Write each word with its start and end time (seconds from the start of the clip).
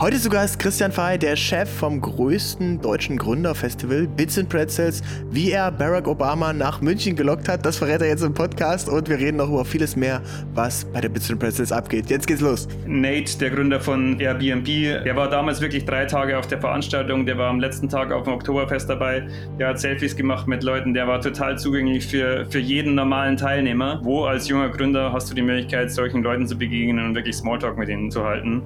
Heute 0.00 0.16
sogar 0.16 0.46
ist 0.46 0.58
Christian 0.58 0.92
Fay, 0.92 1.18
der 1.18 1.36
Chef 1.36 1.68
vom 1.68 2.00
größten 2.00 2.80
deutschen 2.80 3.18
Gründerfestival 3.18 4.06
Bits 4.06 4.38
and 4.38 4.48
Pretzels. 4.48 5.02
Wie 5.30 5.50
er 5.50 5.70
Barack 5.70 6.08
Obama 6.08 6.54
nach 6.54 6.80
München 6.80 7.14
gelockt 7.14 7.50
hat, 7.50 7.66
das 7.66 7.76
verrät 7.76 8.00
er 8.00 8.08
jetzt 8.08 8.22
im 8.22 8.32
Podcast 8.32 8.88
und 8.88 9.10
wir 9.10 9.18
reden 9.18 9.36
noch 9.36 9.50
über 9.50 9.62
vieles 9.62 9.96
mehr, 9.96 10.22
was 10.54 10.86
bei 10.86 11.02
der 11.02 11.10
Bits 11.10 11.30
and 11.30 11.38
Pretzels 11.38 11.70
abgeht. 11.70 12.08
Jetzt 12.08 12.26
geht's 12.26 12.40
los. 12.40 12.66
Nate, 12.86 13.38
der 13.40 13.50
Gründer 13.50 13.78
von 13.78 14.18
Airbnb, 14.18 14.64
der 15.04 15.16
war 15.16 15.28
damals 15.28 15.60
wirklich 15.60 15.84
drei 15.84 16.06
Tage 16.06 16.38
auf 16.38 16.46
der 16.46 16.62
Veranstaltung, 16.62 17.26
der 17.26 17.36
war 17.36 17.50
am 17.50 17.60
letzten 17.60 17.86
Tag 17.86 18.10
auf 18.10 18.22
dem 18.24 18.32
Oktoberfest 18.32 18.88
dabei, 18.88 19.28
der 19.58 19.68
hat 19.68 19.80
Selfies 19.80 20.16
gemacht 20.16 20.48
mit 20.48 20.62
Leuten, 20.62 20.94
der 20.94 21.08
war 21.08 21.20
total 21.20 21.58
zugänglich 21.58 22.06
für, 22.06 22.46
für 22.46 22.58
jeden 22.58 22.94
normalen 22.94 23.36
Teilnehmer. 23.36 24.00
Wo 24.02 24.24
als 24.24 24.48
junger 24.48 24.70
Gründer 24.70 25.12
hast 25.12 25.30
du 25.30 25.34
die 25.34 25.42
Möglichkeit, 25.42 25.92
solchen 25.92 26.22
Leuten 26.22 26.46
zu 26.46 26.56
begegnen 26.56 27.04
und 27.04 27.14
wirklich 27.14 27.36
Smalltalk 27.36 27.76
mit 27.76 27.90
ihnen 27.90 28.10
zu 28.10 28.24
halten? 28.24 28.62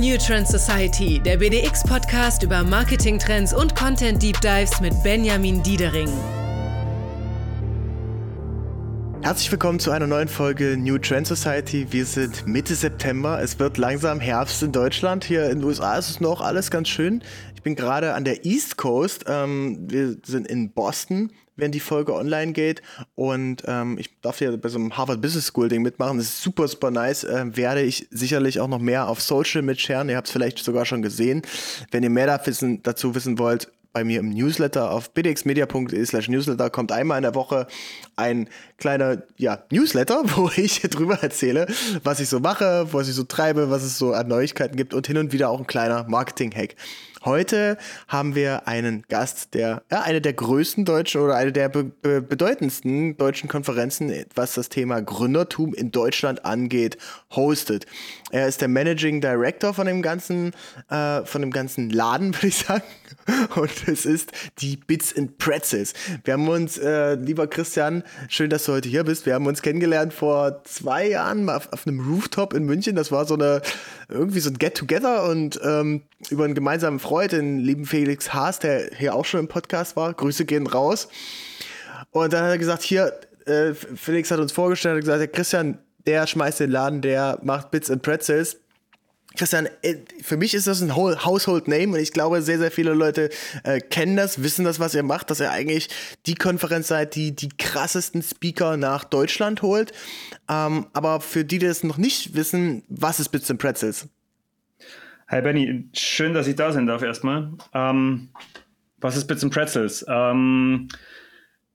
New 0.00 0.16
Trend 0.16 0.48
Society, 0.48 1.20
der 1.22 1.36
BDX-Podcast 1.36 2.42
über 2.42 2.64
Marketing-Trends 2.64 3.52
und 3.52 3.76
Content-Deep 3.76 4.40
Dives 4.40 4.80
mit 4.80 4.94
Benjamin 5.02 5.62
Diedering. 5.62 6.08
Herzlich 9.20 9.52
willkommen 9.52 9.78
zu 9.78 9.90
einer 9.90 10.06
neuen 10.06 10.28
Folge 10.28 10.78
New 10.78 10.96
Trend 10.96 11.26
Society. 11.26 11.86
Wir 11.90 12.06
sind 12.06 12.46
Mitte 12.46 12.74
September. 12.74 13.42
Es 13.42 13.58
wird 13.58 13.76
langsam 13.76 14.20
Herbst 14.20 14.62
in 14.62 14.72
Deutschland. 14.72 15.22
Hier 15.22 15.50
in 15.50 15.58
den 15.58 15.64
USA 15.64 15.98
ist 15.98 16.08
es 16.08 16.18
noch 16.18 16.40
alles 16.40 16.70
ganz 16.70 16.88
schön. 16.88 17.22
Ich 17.54 17.62
bin 17.62 17.74
gerade 17.74 18.14
an 18.14 18.24
der 18.24 18.46
East 18.46 18.78
Coast. 18.78 19.26
Ähm, 19.28 19.80
wir 19.90 20.16
sind 20.24 20.46
in 20.46 20.72
Boston 20.72 21.30
wenn 21.60 21.72
die 21.72 21.80
Folge 21.80 22.14
online 22.14 22.52
geht. 22.52 22.82
Und 23.14 23.62
ähm, 23.66 23.98
ich 23.98 24.20
darf 24.20 24.40
ja 24.40 24.54
bei 24.56 24.68
so 24.68 24.78
einem 24.78 24.96
Harvard 24.96 25.20
Business 25.20 25.46
School 25.46 25.68
Ding 25.68 25.82
mitmachen. 25.82 26.18
Das 26.18 26.26
ist 26.26 26.42
super, 26.42 26.66
super 26.68 26.90
nice. 26.90 27.24
Ähm, 27.24 27.56
werde 27.56 27.82
ich 27.82 28.08
sicherlich 28.10 28.60
auch 28.60 28.68
noch 28.68 28.78
mehr 28.78 29.08
auf 29.08 29.20
Social 29.20 29.62
mitscheren. 29.62 30.08
Ihr 30.08 30.16
habt 30.16 30.28
es 30.28 30.32
vielleicht 30.32 30.58
sogar 30.58 30.86
schon 30.86 31.02
gesehen. 31.02 31.42
Wenn 31.90 32.02
ihr 32.02 32.10
mehr 32.10 32.26
dazu 32.82 33.14
wissen 33.14 33.38
wollt, 33.38 33.68
bei 33.92 34.04
mir 34.04 34.20
im 34.20 34.30
Newsletter 34.30 34.92
auf 34.92 35.10
bdxmedia.de 35.10 36.04
slash 36.04 36.28
newsletter 36.28 36.70
kommt 36.70 36.92
einmal 36.92 37.18
in 37.18 37.22
der 37.22 37.34
Woche 37.34 37.66
ein 38.16 38.48
kleiner 38.78 39.22
ja, 39.36 39.64
Newsletter, 39.70 40.22
wo 40.36 40.50
ich 40.54 40.80
drüber 40.82 41.18
erzähle, 41.22 41.66
was 42.04 42.20
ich 42.20 42.28
so 42.28 42.40
mache, 42.40 42.86
was 42.92 43.08
ich 43.08 43.14
so 43.14 43.24
treibe, 43.24 43.70
was 43.70 43.82
es 43.82 43.98
so 43.98 44.12
an 44.12 44.28
Neuigkeiten 44.28 44.76
gibt 44.76 44.94
und 44.94 45.06
hin 45.06 45.18
und 45.18 45.32
wieder 45.32 45.50
auch 45.50 45.58
ein 45.58 45.66
kleiner 45.66 46.04
Marketing-Hack. 46.04 46.76
Heute 47.22 47.76
haben 48.08 48.34
wir 48.34 48.66
einen 48.66 49.02
Gast, 49.10 49.52
der 49.52 49.82
ja, 49.90 50.00
eine 50.00 50.22
der 50.22 50.32
größten 50.32 50.86
deutschen 50.86 51.20
oder 51.20 51.36
eine 51.36 51.52
der 51.52 51.68
be 51.68 51.84
be 51.84 52.22
bedeutendsten 52.22 53.18
deutschen 53.18 53.46
Konferenzen, 53.46 54.24
was 54.34 54.54
das 54.54 54.70
Thema 54.70 55.02
Gründertum 55.02 55.74
in 55.74 55.90
Deutschland 55.90 56.46
angeht, 56.46 56.96
hostet. 57.30 57.84
Er 58.30 58.48
ist 58.48 58.62
der 58.62 58.68
Managing 58.68 59.20
Director 59.20 59.74
von 59.74 59.86
dem 59.86 60.00
ganzen, 60.00 60.52
äh, 60.88 61.22
von 61.26 61.42
dem 61.42 61.50
ganzen 61.50 61.90
Laden, 61.90 62.34
würde 62.34 62.46
ich 62.46 62.56
sagen. 62.56 62.84
Und 63.54 63.86
es 63.86 64.06
ist 64.06 64.32
die 64.60 64.76
Bits 64.76 65.14
and 65.14 65.36
Pretzels. 65.36 65.92
Wir 66.24 66.34
haben 66.34 66.48
uns, 66.48 66.78
äh, 66.78 67.16
lieber 67.16 67.46
Christian, 67.48 68.02
schön, 68.28 68.48
dass 68.48 68.64
du 68.64 68.72
heute 68.72 68.88
hier 68.88 69.04
bist. 69.04 69.26
Wir 69.26 69.34
haben 69.34 69.46
uns 69.46 69.60
kennengelernt 69.60 70.14
vor 70.14 70.64
zwei 70.64 71.08
Jahren 71.08 71.50
auf, 71.50 71.70
auf 71.72 71.86
einem 71.86 72.00
Rooftop 72.00 72.54
in 72.54 72.64
München. 72.64 72.96
Das 72.96 73.12
war 73.12 73.26
so 73.26 73.34
eine 73.34 73.60
irgendwie 74.08 74.40
so 74.40 74.50
ein 74.50 74.58
Get-Together 74.58 75.28
und 75.28 75.60
ähm, 75.62 76.02
über 76.30 76.44
einen 76.44 76.54
gemeinsamen 76.54 76.98
Freund, 76.98 77.09
den 77.32 77.58
lieben 77.58 77.84
Felix 77.86 78.32
Haas, 78.32 78.58
der 78.58 78.90
hier 78.96 79.14
auch 79.14 79.24
schon 79.24 79.40
im 79.40 79.48
Podcast 79.48 79.96
war. 79.96 80.12
Grüße 80.14 80.44
gehen 80.44 80.66
raus. 80.66 81.08
Und 82.10 82.32
dann 82.32 82.44
hat 82.44 82.50
er 82.50 82.58
gesagt, 82.58 82.82
hier, 82.82 83.18
äh, 83.46 83.74
Felix 83.74 84.30
hat 84.30 84.40
uns 84.40 84.52
vorgestellt, 84.52 84.96
hat 84.96 85.00
gesagt, 85.00 85.20
der 85.20 85.28
Christian, 85.28 85.78
der 86.06 86.26
schmeißt 86.26 86.60
den 86.60 86.70
Laden, 86.70 87.02
der 87.02 87.38
macht 87.42 87.70
Bits 87.70 87.90
and 87.90 88.02
Pretzels. 88.02 88.56
Christian, 89.36 89.68
äh, 89.82 89.96
für 90.22 90.36
mich 90.36 90.54
ist 90.54 90.66
das 90.66 90.80
ein 90.80 90.96
Household 90.96 91.68
Name 91.68 91.94
und 91.94 92.00
ich 92.00 92.12
glaube, 92.12 92.42
sehr, 92.42 92.58
sehr 92.58 92.70
viele 92.70 92.94
Leute 92.94 93.30
äh, 93.62 93.80
kennen 93.80 94.16
das, 94.16 94.42
wissen 94.42 94.64
das, 94.64 94.80
was 94.80 94.94
ihr 94.94 95.04
macht, 95.04 95.30
dass 95.30 95.40
ihr 95.40 95.52
eigentlich 95.52 95.88
die 96.26 96.34
Konferenz 96.34 96.88
seid, 96.88 97.14
die 97.14 97.34
die 97.34 97.48
krassesten 97.48 98.22
Speaker 98.22 98.76
nach 98.76 99.04
Deutschland 99.04 99.62
holt. 99.62 99.92
Ähm, 100.48 100.86
aber 100.92 101.20
für 101.20 101.44
die, 101.44 101.58
die 101.58 101.66
das 101.66 101.84
noch 101.84 101.96
nicht 101.96 102.34
wissen, 102.34 102.82
was 102.88 103.20
ist 103.20 103.28
Bits 103.28 103.50
and 103.50 103.60
Pretzels? 103.60 104.08
Hi 105.30 105.40
Benny, 105.42 105.84
schön, 105.92 106.34
dass 106.34 106.48
ich 106.48 106.56
da 106.56 106.72
sein 106.72 106.88
darf 106.88 107.02
erstmal. 107.02 107.52
Ähm, 107.72 108.30
was 108.98 109.16
ist 109.16 109.28
Bits 109.28 109.44
and 109.44 109.54
Pretzels? 109.54 110.04
Ähm, 110.08 110.88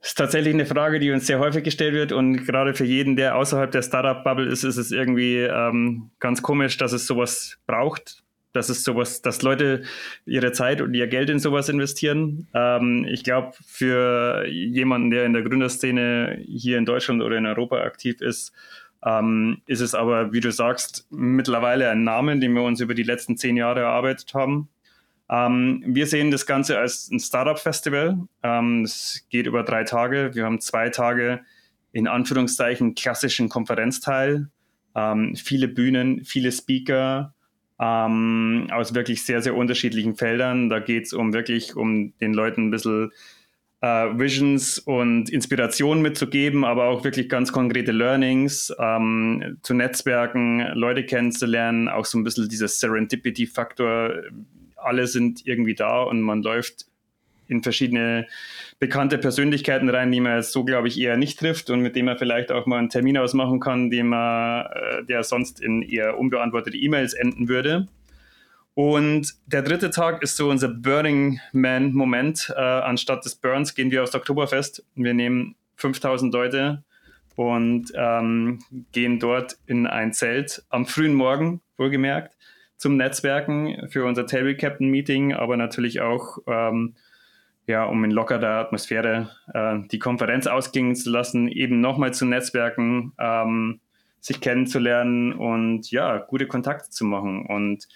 ist 0.01 0.17
tatsächlich 0.17 0.53
eine 0.53 0.65
Frage, 0.65 0.99
die 0.99 1.09
uns 1.11 1.25
sehr 1.25 1.39
häufig 1.39 1.63
gestellt 1.63 1.93
wird 1.93 2.11
und 2.11 2.45
gerade 2.45 2.73
für 2.73 2.83
jeden, 2.83 3.15
der 3.15 3.37
außerhalb 3.37 3.71
der 3.71 3.81
Startup-Bubble 3.81 4.51
ist, 4.51 4.65
ist 4.65 4.75
es 4.75 4.91
irgendwie 4.91 5.37
ähm, 5.37 6.09
ganz 6.19 6.41
komisch, 6.41 6.75
dass 6.75 6.91
es 6.91 7.07
sowas 7.07 7.57
braucht, 7.65 8.23
dass 8.51 8.67
es 8.67 8.83
sowas, 8.83 9.21
dass 9.21 9.41
Leute 9.41 9.83
ihre 10.25 10.51
Zeit 10.51 10.81
und 10.81 10.93
ihr 10.93 11.07
Geld 11.07 11.29
in 11.29 11.39
sowas 11.39 11.69
investieren. 11.69 12.49
Ähm, 12.53 13.07
ich 13.09 13.23
glaube, 13.23 13.53
für 13.65 14.45
jemanden, 14.49 15.11
der 15.11 15.23
in 15.25 15.31
der 15.31 15.43
Gründerszene 15.43 16.43
hier 16.45 16.77
in 16.77 16.83
Deutschland 16.83 17.23
oder 17.23 17.37
in 17.37 17.45
Europa 17.45 17.77
aktiv 17.77 18.19
ist, 18.19 18.51
ähm, 19.03 19.61
ist 19.65 19.81
es 19.81 19.95
aber, 19.95 20.33
wie 20.33 20.39
du 20.39 20.51
sagst, 20.51 21.07
mittlerweile 21.09 21.89
ein 21.89 22.03
Name, 22.03 22.37
den 22.39 22.53
wir 22.53 22.63
uns 22.63 22.79
über 22.79 22.93
die 22.93 23.03
letzten 23.03 23.37
zehn 23.37 23.57
Jahre 23.57 23.81
erarbeitet 23.81 24.33
haben. 24.33 24.69
Ähm, 25.29 25.83
wir 25.87 26.07
sehen 26.07 26.31
das 26.31 26.45
Ganze 26.45 26.77
als 26.77 27.09
ein 27.11 27.19
Startup-Festival. 27.19 28.17
Ähm, 28.43 28.83
es 28.83 29.25
geht 29.29 29.47
über 29.47 29.63
drei 29.63 29.83
Tage. 29.83 30.31
Wir 30.33 30.45
haben 30.45 30.59
zwei 30.59 30.89
Tage 30.89 31.41
in 31.95 32.07
Anführungszeichen 32.07 32.93
klassischen 32.93 33.47
Konferenzteil, 33.47 34.49
ähm, 34.95 35.33
viele 35.35 35.69
Bühnen, 35.69 36.25
viele 36.25 36.51
Speaker 36.51 37.33
ähm, 37.79 38.67
aus 38.69 38.93
wirklich 38.93 39.23
sehr, 39.23 39.41
sehr 39.41 39.55
unterschiedlichen 39.55 40.15
Feldern. 40.15 40.69
Da 40.69 40.79
geht 40.79 41.05
es 41.05 41.13
um 41.13 41.31
wirklich 41.33 41.75
um 41.75 42.13
den 42.19 42.33
Leuten 42.33 42.67
ein 42.67 42.71
bisschen 42.71 43.11
äh, 43.81 43.87
Visions 44.17 44.79
und 44.79 45.29
Inspirationen 45.29 46.01
mitzugeben, 46.01 46.65
aber 46.65 46.85
auch 46.85 47.03
wirklich 47.03 47.29
ganz 47.29 47.51
konkrete 47.51 47.91
Learnings, 47.91 48.73
ähm, 48.79 49.57
zu 49.61 49.73
Netzwerken, 49.73 50.59
Leute 50.73 51.05
kennenzulernen, 51.05 51.87
auch 51.87 52.05
so 52.05 52.17
ein 52.17 52.23
bisschen 52.23 52.49
dieser 52.49 52.67
Serendipity-Faktor 52.67 54.23
alle 54.85 55.07
sind 55.07 55.45
irgendwie 55.45 55.75
da 55.75 56.03
und 56.03 56.21
man 56.21 56.43
läuft 56.43 56.85
in 57.47 57.61
verschiedene 57.61 58.27
bekannte 58.79 59.17
Persönlichkeiten 59.17 59.89
rein, 59.89 60.11
die 60.11 60.19
man 60.19 60.37
jetzt 60.37 60.51
so, 60.51 60.63
glaube 60.63 60.87
ich, 60.87 60.99
eher 60.99 61.17
nicht 61.17 61.39
trifft 61.39 61.69
und 61.69 61.81
mit 61.81 61.95
dem 61.95 62.05
man 62.05 62.17
vielleicht 62.17 62.51
auch 62.51 62.65
mal 62.65 62.79
einen 62.79 62.89
Termin 62.89 63.17
ausmachen 63.17 63.59
kann, 63.59 63.89
den 63.89 64.07
man, 64.07 64.65
äh, 64.65 65.03
der 65.05 65.23
sonst 65.23 65.61
in 65.61 65.81
eher 65.81 66.17
unbeantwortete 66.17 66.77
E-Mails 66.77 67.13
enden 67.13 67.47
würde. 67.47 67.87
Und 68.75 69.33
der 69.45 69.61
dritte 69.61 69.89
Tag 69.89 70.21
ist 70.21 70.35
so 70.35 70.49
unser 70.49 70.67
Burning 70.67 71.39
Man-Moment. 71.53 72.53
Äh, 72.55 72.61
anstatt 72.61 73.23
des 73.23 73.35
Burns 73.35 73.73
gehen 73.73 73.89
wir 73.89 74.03
aufs 74.03 74.13
Oktoberfest. 74.13 74.85
Wir 74.95 75.13
nehmen 75.13 75.55
5000 75.77 76.33
Leute 76.33 76.83
und 77.35 77.91
ähm, 77.95 78.59
gehen 78.91 79.19
dort 79.19 79.57
in 79.65 79.87
ein 79.87 80.11
Zelt 80.11 80.63
am 80.69 80.85
frühen 80.85 81.13
Morgen, 81.13 81.61
wohlgemerkt, 81.77 82.35
zum 82.75 82.97
Netzwerken 82.97 83.87
für 83.89 84.03
unser 84.03 84.25
Table 84.25 84.57
Captain 84.57 84.89
Meeting, 84.89 85.33
aber 85.33 85.55
natürlich 85.55 86.01
auch, 86.01 86.39
ähm, 86.45 86.95
ja, 87.67 87.85
um 87.85 88.03
in 88.03 88.11
lockerer 88.11 88.59
Atmosphäre 88.59 89.29
äh, 89.53 89.79
die 89.89 89.99
Konferenz 89.99 90.47
ausgehen 90.47 90.95
zu 90.95 91.09
lassen, 91.09 91.47
eben 91.47 91.79
nochmal 91.79 92.13
zu 92.13 92.25
Netzwerken, 92.25 93.13
ähm, 93.19 93.79
sich 94.19 94.41
kennenzulernen 94.41 95.31
und 95.31 95.91
ja, 95.91 96.17
gute 96.17 96.47
Kontakte 96.47 96.89
zu 96.89 97.05
machen. 97.05 97.45
Und 97.45 97.87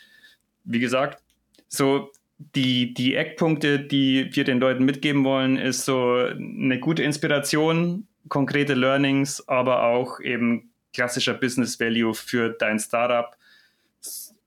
wie 0.72 0.80
gesagt, 0.80 1.22
so 1.68 2.12
die, 2.56 2.94
die 2.94 3.16
Eckpunkte, 3.16 3.80
die 3.80 4.30
wir 4.31 4.44
den 4.44 4.59
Leuten 4.59 4.85
mitgeben 4.85 5.24
wollen, 5.25 5.57
ist 5.57 5.85
so 5.85 6.16
eine 6.16 6.80
gute 6.80 7.03
Inspiration, 7.03 8.07
konkrete 8.30 8.75
Learnings, 8.75 9.46
aber 9.47 9.84
auch 9.84 10.19
eben 10.22 10.72
klassischer 10.94 11.34
Business 11.34 11.79
Value 11.79 12.13
für 12.13 12.50
dein 12.50 12.79
Startup 12.79 13.35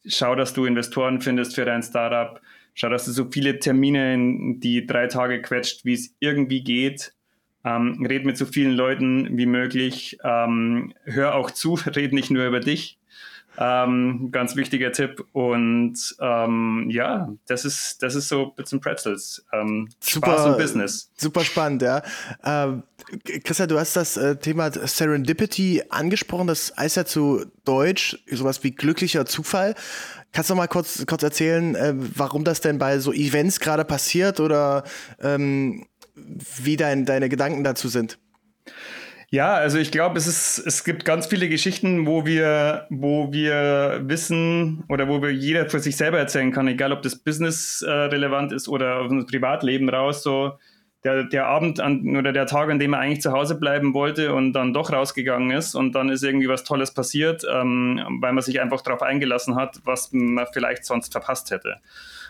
schau, 0.06 0.34
dass 0.34 0.52
du 0.52 0.64
Investoren 0.64 1.20
findest 1.20 1.54
für 1.54 1.64
dein 1.64 1.82
Startup. 1.82 2.40
Schau, 2.74 2.88
dass 2.88 3.04
du 3.04 3.12
so 3.12 3.28
viele 3.30 3.58
Termine 3.58 4.14
in 4.14 4.60
die 4.60 4.86
drei 4.86 5.06
Tage 5.06 5.42
quetscht, 5.42 5.84
wie 5.84 5.94
es 5.94 6.14
irgendwie 6.20 6.62
geht. 6.62 7.12
Ähm, 7.64 8.04
red 8.08 8.24
mit 8.24 8.36
so 8.36 8.46
vielen 8.46 8.72
Leuten 8.72 9.36
wie 9.36 9.46
möglich. 9.46 10.18
Ähm, 10.24 10.94
hör 11.04 11.34
auch 11.34 11.50
zu, 11.50 11.74
red 11.86 12.12
nicht 12.12 12.30
nur 12.30 12.46
über 12.46 12.60
dich. 12.60 12.98
Ähm, 13.58 14.30
ganz 14.32 14.56
wichtiger 14.56 14.92
Tipp. 14.92 15.24
Und 15.32 15.94
ähm, 16.20 16.86
ja, 16.90 17.32
das 17.46 17.64
ist, 17.64 18.02
das 18.02 18.14
ist 18.14 18.28
so 18.28 18.46
Bits 18.46 18.72
and 18.72 18.82
Pretzels. 18.82 19.44
Ähm, 19.52 19.88
super, 20.00 20.32
Spaß 20.32 20.46
und 20.46 20.58
Business. 20.58 21.10
Super 21.16 21.44
spannend, 21.44 21.82
ja. 21.82 22.02
Ähm, 22.44 22.84
Christian, 23.44 23.68
du 23.68 23.78
hast 23.78 23.94
das 23.96 24.16
äh, 24.16 24.36
Thema 24.36 24.70
Serendipity 24.70 25.82
angesprochen. 25.90 26.46
Das 26.46 26.72
heißt 26.76 26.96
ja 26.96 27.04
zu 27.04 27.44
Deutsch 27.64 28.18
sowas 28.30 28.62
wie 28.64 28.70
glücklicher 28.70 29.26
Zufall. 29.26 29.74
Kannst 30.32 30.48
du 30.48 30.54
mal 30.54 30.66
kurz, 30.66 31.04
kurz 31.06 31.22
erzählen, 31.22 31.74
äh, 31.74 31.94
warum 31.94 32.44
das 32.44 32.60
denn 32.60 32.78
bei 32.78 32.98
so 32.98 33.12
Events 33.12 33.60
gerade 33.60 33.84
passiert 33.84 34.40
oder 34.40 34.84
ähm, 35.20 35.86
wie 36.14 36.76
dein, 36.76 37.04
deine 37.04 37.28
Gedanken 37.28 37.64
dazu 37.64 37.88
sind? 37.88 38.18
Ja, 39.32 39.54
also 39.54 39.78
ich 39.78 39.90
glaube, 39.90 40.18
es 40.18 40.26
ist, 40.26 40.58
es 40.58 40.84
gibt 40.84 41.06
ganz 41.06 41.26
viele 41.26 41.48
Geschichten, 41.48 42.06
wo 42.06 42.26
wir, 42.26 42.86
wo 42.90 43.32
wir 43.32 44.02
wissen 44.04 44.84
oder 44.90 45.08
wo 45.08 45.22
wir 45.22 45.32
jeder 45.32 45.70
für 45.70 45.80
sich 45.80 45.96
selber 45.96 46.18
erzählen 46.18 46.52
kann, 46.52 46.68
egal 46.68 46.92
ob 46.92 47.00
das 47.00 47.16
Business 47.16 47.80
äh, 47.80 47.90
relevant 47.90 48.52
ist 48.52 48.68
oder 48.68 49.00
auf 49.00 49.10
das 49.10 49.24
Privatleben 49.24 49.88
raus, 49.88 50.22
so 50.22 50.58
der, 51.02 51.24
der 51.24 51.46
Abend 51.46 51.80
an, 51.80 52.14
oder 52.14 52.34
der 52.34 52.44
Tag, 52.44 52.68
an 52.68 52.78
dem 52.78 52.92
er 52.92 52.98
eigentlich 52.98 53.22
zu 53.22 53.32
Hause 53.32 53.54
bleiben 53.54 53.94
wollte 53.94 54.34
und 54.34 54.52
dann 54.52 54.74
doch 54.74 54.92
rausgegangen 54.92 55.56
ist 55.56 55.74
und 55.74 55.94
dann 55.94 56.10
ist 56.10 56.22
irgendwie 56.22 56.48
was 56.48 56.64
Tolles 56.64 56.92
passiert, 56.92 57.42
ähm, 57.50 58.18
weil 58.20 58.34
man 58.34 58.42
sich 58.42 58.60
einfach 58.60 58.82
darauf 58.82 59.00
eingelassen 59.00 59.56
hat, 59.56 59.80
was 59.86 60.10
man 60.12 60.46
vielleicht 60.52 60.84
sonst 60.84 61.10
verpasst 61.10 61.50
hätte. 61.50 61.76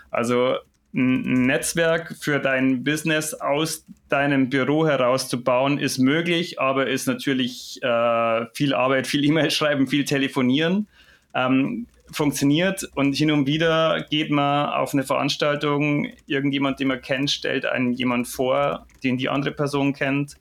Also 0.09 0.55
ein 0.93 1.45
Netzwerk 1.45 2.15
für 2.19 2.39
dein 2.39 2.83
Business 2.83 3.33
aus 3.33 3.85
deinem 4.09 4.49
Büro 4.49 4.85
herauszubauen, 4.85 5.79
ist 5.79 5.97
möglich, 5.97 6.59
aber 6.59 6.87
ist 6.87 7.07
natürlich 7.07 7.81
äh, 7.81 8.45
viel 8.53 8.73
Arbeit, 8.73 9.07
viel 9.13 9.25
E-Mail 9.25 9.51
schreiben, 9.51 9.87
viel 9.87 10.05
telefonieren. 10.05 10.87
Ähm, 11.33 11.87
funktioniert 12.11 12.87
und 12.93 13.15
hin 13.15 13.31
und 13.31 13.47
wieder 13.47 14.05
geht 14.09 14.29
man 14.29 14.69
auf 14.69 14.93
eine 14.93 15.03
Veranstaltung, 15.03 16.09
irgendjemand, 16.27 16.79
den 16.79 16.89
man 16.89 17.01
kennt, 17.01 17.31
stellt 17.31 17.65
einen 17.65 17.93
jemand 17.93 18.27
vor, 18.27 18.85
den 19.03 19.17
die 19.17 19.29
andere 19.29 19.51
Person 19.51 19.93
kennt 19.93 20.35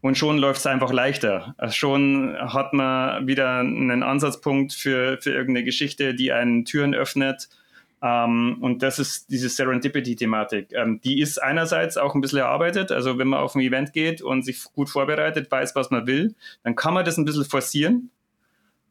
und 0.00 0.16
schon 0.16 0.38
läuft 0.38 0.60
es 0.60 0.66
einfach 0.66 0.92
leichter. 0.92 1.54
Also 1.58 1.74
schon 1.74 2.36
hat 2.38 2.72
man 2.72 3.26
wieder 3.26 3.58
einen 3.58 4.02
Ansatzpunkt 4.02 4.72
für, 4.72 5.18
für 5.20 5.32
irgendeine 5.32 5.64
Geschichte, 5.64 6.14
die 6.14 6.32
einen 6.32 6.64
Türen 6.64 6.94
öffnet 6.94 7.48
ähm, 8.00 8.58
und 8.60 8.82
das 8.82 8.98
ist 8.98 9.30
diese 9.30 9.48
Serendipity-Thematik. 9.48 10.72
Ähm, 10.72 11.00
die 11.02 11.20
ist 11.20 11.42
einerseits 11.42 11.96
auch 11.96 12.14
ein 12.14 12.20
bisschen 12.20 12.38
erarbeitet. 12.38 12.92
Also 12.92 13.18
wenn 13.18 13.28
man 13.28 13.40
auf 13.40 13.54
ein 13.54 13.60
Event 13.60 13.92
geht 13.92 14.22
und 14.22 14.44
sich 14.44 14.62
gut 14.72 14.88
vorbereitet, 14.88 15.50
weiß, 15.50 15.74
was 15.74 15.90
man 15.90 16.06
will, 16.06 16.34
dann 16.62 16.76
kann 16.76 16.94
man 16.94 17.04
das 17.04 17.18
ein 17.18 17.24
bisschen 17.24 17.44
forcieren. 17.44 18.10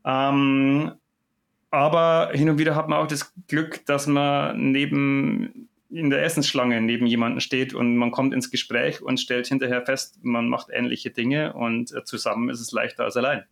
Ähm, 0.04 0.92
aber 1.70 2.32
hin 2.34 2.50
und 2.50 2.58
wieder 2.58 2.76
hat 2.76 2.90
man 2.90 3.00
auch 3.00 3.08
das 3.08 3.34
Glück, 3.48 3.86
dass 3.86 4.08
man 4.08 4.72
neben 4.72 5.70
in 5.90 6.10
der 6.10 6.24
Essensschlange 6.24 6.82
neben 6.82 7.06
jemanden 7.06 7.40
steht 7.40 7.74
und 7.74 7.96
man 7.96 8.12
kommt 8.12 8.34
ins 8.34 8.52
Gespräch 8.52 9.02
und 9.02 9.20
stellt 9.20 9.48
hinterher 9.48 9.86
fest, 9.86 10.20
man 10.22 10.50
macht 10.50 10.68
ähnliche 10.70 11.12
Dinge 11.12 11.54
und 11.54 11.94
äh, 11.94 12.04
zusammen 12.04 12.50
ist 12.50 12.60
es 12.60 12.74
leichter 12.74 13.06
als 13.06 13.16
allein. 13.16 13.46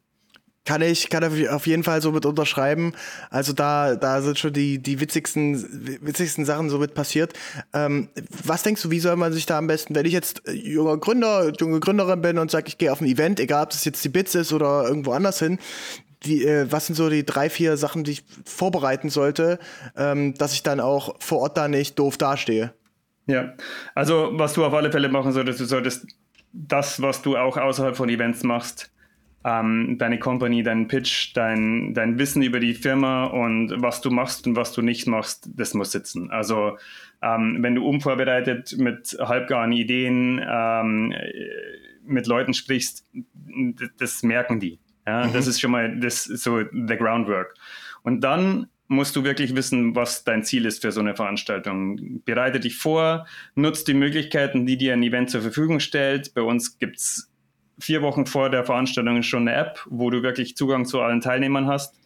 Kann 0.66 0.82
ich, 0.82 1.10
kann 1.12 1.24
auf 1.24 1.68
jeden 1.68 1.84
Fall 1.84 2.02
so 2.02 2.12
mit 2.12 2.26
unterschreiben. 2.26 2.94
Also 3.30 3.54
da, 3.54 3.96
da 3.96 4.24
sind 4.24 4.40
schon 4.40 4.52
die, 4.52 4.80
die 4.80 5.00
witzigsten, 5.00 5.64
witzigsten 6.02 6.44
Sachen 6.44 6.72
so 6.72 6.80
mit 6.80 6.96
passiert. 6.96 7.34
Ähm, 7.72 8.10
was 8.44 8.64
denkst 8.64 8.82
du, 8.82 8.90
wie 8.90 9.00
soll 9.00 9.16
man 9.16 9.32
sich 9.32 9.46
da 9.46 9.60
am 9.60 9.68
besten, 9.68 9.94
wenn 9.94 10.08
ich 10.08 10.14
jetzt 10.14 10.42
junger 10.52 10.98
Gründer, 10.98 11.54
junge 11.60 11.80
Gründerin 11.80 12.20
bin 12.22 12.40
und 12.40 12.50
sage, 12.50 12.68
ich 12.68 12.80
gehe 12.80 12.92
auf 12.92 13.00
ein 13.00 13.06
Event, 13.06 13.40
egal 13.40 13.66
ob 13.66 13.70
das 13.70 13.86
jetzt 13.86 14.04
die 14.04 14.10
Bits 14.10 14.34
ist 14.34 14.54
oder 14.54 14.88
irgendwo 14.88 15.12
anders 15.12 15.38
hin, 15.38 15.60
die, 16.26 16.44
äh, 16.46 16.66
was 16.72 16.88
sind 16.88 16.96
so 16.96 17.10
die 17.10 17.26
drei, 17.26 17.52
vier 17.52 17.78
Sachen, 17.78 18.04
die 18.04 18.14
ich 18.14 18.24
vorbereiten 18.46 19.10
sollte, 19.10 19.60
ähm, 19.96 20.34
dass 20.34 20.54
ich 20.54 20.64
dann 20.64 20.80
auch 20.80 21.16
vor 21.20 21.40
Ort 21.40 21.58
da 21.58 21.68
nicht 21.68 22.00
doof 22.00 22.18
dastehe? 22.18 22.74
Ja, 23.28 23.54
also 23.94 24.32
was 24.34 24.54
du 24.54 24.66
auf 24.66 24.74
alle 24.74 24.92
Fälle 24.92 25.10
machen 25.10 25.32
solltest, 25.32 25.60
du 25.60 25.66
solltest 25.66 26.08
das, 26.54 27.02
was 27.02 27.22
du 27.22 27.38
auch 27.38 27.58
außerhalb 27.58 27.96
von 27.96 28.10
Events 28.10 28.44
machst, 28.44 28.92
ähm, 29.46 29.98
deine 30.00 30.18
Company, 30.18 30.64
deinen 30.64 30.88
Pitch, 30.88 31.32
dein, 31.36 31.94
dein 31.94 32.18
Wissen 32.18 32.42
über 32.42 32.60
die 32.60 32.74
Firma 32.74 33.26
und 33.26 33.72
was 33.78 34.02
du 34.02 34.10
machst 34.10 34.48
und 34.48 34.56
was 34.56 34.74
du 34.74 34.82
nicht 34.82 35.06
machst, 35.08 35.48
das 35.56 35.76
muss 35.76 35.92
sitzen. 35.92 36.32
Also 36.32 36.78
ähm, 37.22 37.58
wenn 37.62 37.76
du 37.76 37.88
unvorbereitet 37.88 38.76
mit 38.80 39.16
halbgaren 39.20 39.72
Ideen 39.72 40.44
ähm, 40.44 41.14
mit 42.04 42.26
Leuten 42.26 42.56
sprichst, 42.56 43.06
das 44.00 44.24
merken 44.24 44.60
die. 44.60 44.80
Ja, 45.06 45.28
mhm. 45.28 45.34
Das 45.34 45.46
ist 45.46 45.62
schon 45.62 45.72
mal 45.72 46.00
das 46.00 46.24
so 46.24 46.62
the 46.62 46.96
groundwork. 46.98 47.54
Und 48.02 48.22
dann 48.22 48.68
musst 48.88 49.16
du 49.16 49.24
wirklich 49.24 49.56
wissen, 49.56 49.96
was 49.96 50.24
dein 50.24 50.44
Ziel 50.44 50.66
ist 50.66 50.82
für 50.82 50.92
so 50.92 51.02
eine 51.02 51.16
Veranstaltung. 51.16 52.22
Bereite 52.26 52.60
dich 52.60 52.78
vor, 52.78 53.28
nutze 53.54 53.86
die 53.86 53.94
Möglichkeiten, 53.94 54.66
die 54.66 54.78
dir 54.78 54.94
ein 54.94 55.04
Event 55.04 55.30
zur 55.30 55.42
Verfügung 55.42 55.80
stellt. 55.80 56.34
Bei 56.34 56.42
uns 56.42 56.80
gibt 56.80 56.98
es 56.98 57.32
vier 57.80 58.02
Wochen 58.02 58.26
vor 58.26 58.50
der 58.50 58.64
Veranstaltung 58.64 59.22
schon 59.24 59.48
eine 59.48 59.58
App, 59.58 59.86
wo 59.90 60.10
du 60.10 60.24
wirklich 60.24 60.56
Zugang 60.56 60.86
zu 60.86 61.02
allen 61.02 61.22
Teilnehmern 61.22 61.68
hast. 61.68 62.00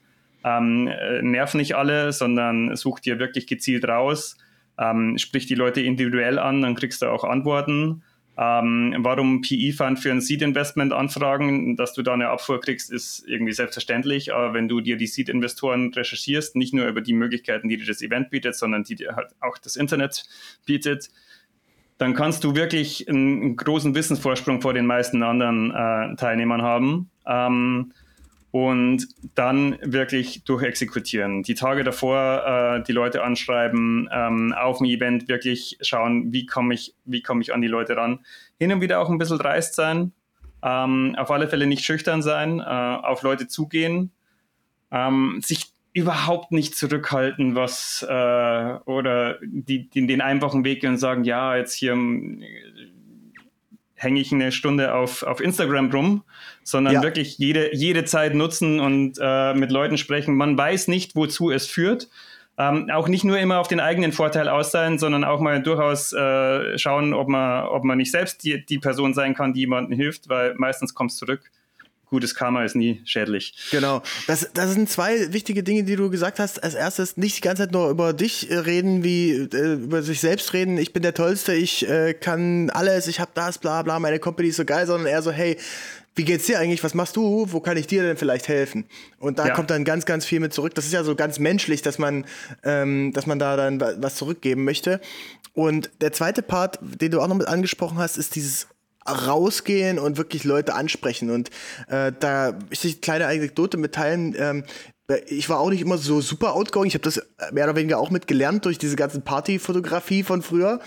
Ähm, 0.43 0.87
äh, 0.87 1.21
nerv 1.21 1.53
nicht 1.53 1.75
alle, 1.75 2.11
sondern 2.13 2.75
such 2.75 2.99
dir 2.99 3.19
wirklich 3.19 3.47
gezielt 3.47 3.87
raus. 3.87 4.37
Ähm, 4.77 5.17
sprich 5.17 5.45
die 5.45 5.55
Leute 5.55 5.81
individuell 5.81 6.39
an, 6.39 6.61
dann 6.61 6.75
kriegst 6.75 7.01
du 7.01 7.07
auch 7.07 7.23
Antworten. 7.23 8.03
Ähm, 8.41 8.95
warum 8.99 9.41
PE-Fund 9.41 9.99
für 9.99 10.11
ein 10.11 10.21
Seed-Investment 10.21 10.93
anfragen, 10.93 11.75
dass 11.75 11.93
du 11.93 12.03
da 12.03 12.13
eine 12.13 12.29
Abfuhr 12.29 12.61
kriegst, 12.61 12.89
ist 12.89 13.27
irgendwie 13.27 13.51
selbstverständlich. 13.51 14.33
Aber 14.33 14.53
wenn 14.53 14.69
du 14.69 14.79
dir 14.79 14.95
die 14.95 15.07
Seed-Investoren 15.07 15.93
recherchierst, 15.93 16.55
nicht 16.55 16.73
nur 16.73 16.87
über 16.87 17.01
die 17.01 17.11
Möglichkeiten, 17.11 17.67
die 17.67 17.75
dir 17.75 17.85
das 17.85 18.01
Event 18.01 18.29
bietet, 18.29 18.55
sondern 18.55 18.83
die 18.83 18.95
dir 18.95 19.17
halt 19.17 19.31
auch 19.41 19.57
das 19.57 19.75
Internet 19.75 20.23
bietet, 20.65 21.09
dann 21.99 22.15
kannst 22.15 22.43
du 22.43 22.55
wirklich 22.55 23.07
einen, 23.07 23.41
einen 23.41 23.55
großen 23.55 23.93
Wissensvorsprung 23.93 24.61
vor 24.61 24.73
den 24.73 24.87
meisten 24.87 25.21
anderen 25.21 25.71
äh, 25.71 26.15
Teilnehmern 26.15 26.63
haben. 26.63 27.11
Ähm, 27.27 27.91
und 28.51 29.07
dann 29.35 29.77
wirklich 29.81 30.43
durchexekutieren. 30.43 31.43
Die 31.43 31.53
Tage 31.53 31.83
davor 31.83 32.77
äh, 32.79 32.83
die 32.83 32.93
Leute 32.93 33.23
anschreiben, 33.23 34.09
ähm, 34.11 34.53
auf 34.53 34.79
dem 34.79 34.87
Event 34.87 35.27
wirklich 35.27 35.77
schauen, 35.81 36.33
wie 36.33 36.45
komme 36.45 36.73
ich, 36.73 36.95
wie 37.05 37.21
komme 37.21 37.41
ich 37.41 37.53
an 37.53 37.61
die 37.61 37.67
Leute 37.67 37.95
ran. 37.95 38.19
Hin 38.57 38.71
und 38.71 38.81
wieder 38.81 39.01
auch 39.01 39.09
ein 39.09 39.19
bisschen 39.19 39.37
dreist 39.37 39.75
sein, 39.75 40.13
ähm, 40.63 41.15
auf 41.17 41.29
alle 41.29 41.47
Fälle 41.47 41.67
nicht 41.67 41.83
schüchtern 41.83 42.23
sein, 42.23 42.59
äh, 42.59 42.63
auf 42.63 43.21
Leute 43.21 43.47
zugehen, 43.47 44.11
ähm, 44.91 45.39
sich 45.43 45.71
überhaupt 45.93 46.51
nicht 46.51 46.75
zurückhalten, 46.75 47.55
was 47.55 48.05
äh, 48.07 48.73
oder 48.85 49.37
die, 49.41 49.89
die, 49.89 50.05
den 50.05 50.21
einfachen 50.21 50.63
Weg 50.63 50.81
gehen 50.81 50.91
und 50.91 50.97
sagen, 50.97 51.23
ja, 51.23 51.55
jetzt 51.55 51.73
hier 51.73 51.93
äh, 51.93 52.45
hänge 53.95 54.21
ich 54.21 54.31
eine 54.31 54.51
Stunde 54.51 54.93
auf, 54.93 55.23
auf 55.23 55.41
Instagram 55.41 55.91
rum, 55.91 56.23
sondern 56.63 56.95
ja. 56.95 57.03
wirklich 57.03 57.37
jede, 57.37 57.75
jede 57.75 58.05
Zeit 58.05 58.35
nutzen 58.35 58.79
und 58.79 59.17
äh, 59.19 59.53
mit 59.53 59.71
Leuten 59.71 59.97
sprechen. 59.97 60.35
Man 60.35 60.57
weiß 60.57 60.87
nicht, 60.87 61.15
wozu 61.15 61.51
es 61.51 61.65
führt. 61.65 62.07
Ähm, 62.57 62.89
auch 62.91 63.07
nicht 63.07 63.23
nur 63.23 63.39
immer 63.39 63.59
auf 63.59 63.67
den 63.67 63.79
eigenen 63.79 64.11
Vorteil 64.11 64.47
aus 64.49 64.71
sein, 64.71 64.99
sondern 64.99 65.23
auch 65.23 65.39
mal 65.39 65.61
durchaus 65.63 66.13
äh, 66.13 66.77
schauen, 66.77 67.13
ob 67.13 67.29
man, 67.29 67.65
ob 67.65 67.83
man 67.83 67.97
nicht 67.97 68.11
selbst 68.11 68.43
die, 68.43 68.65
die 68.65 68.79
Person 68.79 69.13
sein 69.13 69.33
kann, 69.33 69.53
die 69.53 69.61
jemandem 69.61 69.97
hilft, 69.97 70.29
weil 70.29 70.55
meistens 70.55 70.93
kommt 70.93 71.11
es 71.11 71.17
zurück 71.17 71.49
gutes 72.09 72.35
Karma 72.35 72.63
ist 72.63 72.75
nie 72.75 73.01
schädlich. 73.05 73.53
Genau. 73.71 74.01
Das, 74.27 74.49
das 74.53 74.73
sind 74.73 74.89
zwei 74.89 75.31
wichtige 75.33 75.63
Dinge, 75.63 75.83
die 75.83 75.95
du 75.95 76.09
gesagt 76.09 76.39
hast. 76.39 76.63
Als 76.63 76.73
erstes 76.73 77.17
nicht 77.17 77.37
die 77.37 77.41
ganze 77.41 77.63
Zeit 77.63 77.71
nur 77.71 77.89
über 77.89 78.13
dich 78.13 78.49
äh, 78.49 78.57
reden, 78.57 79.03
wie 79.03 79.31
äh, 79.31 79.73
über 79.73 80.01
sich 80.01 80.19
selbst 80.19 80.53
reden. 80.53 80.77
Ich 80.77 80.93
bin 80.93 81.03
der 81.03 81.13
Tollste, 81.13 81.53
ich 81.53 81.87
äh, 81.87 82.13
kann 82.13 82.69
alles, 82.71 83.07
ich 83.07 83.19
habe 83.19 83.31
das, 83.33 83.57
bla 83.57 83.81
bla, 83.83 83.99
meine 83.99 84.19
Company 84.19 84.49
ist 84.49 84.57
so 84.57 84.65
geil, 84.65 84.87
sondern 84.87 85.07
eher 85.07 85.21
so, 85.21 85.31
hey, 85.31 85.57
wie 86.15 86.25
geht's 86.25 86.47
dir 86.47 86.59
eigentlich? 86.59 86.83
Was 86.83 86.93
machst 86.93 87.15
du? 87.15 87.45
Wo 87.49 87.61
kann 87.61 87.77
ich 87.77 87.87
dir 87.87 88.03
denn 88.03 88.17
vielleicht 88.17 88.49
helfen? 88.49 88.85
Und 89.19 89.39
da 89.39 89.47
ja. 89.47 89.53
kommt 89.53 89.69
dann 89.69 89.85
ganz, 89.85 90.05
ganz 90.05 90.25
viel 90.25 90.41
mit 90.41 90.53
zurück. 90.53 90.75
Das 90.75 90.85
ist 90.85 90.91
ja 90.91 91.03
so 91.03 91.15
ganz 91.15 91.39
menschlich, 91.39 91.81
dass 91.81 91.97
man, 91.97 92.25
ähm, 92.63 93.13
dass 93.13 93.25
man 93.25 93.39
da 93.39 93.55
dann 93.55 93.79
was 93.79 94.15
zurückgeben 94.15 94.65
möchte. 94.65 94.99
Und 95.53 95.89
der 96.01 96.11
zweite 96.11 96.41
Part, 96.41 96.79
den 96.81 97.11
du 97.11 97.21
auch 97.21 97.27
noch 97.27 97.37
mit 97.37 97.47
angesprochen 97.47 97.97
hast, 97.99 98.17
ist 98.17 98.35
dieses 98.35 98.67
rausgehen 99.11 99.99
und 99.99 100.17
wirklich 100.17 100.43
Leute 100.43 100.73
ansprechen. 100.73 101.29
Und 101.29 101.49
äh, 101.87 102.11
da 102.19 102.57
ist 102.69 102.85
eine 102.85 102.93
kleine 102.95 103.27
Anekdote 103.27 103.77
mitteilen. 103.77 104.35
Ähm, 104.37 104.63
ich 105.27 105.49
war 105.49 105.59
auch 105.59 105.69
nicht 105.69 105.81
immer 105.81 105.97
so 105.97 106.21
super 106.21 106.53
outgoing. 106.53 106.87
Ich 106.87 106.93
habe 106.93 107.03
das 107.03 107.21
mehr 107.51 107.65
oder 107.65 107.75
weniger 107.75 107.99
auch 107.99 108.11
mitgelernt 108.11 108.65
durch 108.65 108.77
diese 108.77 108.95
ganzen 108.95 109.23
Partyfotografie 109.23 110.23
von 110.23 110.41
früher. 110.41 110.79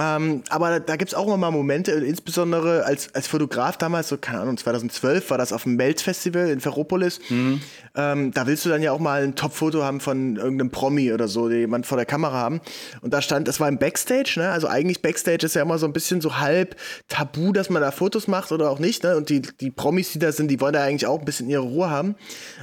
Ähm, 0.00 0.44
aber 0.48 0.78
da 0.78 0.94
gibt 0.94 1.10
es 1.10 1.14
auch 1.14 1.26
immer 1.26 1.36
mal 1.36 1.50
Momente, 1.50 1.90
insbesondere 1.90 2.84
als, 2.84 3.12
als 3.16 3.26
Fotograf 3.26 3.76
damals, 3.76 4.08
so, 4.08 4.16
keine 4.16 4.40
Ahnung, 4.40 4.56
2012 4.56 5.28
war 5.30 5.38
das 5.38 5.52
auf 5.52 5.64
dem 5.64 5.74
Melz 5.74 6.02
Festival 6.02 6.50
in 6.50 6.60
Ferropolis. 6.60 7.18
Mhm. 7.28 7.60
Ähm, 7.98 8.30
da 8.30 8.46
willst 8.46 8.64
du 8.64 8.68
dann 8.68 8.80
ja 8.80 8.92
auch 8.92 9.00
mal 9.00 9.24
ein 9.24 9.34
Top-Foto 9.34 9.82
haben 9.82 9.98
von 9.98 10.36
irgendeinem 10.36 10.70
Promi 10.70 11.12
oder 11.12 11.26
so, 11.26 11.48
den 11.48 11.58
jemand 11.58 11.84
vor 11.84 11.96
der 11.96 12.06
Kamera 12.06 12.34
haben. 12.34 12.60
Und 13.02 13.12
da 13.12 13.20
stand, 13.20 13.48
das 13.48 13.58
war 13.58 13.68
im 13.68 13.78
Backstage, 13.78 14.34
ne? 14.36 14.50
Also 14.50 14.68
eigentlich 14.68 15.02
Backstage 15.02 15.44
ist 15.44 15.56
ja 15.56 15.62
immer 15.62 15.78
so 15.78 15.86
ein 15.86 15.92
bisschen 15.92 16.20
so 16.20 16.38
halb 16.38 16.76
tabu, 17.08 17.52
dass 17.52 17.70
man 17.70 17.82
da 17.82 17.90
Fotos 17.90 18.28
macht 18.28 18.52
oder 18.52 18.70
auch 18.70 18.78
nicht, 18.78 19.02
ne? 19.02 19.16
Und 19.16 19.30
die, 19.30 19.42
die 19.42 19.72
Promis, 19.72 20.12
die 20.12 20.20
da 20.20 20.30
sind, 20.30 20.48
die 20.48 20.60
wollen 20.60 20.74
da 20.74 20.84
eigentlich 20.84 21.08
auch 21.08 21.18
ein 21.18 21.24
bisschen 21.24 21.50
ihre 21.50 21.64
Ruhe 21.64 21.90
haben. 21.90 22.14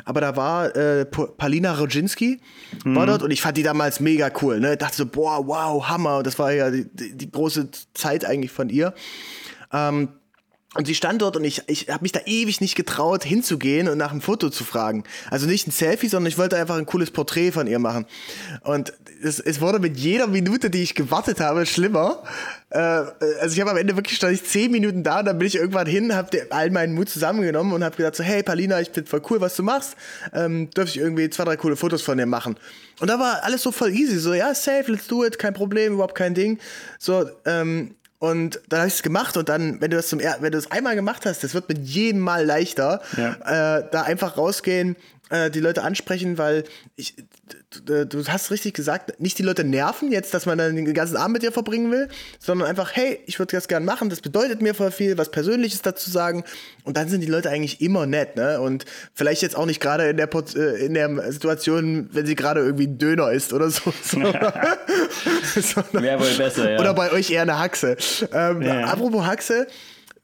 Aber 0.06 0.22
da 0.22 0.38
war 0.38 0.74
äh, 0.74 1.04
Palina 1.04 1.74
Rodzinski, 1.74 2.40
mhm. 2.86 2.96
war 2.96 3.06
dort 3.06 3.22
und 3.22 3.32
ich 3.32 3.42
fand 3.42 3.58
die 3.58 3.64
damals 3.64 4.00
mega 4.00 4.30
cool, 4.42 4.62
ne? 4.62 4.74
Ich 4.74 4.78
dachte 4.78 4.96
so, 4.96 5.06
boah, 5.06 5.46
wow, 5.46 5.86
Hammer. 5.86 6.20
Und 6.20 6.28
das 6.28 6.40
war 6.40 6.54
ja 6.54 6.72
die, 6.72 6.86
die 6.88 7.30
große 7.30 7.72
Zeit 7.94 8.24
eigentlich 8.24 8.54
von 8.54 8.70
ihr. 8.70 8.94
Ähm, 9.74 10.08
Und 10.76 10.88
sie 10.88 10.96
stand 10.96 11.22
dort 11.22 11.38
und 11.38 11.46
ich, 11.46 11.64
ich 11.68 11.88
habe 11.90 12.04
mich 12.04 12.12
da 12.12 12.20
ewig 12.26 12.60
nicht 12.60 12.76
getraut, 12.76 13.24
hinzugehen 13.24 13.88
und 13.88 13.98
nach 13.98 14.12
einem 14.12 14.20
Foto 14.20 14.50
zu 14.50 14.66
fragen. 14.66 15.06
Also 15.32 15.48
nicht 15.48 15.68
ein 15.68 15.72
Selfie, 15.72 16.10
sondern 16.10 16.28
ich 16.28 16.38
wollte 16.38 16.58
einfach 16.58 16.76
ein 16.76 16.86
cooles 16.86 17.12
Porträt 17.12 17.52
von 17.54 17.66
ihr 17.66 17.80
machen. 17.80 18.06
Und 18.62 18.92
es, 19.24 19.40
es 19.40 19.62
wurde 19.62 19.80
mit 19.80 19.98
jeder 19.98 20.28
Minute, 20.28 20.70
die 20.70 20.84
ich 20.84 20.94
gewartet 20.94 21.40
habe, 21.40 21.66
schlimmer. 21.66 22.24
Äh, 22.72 22.78
also 22.78 23.54
ich 23.54 23.62
habe 23.62 23.72
am 23.72 23.78
Ende 23.78 23.96
wirklich 23.96 24.18
stand 24.18 24.34
ich 24.34 24.44
zehn 24.44 24.70
Minuten 24.70 25.02
da 25.04 25.20
und 25.20 25.26
dann 25.26 25.38
bin 25.38 25.48
ich 25.48 25.56
irgendwann 25.56 25.88
hin, 25.88 26.14
habe 26.14 26.46
all 26.50 26.70
meinen 26.72 26.94
Mut 26.94 27.08
zusammengenommen 27.08 27.72
und 27.72 27.82
habe 27.82 27.96
gesagt 27.96 28.18
so, 28.18 28.24
hey 28.24 28.44
Palina, 28.44 28.82
ich 28.82 28.90
finde 28.90 29.10
voll 29.10 29.22
cool, 29.30 29.40
was 29.40 29.56
du 29.56 29.64
machst. 29.64 29.96
Ähm, 30.34 30.70
dürfte 30.72 30.98
ich 30.98 31.04
irgendwie 31.04 31.30
zwei, 31.30 31.46
drei 31.46 31.56
coole 31.56 31.78
Fotos 31.78 32.02
von 32.02 32.18
dir 32.18 32.26
machen. 32.26 32.58
Und 33.00 33.10
da 33.10 33.18
war 33.18 33.44
alles 33.44 33.62
so 33.64 33.72
voll 33.72 33.92
easy, 33.92 34.18
so 34.20 34.34
ja, 34.34 34.54
safe, 34.54 34.92
let's 34.92 35.08
do 35.08 35.24
it, 35.24 35.40
kein 35.40 35.54
Problem, 35.54 35.94
überhaupt 35.94 36.16
kein 36.16 36.34
Ding. 36.34 36.60
So, 37.00 37.30
ähm, 37.46 37.96
und 38.26 38.60
dann 38.70 38.80
habe 38.80 38.88
ich 38.88 38.96
es 38.96 39.04
gemacht 39.04 39.38
und 39.38 39.50
dann, 39.50 39.80
wenn 39.82 39.92
du 39.92 39.98
das 39.98 40.08
zum 40.08 40.20
wenn 40.20 40.52
du 40.52 40.58
es 40.58 40.72
einmal 40.72 40.96
gemacht 40.96 41.26
hast, 41.26 41.44
das 41.44 41.54
wird 41.54 41.70
mit 41.70 41.80
jedem 41.80 42.22
Mal 42.22 42.46
leichter, 42.46 43.02
ja. 43.18 43.80
äh, 43.80 43.88
da 43.92 44.02
einfach 44.02 44.38
rausgehen, 44.38 44.96
äh, 45.30 45.52
die 45.52 45.60
Leute 45.60 45.84
ansprechen, 45.84 46.38
weil 46.38 46.64
ich, 46.96 47.16
du, 47.82 48.06
du, 48.06 48.26
hast 48.28 48.52
richtig 48.52 48.74
gesagt, 48.74 49.20
nicht 49.20 49.38
die 49.38 49.44
Leute 49.44 49.64
nerven 49.64 50.12
jetzt, 50.12 50.34
dass 50.34 50.46
man 50.46 50.58
dann 50.58 50.76
den 50.76 50.94
ganzen 50.94 51.18
Abend 51.18 51.34
mit 51.34 51.44
dir 51.44 51.52
verbringen 51.52 51.92
will, 51.92 52.08
sondern 52.40 52.68
einfach, 52.68 52.96
hey, 52.96 53.20
ich 53.26 53.40
würde 53.40 53.56
das 53.56 53.68
gerne 53.68 53.86
machen, 53.86 54.10
das 54.10 54.22
bedeutet 54.22 54.62
mir 54.62 54.74
voll 54.74 54.92
viel, 54.92 55.18
was 55.18 55.32
Persönliches 55.32 55.82
dazu 55.82 56.10
sagen. 56.10 56.44
Und 56.84 56.98
dann 56.98 57.10
sind 57.10 57.22
die 57.22 57.28
Leute 57.28 57.50
eigentlich 57.50 57.82
immer 57.82 58.06
nett, 58.06 58.36
ne? 58.36 58.62
Und 58.62 58.86
vielleicht 59.14 59.42
jetzt 59.42 59.56
auch 59.56 59.66
nicht 59.66 59.80
gerade 59.80 60.10
in 60.10 60.18
der 60.18 60.30
äh, 60.34 60.86
in 60.86 60.94
der 60.94 61.32
Situation, 61.32 62.10
wenn 62.12 62.26
sie 62.26 62.36
gerade 62.36 62.62
irgendwie 62.62 62.88
ein 62.88 62.98
Döner 62.98 63.32
ist 63.32 63.54
oder 63.54 63.70
so. 63.70 63.82
Wäre 65.92 66.20
wohl 66.20 66.34
besser, 66.38 66.72
ja. 66.72 66.80
Oder 66.80 66.94
bei 66.94 67.12
euch 67.12 67.32
eher 67.32 67.44
eine 67.44 67.60
Haxe. 67.60 67.98
Ähm, 68.34 68.62
ja. 68.62 68.86
Apropos 68.86 69.26
Haxe, 69.26 69.68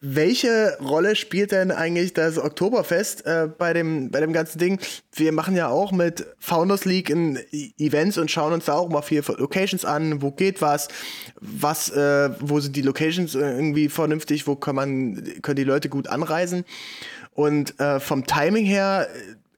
welche 0.03 0.77
Rolle 0.81 1.15
spielt 1.15 1.51
denn 1.51 1.72
eigentlich 1.72 2.13
das 2.13 2.39
Oktoberfest 2.39 3.24
äh, 3.27 3.48
bei, 3.55 3.72
dem, 3.72 4.10
bei 4.10 4.20
dem 4.20 4.34
ganzen 4.34 4.58
Ding? 4.58 4.79
Wir 5.13 5.31
machen 5.31 5.55
ja 5.55 5.70
auch 5.70 5.91
mit 5.91 6.25
Founders 6.39 6.86
League 6.86 7.12
in 7.12 7.38
Events 7.77 8.17
und 8.17 8.31
schauen 8.31 8.51
uns 8.51 8.65
da 8.65 8.74
auch 8.74 8.89
mal 8.89 9.03
viel 9.03 9.24
Locations 9.38 9.86
an. 9.86 10.24
Wo 10.24 10.31
geht 10.31 10.60
was? 10.60 10.88
Was, 11.39 11.91
äh, 11.91 12.31
wo 12.39 12.60
sind 12.60 12.75
die 12.75 12.81
Locations 12.81 13.36
irgendwie 13.36 13.89
vernünftig? 13.89 14.48
Wo 14.48 14.55
kann 14.55 14.75
man, 14.75 15.24
können 15.43 15.58
die 15.58 15.63
Leute 15.63 15.88
gut 15.88 16.08
anreisen? 16.08 16.65
Und 17.34 17.79
äh, 17.79 18.00
vom 18.00 18.25
Timing 18.25 18.65
her, 18.65 19.08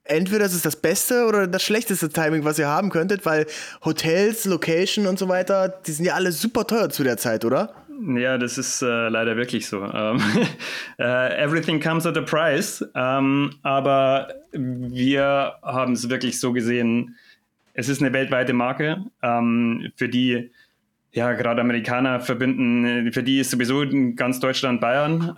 entweder 0.04 0.46
ist 0.46 0.66
das 0.66 0.76
beste 0.76 1.26
oder 1.26 1.48
das 1.48 1.64
schlechteste 1.64 2.10
Timing, 2.10 2.44
was 2.44 2.60
ihr 2.60 2.68
haben 2.68 2.90
könntet, 2.90 3.26
weil 3.26 3.46
Hotels, 3.84 4.46
Location 4.46 5.08
und 5.08 5.18
so 5.18 5.30
weiter, 5.30 5.70
die 5.70 5.92
sind 5.92 6.06
ja 6.06 6.16
alle 6.16 6.32
super 6.32 6.68
teuer 6.68 6.90
zu 6.90 7.04
der 7.04 7.18
Zeit, 7.18 7.46
oder? 7.46 7.74
Ja, 8.16 8.38
das 8.38 8.58
ist 8.58 8.82
äh, 8.82 9.10
leider 9.10 9.38
wirklich 9.38 9.68
so. 9.68 9.84
Ähm, 9.84 10.20
äh, 11.00 11.44
everything 11.44 11.80
comes 11.80 12.06
at 12.06 12.18
a 12.18 12.22
price. 12.22 12.84
Ähm, 12.96 13.56
aber 13.64 14.30
wir 14.52 15.54
haben 15.62 15.94
es 15.94 16.10
wirklich 16.10 16.40
so 16.40 16.54
gesehen, 16.54 17.16
es 17.74 17.90
ist 17.90 18.02
eine 18.02 18.14
weltweite 18.14 18.54
Marke, 18.54 19.04
ähm, 19.22 19.92
für 19.96 20.10
die 20.10 20.52
ja 21.12 21.34
gerade 21.34 21.62
Amerikaner 21.62 22.20
verbinden, 22.20 23.12
für 23.12 23.24
die 23.24 23.40
ist 23.40 23.52
sowieso 23.52 23.84
ganz 24.16 24.40
Deutschland 24.40 24.82
Bayern. 24.82 25.34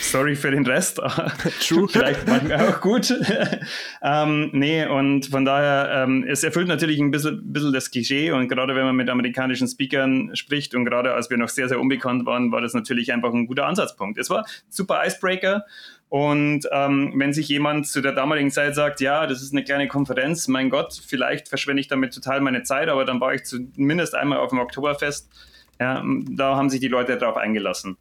Sorry 0.00 0.34
für 0.36 0.50
den 0.50 0.66
Rest. 0.66 0.96
True. 1.66 1.88
Vielleicht 1.88 2.26
manchmal 2.26 2.68
auch 2.68 2.80
gut. 2.80 3.14
ähm, 4.02 4.50
nee, 4.52 4.84
und 4.84 5.26
von 5.26 5.44
daher, 5.44 6.02
ähm, 6.04 6.24
es 6.28 6.42
erfüllt 6.42 6.68
natürlich 6.68 6.98
ein 6.98 7.10
bisschen, 7.10 7.52
bisschen 7.52 7.72
das 7.72 7.90
Klischee 7.90 8.30
und 8.32 8.48
gerade 8.48 8.74
wenn 8.74 8.84
man 8.84 8.96
mit 8.96 9.08
amerikanischen 9.08 9.68
Speakern 9.68 10.34
spricht 10.34 10.74
und 10.74 10.84
gerade 10.84 11.14
als 11.14 11.30
wir 11.30 11.38
noch 11.38 11.48
sehr, 11.48 11.68
sehr 11.68 11.80
unbekannt 11.80 12.26
waren, 12.26 12.52
war 12.52 12.60
das 12.60 12.74
natürlich 12.74 13.12
einfach 13.12 13.32
ein 13.32 13.46
guter 13.46 13.66
Ansatzpunkt. 13.66 14.18
Es 14.18 14.28
war 14.28 14.44
super 14.68 15.02
Icebreaker 15.06 15.64
und 16.08 16.68
ähm, 16.72 17.14
wenn 17.16 17.32
sich 17.32 17.48
jemand 17.48 17.86
zu 17.86 18.02
der 18.02 18.12
damaligen 18.12 18.50
Zeit 18.50 18.74
sagt, 18.74 19.00
ja, 19.00 19.26
das 19.26 19.40
ist 19.40 19.52
eine 19.52 19.64
kleine 19.64 19.88
Konferenz, 19.88 20.46
mein 20.46 20.68
Gott, 20.68 21.00
vielleicht 21.06 21.48
verschwende 21.48 21.80
ich 21.80 21.88
damit 21.88 22.12
total 22.12 22.42
meine 22.42 22.64
Zeit, 22.64 22.90
aber 22.90 23.06
dann 23.06 23.18
war 23.20 23.32
ich 23.32 23.44
zumindest 23.44 24.14
einmal 24.14 24.38
auf 24.38 24.50
dem 24.50 24.58
Oktoberfest. 24.58 25.30
Ja, 25.80 26.04
da 26.30 26.54
haben 26.54 26.68
sich 26.68 26.80
die 26.80 26.88
Leute 26.88 27.16
darauf 27.16 27.38
eingelassen. 27.38 27.96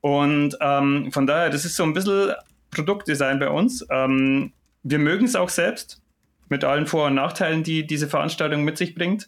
Und 0.00 0.56
ähm, 0.60 1.10
von 1.12 1.26
daher, 1.26 1.50
das 1.50 1.64
ist 1.64 1.76
so 1.76 1.82
ein 1.82 1.92
bisschen 1.92 2.32
Produktdesign 2.70 3.38
bei 3.38 3.48
uns. 3.48 3.86
Ähm, 3.90 4.52
wir 4.82 4.98
mögen 4.98 5.26
es 5.26 5.36
auch 5.36 5.48
selbst 5.50 6.00
mit 6.48 6.64
allen 6.64 6.86
Vor- 6.86 7.06
und 7.06 7.14
Nachteilen, 7.14 7.62
die 7.62 7.86
diese 7.86 8.08
Veranstaltung 8.08 8.64
mit 8.64 8.78
sich 8.78 8.94
bringt. 8.94 9.26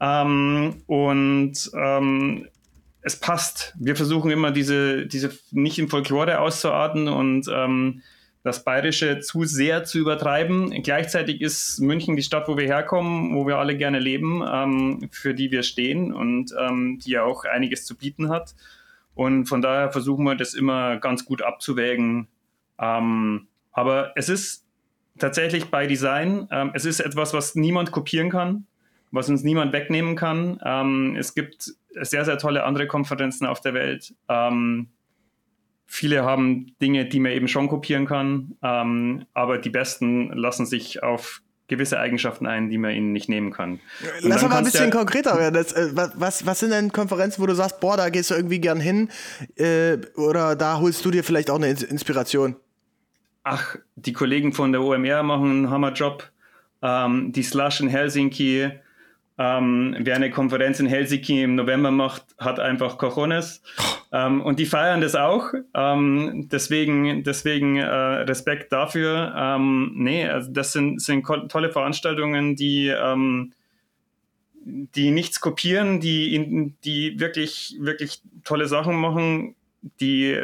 Ähm, 0.00 0.82
und 0.86 1.70
ähm, 1.74 2.48
es 3.02 3.16
passt. 3.16 3.74
Wir 3.78 3.96
versuchen 3.96 4.30
immer 4.30 4.50
diese, 4.50 5.06
diese 5.06 5.30
nicht 5.50 5.78
in 5.78 5.88
Folklore 5.88 6.40
auszuarten 6.40 7.08
und 7.08 7.46
ähm, 7.52 8.02
das 8.42 8.62
Bayerische 8.62 9.20
zu 9.20 9.44
sehr 9.44 9.84
zu 9.84 9.98
übertreiben. 9.98 10.70
Gleichzeitig 10.82 11.40
ist 11.40 11.80
München 11.80 12.14
die 12.14 12.22
Stadt, 12.22 12.46
wo 12.46 12.58
wir 12.58 12.66
herkommen, 12.66 13.34
wo 13.34 13.46
wir 13.46 13.56
alle 13.56 13.76
gerne 13.76 13.98
leben, 13.98 14.42
ähm, 14.46 15.08
für 15.10 15.34
die 15.34 15.50
wir 15.50 15.62
stehen 15.62 16.12
und 16.12 16.54
ähm, 16.58 16.98
die 17.02 17.12
ja 17.12 17.24
auch 17.24 17.44
einiges 17.44 17.86
zu 17.86 17.96
bieten 17.96 18.28
hat. 18.28 18.54
Und 19.14 19.46
von 19.46 19.62
daher 19.62 19.90
versuchen 19.92 20.24
wir 20.24 20.34
das 20.34 20.54
immer 20.54 20.96
ganz 20.96 21.24
gut 21.24 21.42
abzuwägen. 21.42 22.28
Ähm, 22.78 23.48
aber 23.72 24.12
es 24.16 24.28
ist 24.28 24.66
tatsächlich 25.18 25.70
bei 25.70 25.86
Design, 25.86 26.48
ähm, 26.50 26.72
es 26.74 26.84
ist 26.84 27.00
etwas, 27.00 27.32
was 27.32 27.54
niemand 27.54 27.92
kopieren 27.92 28.30
kann, 28.30 28.66
was 29.10 29.28
uns 29.28 29.44
niemand 29.44 29.72
wegnehmen 29.72 30.16
kann. 30.16 30.60
Ähm, 30.64 31.16
es 31.16 31.34
gibt 31.34 31.72
sehr, 31.90 32.24
sehr 32.24 32.38
tolle 32.38 32.64
andere 32.64 32.86
Konferenzen 32.86 33.46
auf 33.46 33.60
der 33.60 33.74
Welt. 33.74 34.14
Ähm, 34.28 34.88
viele 35.86 36.24
haben 36.24 36.74
Dinge, 36.82 37.06
die 37.06 37.20
man 37.20 37.32
eben 37.32 37.48
schon 37.48 37.68
kopieren 37.68 38.06
kann, 38.06 38.56
ähm, 38.62 39.26
aber 39.32 39.58
die 39.58 39.70
besten 39.70 40.32
lassen 40.32 40.66
sich 40.66 41.02
auf 41.02 41.42
gewisse 41.68 41.98
Eigenschaften 41.98 42.46
ein, 42.46 42.68
die 42.68 42.78
man 42.78 42.90
ihnen 42.92 43.12
nicht 43.12 43.28
nehmen 43.28 43.50
kann. 43.50 43.80
Und 44.22 44.28
Lass 44.28 44.42
mal 44.42 44.56
ein 44.56 44.64
bisschen 44.64 44.90
konkreter 44.90 45.38
werden. 45.38 45.54
Das, 45.54 45.72
äh, 45.72 45.90
was, 45.94 46.44
was 46.46 46.60
sind 46.60 46.70
denn 46.70 46.92
Konferenzen, 46.92 47.42
wo 47.42 47.46
du 47.46 47.54
sagst, 47.54 47.80
boah, 47.80 47.96
da 47.96 48.10
gehst 48.10 48.30
du 48.30 48.34
irgendwie 48.34 48.60
gern 48.60 48.80
hin 48.80 49.08
äh, 49.56 49.96
oder 50.16 50.56
da 50.56 50.78
holst 50.78 51.04
du 51.04 51.10
dir 51.10 51.24
vielleicht 51.24 51.50
auch 51.50 51.56
eine 51.56 51.68
Inspiration? 51.68 52.56
Ach, 53.44 53.76
die 53.96 54.12
Kollegen 54.12 54.52
von 54.52 54.72
der 54.72 54.82
OMR 54.82 55.22
machen 55.22 55.50
einen 55.50 55.70
Hammerjob. 55.70 56.30
Ähm, 56.82 57.32
die 57.32 57.42
Slush 57.42 57.80
in 57.80 57.88
Helsinki, 57.88 58.70
ähm, 59.36 59.96
wer 59.98 60.14
eine 60.14 60.30
Konferenz 60.30 60.78
in 60.78 60.86
Helsinki 60.86 61.42
im 61.42 61.56
November 61.56 61.90
macht, 61.90 62.24
hat 62.38 62.60
einfach 62.60 62.98
Cojones. 62.98 63.62
Ähm, 64.12 64.40
und 64.40 64.60
die 64.60 64.66
feiern 64.66 65.00
das 65.00 65.16
auch. 65.16 65.52
Ähm, 65.74 66.48
deswegen 66.52 67.24
deswegen 67.24 67.76
äh, 67.78 67.84
Respekt 67.84 68.72
dafür. 68.72 69.34
Ähm, 69.36 69.92
nee, 69.96 70.28
also 70.28 70.52
das 70.52 70.72
sind, 70.72 71.02
sind 71.02 71.26
tolle 71.48 71.72
Veranstaltungen, 71.72 72.54
die, 72.54 72.88
ähm, 72.88 73.52
die 74.64 75.10
nichts 75.10 75.40
kopieren, 75.40 75.98
die, 75.98 76.72
die 76.84 77.18
wirklich, 77.18 77.76
wirklich 77.80 78.22
tolle 78.44 78.68
Sachen 78.68 78.94
machen, 78.94 79.56
die 80.00 80.38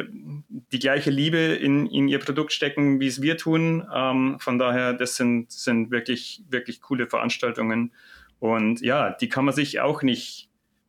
die 0.72 0.78
gleiche 0.80 1.10
Liebe 1.10 1.38
in, 1.38 1.86
in 1.86 2.08
ihr 2.08 2.18
Produkt 2.18 2.52
stecken, 2.52 2.98
wie 2.98 3.06
es 3.06 3.22
wir 3.22 3.36
tun. 3.36 3.86
Ähm, 3.94 4.36
von 4.40 4.58
daher, 4.58 4.94
das 4.94 5.14
sind, 5.14 5.52
sind 5.52 5.92
wirklich, 5.92 6.42
wirklich 6.50 6.82
coole 6.82 7.06
Veranstaltungen. 7.06 7.92
Und 8.40 8.80
ja, 8.80 9.10
die 9.10 9.28
kann 9.28 9.44
man 9.44 9.54
sich 9.54 9.80
auch 9.80 10.02
nicht 10.02 10.48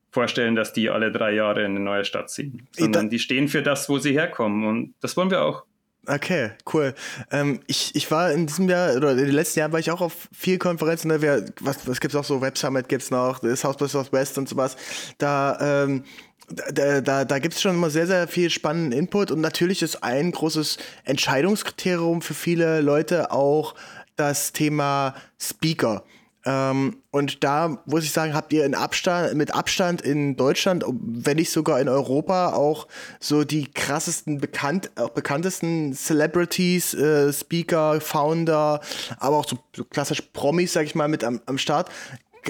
vorstellen, 0.10 0.56
dass 0.56 0.74
die 0.74 0.90
alle 0.90 1.12
drei 1.12 1.34
Jahre 1.34 1.62
in 1.62 1.72
eine 1.72 1.80
neue 1.80 2.06
Stadt 2.06 2.30
ziehen, 2.30 2.68
sondern 2.72 3.10
die 3.10 3.20
stehen 3.20 3.48
für 3.48 3.62
das, 3.62 3.88
wo 3.88 3.98
sie 3.98 4.14
herkommen. 4.14 4.66
Und 4.66 4.94
das 5.00 5.16
wollen 5.16 5.32
wir 5.32 5.44
auch. 5.44 5.64
Okay, 6.08 6.52
cool. 6.74 6.96
Ähm, 7.30 7.60
ich, 7.68 7.94
ich 7.94 8.10
war 8.10 8.32
in 8.32 8.48
diesem 8.48 8.68
Jahr 8.68 8.96
oder 8.96 9.12
in 9.12 9.18
den 9.18 9.30
letzten 9.30 9.60
Jahren 9.60 9.72
war 9.72 9.80
ich 9.80 9.92
auch 9.92 10.02
auf 10.02 10.30
vielen 10.32 10.58
Konferenzen. 10.58 11.10
Ne? 11.10 11.22
Wir, 11.22 11.46
was, 11.60 11.88
was 11.88 12.00
gibt's 12.00 12.16
auch 12.16 12.24
so? 12.24 12.42
Web 12.42 12.58
Summit 12.58 12.90
gibt's 12.90 13.12
noch, 13.12 13.40
das 13.40 13.64
House 13.64 13.78
by 13.78 13.88
Southwest 13.88 14.38
und 14.40 14.50
sowas. 14.50 14.76
Da, 15.20 15.84
ähm, 15.84 16.04
da, 16.74 17.02
da, 17.02 17.24
da 17.24 17.40
gibt 17.40 17.54
es 17.54 17.62
schon 17.62 17.76
immer 17.76 17.92
sehr, 17.92 18.08
sehr 18.08 18.28
viel 18.28 18.50
spannenden 18.50 18.98
Input 18.98 19.30
und 19.30 19.42
natürlich 19.42 19.84
ist 19.84 20.04
ein 20.04 20.32
großes 20.32 20.80
Entscheidungskriterium 21.04 22.22
für 22.22 22.34
viele 22.34 22.82
Leute 22.82 23.32
auch 23.32 23.76
das 24.16 24.54
Thema 24.54 25.14
Speaker. 25.40 26.04
Ähm, 26.44 26.98
und 27.12 27.44
da 27.44 27.78
muss 27.86 28.04
ich 28.04 28.12
sagen, 28.12 28.34
habt 28.34 28.52
ihr 28.52 28.66
in 28.66 28.74
Abstand, 28.74 29.36
mit 29.36 29.54
Abstand 29.54 30.02
in 30.02 30.36
Deutschland, 30.36 30.84
wenn 30.88 31.38
nicht 31.38 31.52
sogar 31.52 31.80
in 31.80 31.88
Europa, 31.88 32.54
auch 32.54 32.88
so 33.20 33.44
die 33.44 33.72
krassesten, 33.72 34.40
bekannt, 34.40 34.90
auch 34.96 35.10
bekanntesten 35.10 35.94
Celebrities, 35.94 36.94
äh, 36.94 37.32
Speaker, 37.32 38.02
Founder, 38.02 38.82
aber 39.20 39.38
auch 39.38 39.48
so, 39.48 39.60
so 39.76 39.84
klassisch 39.84 40.22
Promis, 40.34 40.74
sag 40.74 40.86
ich 40.86 40.96
mal, 40.96 41.08
mit 41.08 41.24
am, 41.24 41.42
am 41.46 41.58
Start. 41.58 41.90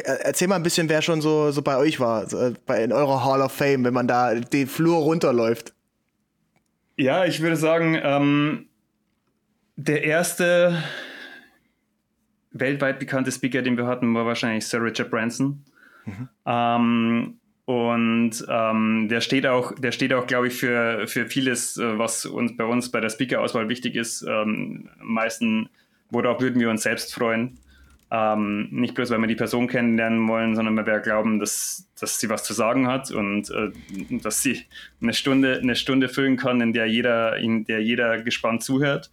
Erzähl 0.06 0.48
mal 0.48 0.56
ein 0.56 0.64
bisschen, 0.64 0.88
wer 0.88 1.02
schon 1.02 1.20
so, 1.20 1.52
so 1.52 1.62
bei 1.62 1.76
euch 1.76 2.00
war, 2.00 2.30
so, 2.30 2.54
bei, 2.66 2.82
in 2.82 2.94
eurer 2.94 3.26
Hall 3.26 3.42
of 3.42 3.52
Fame, 3.52 3.84
wenn 3.84 3.94
man 3.94 4.08
da 4.08 4.34
den 4.36 4.68
Flur 4.68 5.00
runterläuft. 5.00 5.74
Ja, 6.96 7.26
ich 7.26 7.42
würde 7.42 7.58
sagen, 7.58 8.00
ähm, 8.02 8.68
der 9.76 10.04
erste 10.04 10.82
weltweit 12.52 13.00
bekannte 13.00 13.32
Speaker, 13.32 13.62
den 13.62 13.78
wir 13.78 13.88
hatten, 13.88 14.14
war 14.14 14.26
wahrscheinlich 14.26 14.66
Sir 14.66 14.84
Richard 14.84 15.10
Branson. 15.10 15.64
Mhm. 16.06 16.30
Ähm, 16.46 17.38
Und 17.66 18.32
ähm, 18.50 19.08
der 19.08 19.22
steht 19.22 19.46
auch, 19.46 19.74
der 19.76 19.92
steht 19.92 20.12
auch, 20.14 20.28
glaube 20.28 20.48
ich, 20.48 20.56
für, 20.56 21.08
für 21.08 21.28
vieles, 21.28 21.78
äh, 21.78 21.98
was 21.98 22.26
uns 22.26 22.58
bei 22.58 22.66
uns 22.66 22.90
bei 22.92 23.00
der 23.00 23.10
Speaker-Auswahl 23.10 23.70
wichtig 23.70 23.96
ist. 23.96 24.24
Ähm, 24.24 24.90
am 25.00 25.08
meisten, 25.08 25.70
worauf 26.10 26.42
würden 26.42 26.60
wir 26.60 26.70
uns 26.70 26.84
selbst 26.84 27.14
freuen. 27.14 27.60
Ähm, 28.10 28.68
nicht 28.72 28.94
bloß, 28.96 29.12
weil 29.12 29.20
wir 29.20 29.28
die 29.28 29.36
Person 29.36 29.68
kennenlernen 29.68 30.28
wollen, 30.28 30.56
sondern 30.56 30.76
weil 30.76 30.86
wir 30.86 31.00
glauben, 31.00 31.40
dass, 31.40 31.88
dass 31.98 32.20
sie 32.20 32.28
was 32.28 32.44
zu 32.44 32.54
sagen 32.54 32.88
hat 32.88 33.10
und 33.12 33.50
äh, 33.52 33.72
dass 34.22 34.42
sie 34.42 34.66
eine 35.02 35.14
Stunde, 35.14 35.60
eine 35.62 35.76
Stunde 35.76 36.10
füllen 36.10 36.36
kann, 36.36 36.60
in 36.60 36.74
der 36.74 36.88
jeder, 36.88 37.38
in 37.38 37.64
der 37.64 37.82
jeder 37.82 38.22
gespannt 38.22 38.64
zuhört. 38.64 39.12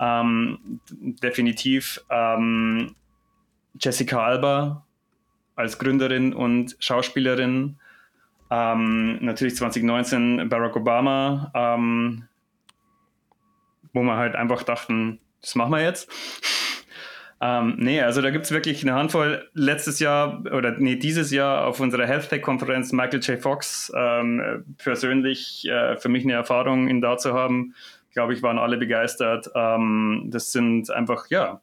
Ähm, 0.00 0.80
definitiv 0.90 2.00
ähm, 2.10 2.94
Jessica 3.78 4.24
Alba 4.24 4.84
als 5.56 5.78
Gründerin 5.78 6.32
und 6.32 6.76
Schauspielerin. 6.80 7.76
Ähm, 8.50 9.18
natürlich 9.24 9.56
2019 9.56 10.48
Barack 10.48 10.74
Obama, 10.74 11.52
ähm, 11.54 12.24
wo 13.92 14.02
wir 14.02 14.16
halt 14.16 14.34
einfach 14.34 14.62
dachten, 14.62 15.20
das 15.40 15.54
machen 15.54 15.72
wir 15.72 15.82
jetzt. 15.82 16.10
Ähm, 17.42 17.76
nee, 17.78 18.02
also 18.02 18.20
da 18.20 18.28
gibt 18.28 18.44
es 18.44 18.50
wirklich 18.50 18.82
eine 18.82 18.92
Handvoll. 18.92 19.48
Letztes 19.54 19.98
Jahr 19.98 20.44
oder 20.44 20.72
nee, 20.72 20.96
dieses 20.96 21.30
Jahr 21.30 21.66
auf 21.66 21.80
unserer 21.80 22.06
Health 22.06 22.28
Tech-Konferenz 22.28 22.92
Michael 22.92 23.20
J. 23.20 23.40
Fox 23.40 23.90
ähm, 23.96 24.62
persönlich 24.76 25.66
äh, 25.66 25.96
für 25.96 26.10
mich 26.10 26.24
eine 26.24 26.34
Erfahrung, 26.34 26.88
ihn 26.88 27.00
da 27.00 27.16
zu 27.16 27.32
haben. 27.32 27.74
Glaube 28.12 28.34
ich, 28.34 28.42
waren 28.42 28.58
alle 28.58 28.76
begeistert. 28.76 29.50
Ähm, 29.54 30.26
das 30.26 30.52
sind 30.52 30.90
einfach, 30.90 31.28
ja, 31.28 31.60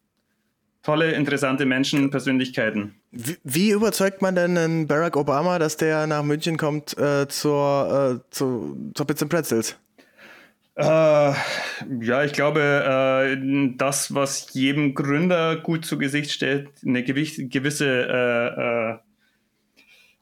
tolle, 0.83 1.11
interessante 1.11 1.65
Menschen, 1.65 2.09
Persönlichkeiten. 2.09 2.95
Wie, 3.11 3.37
wie, 3.43 3.71
überzeugt 3.71 4.21
man 4.21 4.35
denn 4.35 4.57
einen 4.57 4.87
Barack 4.87 5.17
Obama, 5.17 5.59
dass 5.59 5.75
der 5.75 6.07
nach 6.07 6.23
München 6.23 6.57
kommt 6.57 6.97
äh, 6.97 7.27
zur, 7.27 8.21
äh, 8.23 8.31
zu, 8.31 8.91
zur 8.93 9.07
Pizza 9.07 9.25
Pretzels? 9.25 9.77
Äh, 10.75 10.83
ja, 10.83 12.23
ich 12.23 12.33
glaube, 12.33 12.61
äh, 12.61 13.73
das, 13.77 14.13
was 14.13 14.53
jedem 14.53 14.93
Gründer 14.93 15.55
gut 15.55 15.85
zu 15.85 15.97
Gesicht 15.97 16.31
stellt, 16.31 16.69
eine 16.85 17.03
gewisse 17.03 17.87
äh, 17.87 18.91
äh, 18.91 18.97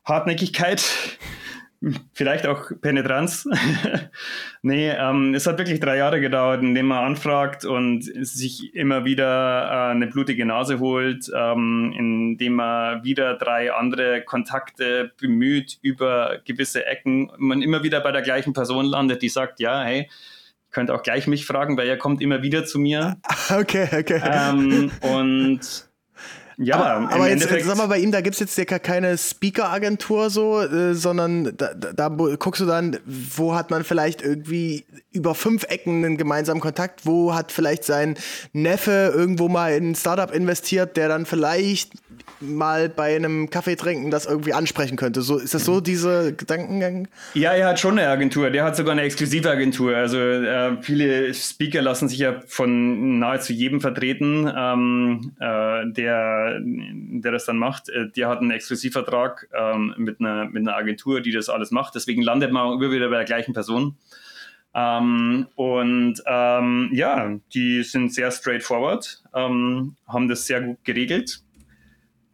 Hartnäckigkeit, 0.05 0.83
vielleicht 2.13 2.47
auch 2.47 2.71
Penetranz. 2.81 3.47
nee, 4.61 4.89
ähm, 4.89 5.33
es 5.33 5.45
hat 5.47 5.57
wirklich 5.57 5.79
drei 5.79 5.97
Jahre 5.97 6.19
gedauert, 6.19 6.61
indem 6.61 6.87
man 6.87 7.03
anfragt 7.03 7.65
und 7.65 8.03
sich 8.03 8.73
immer 8.75 9.05
wieder 9.05 9.69
äh, 9.69 9.91
eine 9.91 10.07
blutige 10.07 10.45
Nase 10.45 10.79
holt, 10.79 11.31
ähm, 11.35 11.93
indem 11.97 12.55
man 12.55 13.03
wieder 13.03 13.35
drei 13.35 13.73
andere 13.73 14.21
Kontakte 14.23 15.11
bemüht 15.19 15.77
über 15.81 16.39
gewisse 16.45 16.85
Ecken, 16.85 17.31
man 17.37 17.61
immer 17.61 17.83
wieder 17.83 18.01
bei 18.01 18.11
der 18.11 18.21
gleichen 18.21 18.53
Person 18.53 18.85
landet, 18.85 19.21
die 19.21 19.29
sagt, 19.29 19.59
ja, 19.59 19.83
hey, 19.83 20.09
könnt 20.71 20.91
auch 20.91 21.03
gleich 21.03 21.25
mich 21.25 21.45
fragen, 21.45 21.77
weil 21.77 21.87
er 21.87 21.97
kommt 21.97 22.21
immer 22.21 22.41
wieder 22.43 22.65
zu 22.65 22.79
mir. 22.79 23.17
Okay, 23.49 23.87
okay. 23.91 24.21
Ähm, 24.23 24.91
und 25.01 25.84
ja, 26.57 26.75
aber, 26.75 27.13
aber 27.13 27.29
jetzt, 27.29 27.49
jetzt 27.49 27.65
sag 27.65 27.77
mal, 27.77 27.87
bei 27.87 27.99
ihm, 27.99 28.11
da 28.11 28.21
gibt 28.21 28.35
es 28.35 28.39
jetzt 28.39 28.57
ja 28.57 28.65
keine 28.79 29.17
Speaker-Agentur 29.17 30.29
so, 30.29 30.61
äh, 30.61 30.93
sondern 30.93 31.55
da, 31.57 31.73
da, 31.73 32.07
guckst 32.07 32.61
du 32.61 32.65
dann, 32.65 32.97
wo 33.05 33.55
hat 33.55 33.71
man 33.71 33.83
vielleicht 33.83 34.21
irgendwie 34.21 34.85
über 35.11 35.35
fünf 35.35 35.63
Ecken 35.63 36.03
einen 36.05 36.17
gemeinsamen 36.17 36.61
Kontakt, 36.61 37.05
wo 37.05 37.33
hat 37.33 37.51
vielleicht 37.51 37.83
sein 37.83 38.15
Neffe 38.53 39.13
irgendwo 39.13 39.49
mal 39.49 39.73
in 39.73 39.91
ein 39.91 39.95
Startup 39.95 40.33
investiert, 40.33 40.97
der 40.97 41.09
dann 41.09 41.25
vielleicht 41.25 41.91
mal 42.39 42.89
bei 42.89 43.15
einem 43.15 43.49
Kaffee 43.49 43.75
trinken 43.75 44.11
das 44.11 44.25
irgendwie 44.25 44.53
ansprechen 44.53 44.97
könnte. 44.97 45.21
So, 45.21 45.37
ist 45.37 45.53
das 45.53 45.65
so 45.65 45.81
diese 45.81 46.33
Gedankengang? 46.33 47.07
Ja, 47.33 47.53
er 47.53 47.69
hat 47.69 47.79
schon 47.79 47.97
eine 47.97 48.07
Agentur. 48.09 48.49
Der 48.49 48.63
hat 48.63 48.75
sogar 48.75 48.93
eine 48.93 49.01
exklusive 49.01 49.49
Agentur. 49.49 49.95
Also 49.95 50.17
äh, 50.17 50.81
viele 50.81 51.33
Speaker 51.33 51.81
lassen 51.81 52.09
sich 52.09 52.19
ja 52.19 52.41
von 52.47 53.19
nahezu 53.19 53.53
jedem 53.53 53.81
vertreten, 53.81 54.51
ähm, 54.55 55.31
äh, 55.39 55.91
der, 55.91 56.44
der 56.61 57.31
das 57.31 57.45
dann 57.45 57.57
macht. 57.57 57.89
Äh, 57.89 58.09
der 58.09 58.29
hat 58.29 58.39
einen 58.39 58.51
Exklusivvertrag 58.51 59.49
ähm, 59.53 59.93
mit, 59.97 60.19
einer, 60.19 60.45
mit 60.45 60.67
einer 60.67 60.75
Agentur, 60.75 61.21
die 61.21 61.31
das 61.31 61.49
alles 61.49 61.71
macht. 61.71 61.95
Deswegen 61.95 62.21
landet 62.21 62.51
man 62.51 62.73
immer 62.73 62.91
wieder 62.91 63.09
bei 63.09 63.17
der 63.17 63.25
gleichen 63.25 63.53
Person. 63.53 63.97
Ähm, 64.73 65.47
und 65.55 66.21
ähm, 66.25 66.89
ja, 66.91 67.37
die 67.53 67.83
sind 67.83 68.13
sehr 68.13 68.31
straightforward, 68.31 69.23
ähm, 69.33 69.95
haben 70.07 70.27
das 70.27 70.45
sehr 70.47 70.61
gut 70.61 70.83
geregelt 70.83 71.41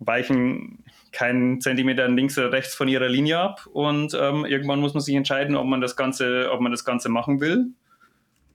weichen 0.02 0.84
keinen 1.12 1.62
Zentimeter 1.62 2.08
links 2.08 2.38
oder 2.38 2.52
rechts 2.52 2.74
von 2.74 2.88
ihrer 2.88 3.10
Linie 3.10 3.40
ab 3.40 3.68
und 3.72 4.14
ähm, 4.20 4.46
irgendwann 4.46 4.80
muss 4.80 4.94
man 4.94 5.02
sich 5.02 5.16
entscheiden, 5.16 5.56
ob 5.56 5.66
man 5.68 5.82
das 5.82 5.96
Ganze, 5.96 6.50
ob 6.52 6.62
man 6.62 6.72
das 6.72 6.86
Ganze 6.86 7.10
machen 7.10 7.42
will. 7.42 7.68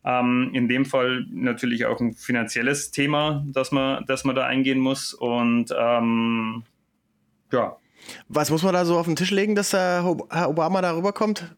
Ähm, 0.07 0.51
in 0.55 0.69
dem 0.69 0.85
Fall 0.85 1.27
natürlich 1.31 1.85
auch 1.85 2.01
ein 2.01 2.14
finanzielles 2.14 2.92
Thema, 2.92 3.45
das 3.49 3.73
man, 3.73 4.05
das 4.07 4.25
man 4.25 4.37
da 4.37 4.47
eingehen 4.47 4.79
muss 4.79 5.12
und 5.12 5.75
ähm, 5.77 6.62
ja. 7.53 7.77
Was 8.29 8.51
muss 8.51 8.62
man 8.62 8.73
da 8.73 8.85
so 8.85 8.99
auf 8.99 9.07
den 9.07 9.16
Tisch 9.16 9.33
legen, 9.33 9.57
dass 9.57 9.71
der 9.71 10.05
Herr 10.31 10.49
Obama 10.49 10.81
da 10.81 10.95
rüberkommt? 10.95 11.57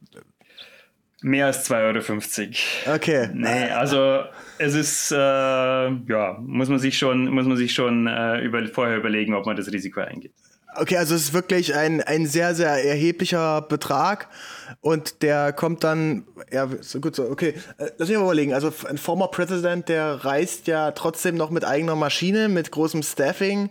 Mehr 1.20 1.46
als 1.46 1.68
2,50 1.68 2.86
Euro. 2.86 2.96
Okay. 2.96 3.28
Nee, 3.34 3.70
also 3.70 4.22
es 4.58 4.74
ist, 4.74 5.10
äh, 5.10 5.16
ja, 5.16 6.38
muss 6.40 6.68
man 6.68 6.78
sich 6.78 6.96
schon, 6.96 7.28
muss 7.28 7.46
man 7.46 7.56
sich 7.56 7.74
schon 7.74 8.06
äh, 8.06 8.40
über, 8.40 8.64
vorher 8.68 8.96
überlegen, 8.96 9.34
ob 9.34 9.44
man 9.44 9.56
das 9.56 9.70
Risiko 9.72 10.00
eingeht. 10.00 10.32
Okay, 10.76 10.96
also 10.96 11.14
es 11.14 11.24
ist 11.24 11.34
wirklich 11.34 11.74
ein, 11.74 12.02
ein 12.02 12.26
sehr, 12.26 12.54
sehr 12.54 12.84
erheblicher 12.84 13.62
Betrag 13.62 14.28
und 14.80 15.22
der 15.22 15.52
kommt 15.52 15.82
dann, 15.82 16.26
ja, 16.52 16.68
so 16.80 17.00
gut 17.00 17.16
so, 17.16 17.24
okay, 17.30 17.54
äh, 17.78 17.90
lass 17.96 18.08
mich 18.08 18.18
mal 18.18 18.24
überlegen, 18.24 18.52
also 18.52 18.72
ein 18.86 18.98
former 18.98 19.28
President, 19.28 19.88
der 19.88 20.24
reist 20.24 20.66
ja 20.66 20.90
trotzdem 20.92 21.36
noch 21.36 21.50
mit 21.50 21.64
eigener 21.64 21.96
Maschine, 21.96 22.48
mit 22.48 22.70
großem 22.70 23.02
Staffing. 23.02 23.70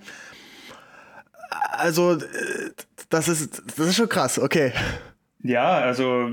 Also, 1.72 2.14
äh, 2.14 2.72
das 3.10 3.28
ist, 3.28 3.62
das 3.78 3.88
ist 3.88 3.96
schon 3.96 4.10
krass, 4.10 4.40
okay. 4.40 4.74
Ja, 5.44 5.78
also 5.78 6.30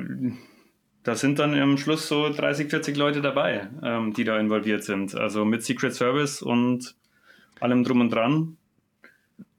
da 1.05 1.15
sind 1.15 1.39
dann 1.39 1.55
am 1.55 1.77
Schluss 1.77 2.09
so 2.09 2.33
30, 2.33 2.71
40 2.71 2.97
Leute 2.97 3.21
dabei, 3.21 3.69
ähm, 3.83 4.15
die 4.15 4.25
da 4.25 4.39
involviert 4.39 4.83
sind. 4.83 5.15
Also 5.15 5.45
mit 5.45 5.63
Secret 5.63 5.95
Service 5.95 6.41
und 6.41 6.97
allem 7.61 7.85
drum 7.85 8.01
und 8.01 8.11
dran. 8.11 8.57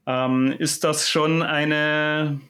Ähm, 0.06 0.54
ist 0.58 0.84
das 0.84 1.08
schon 1.08 1.42
eine, 1.42 2.40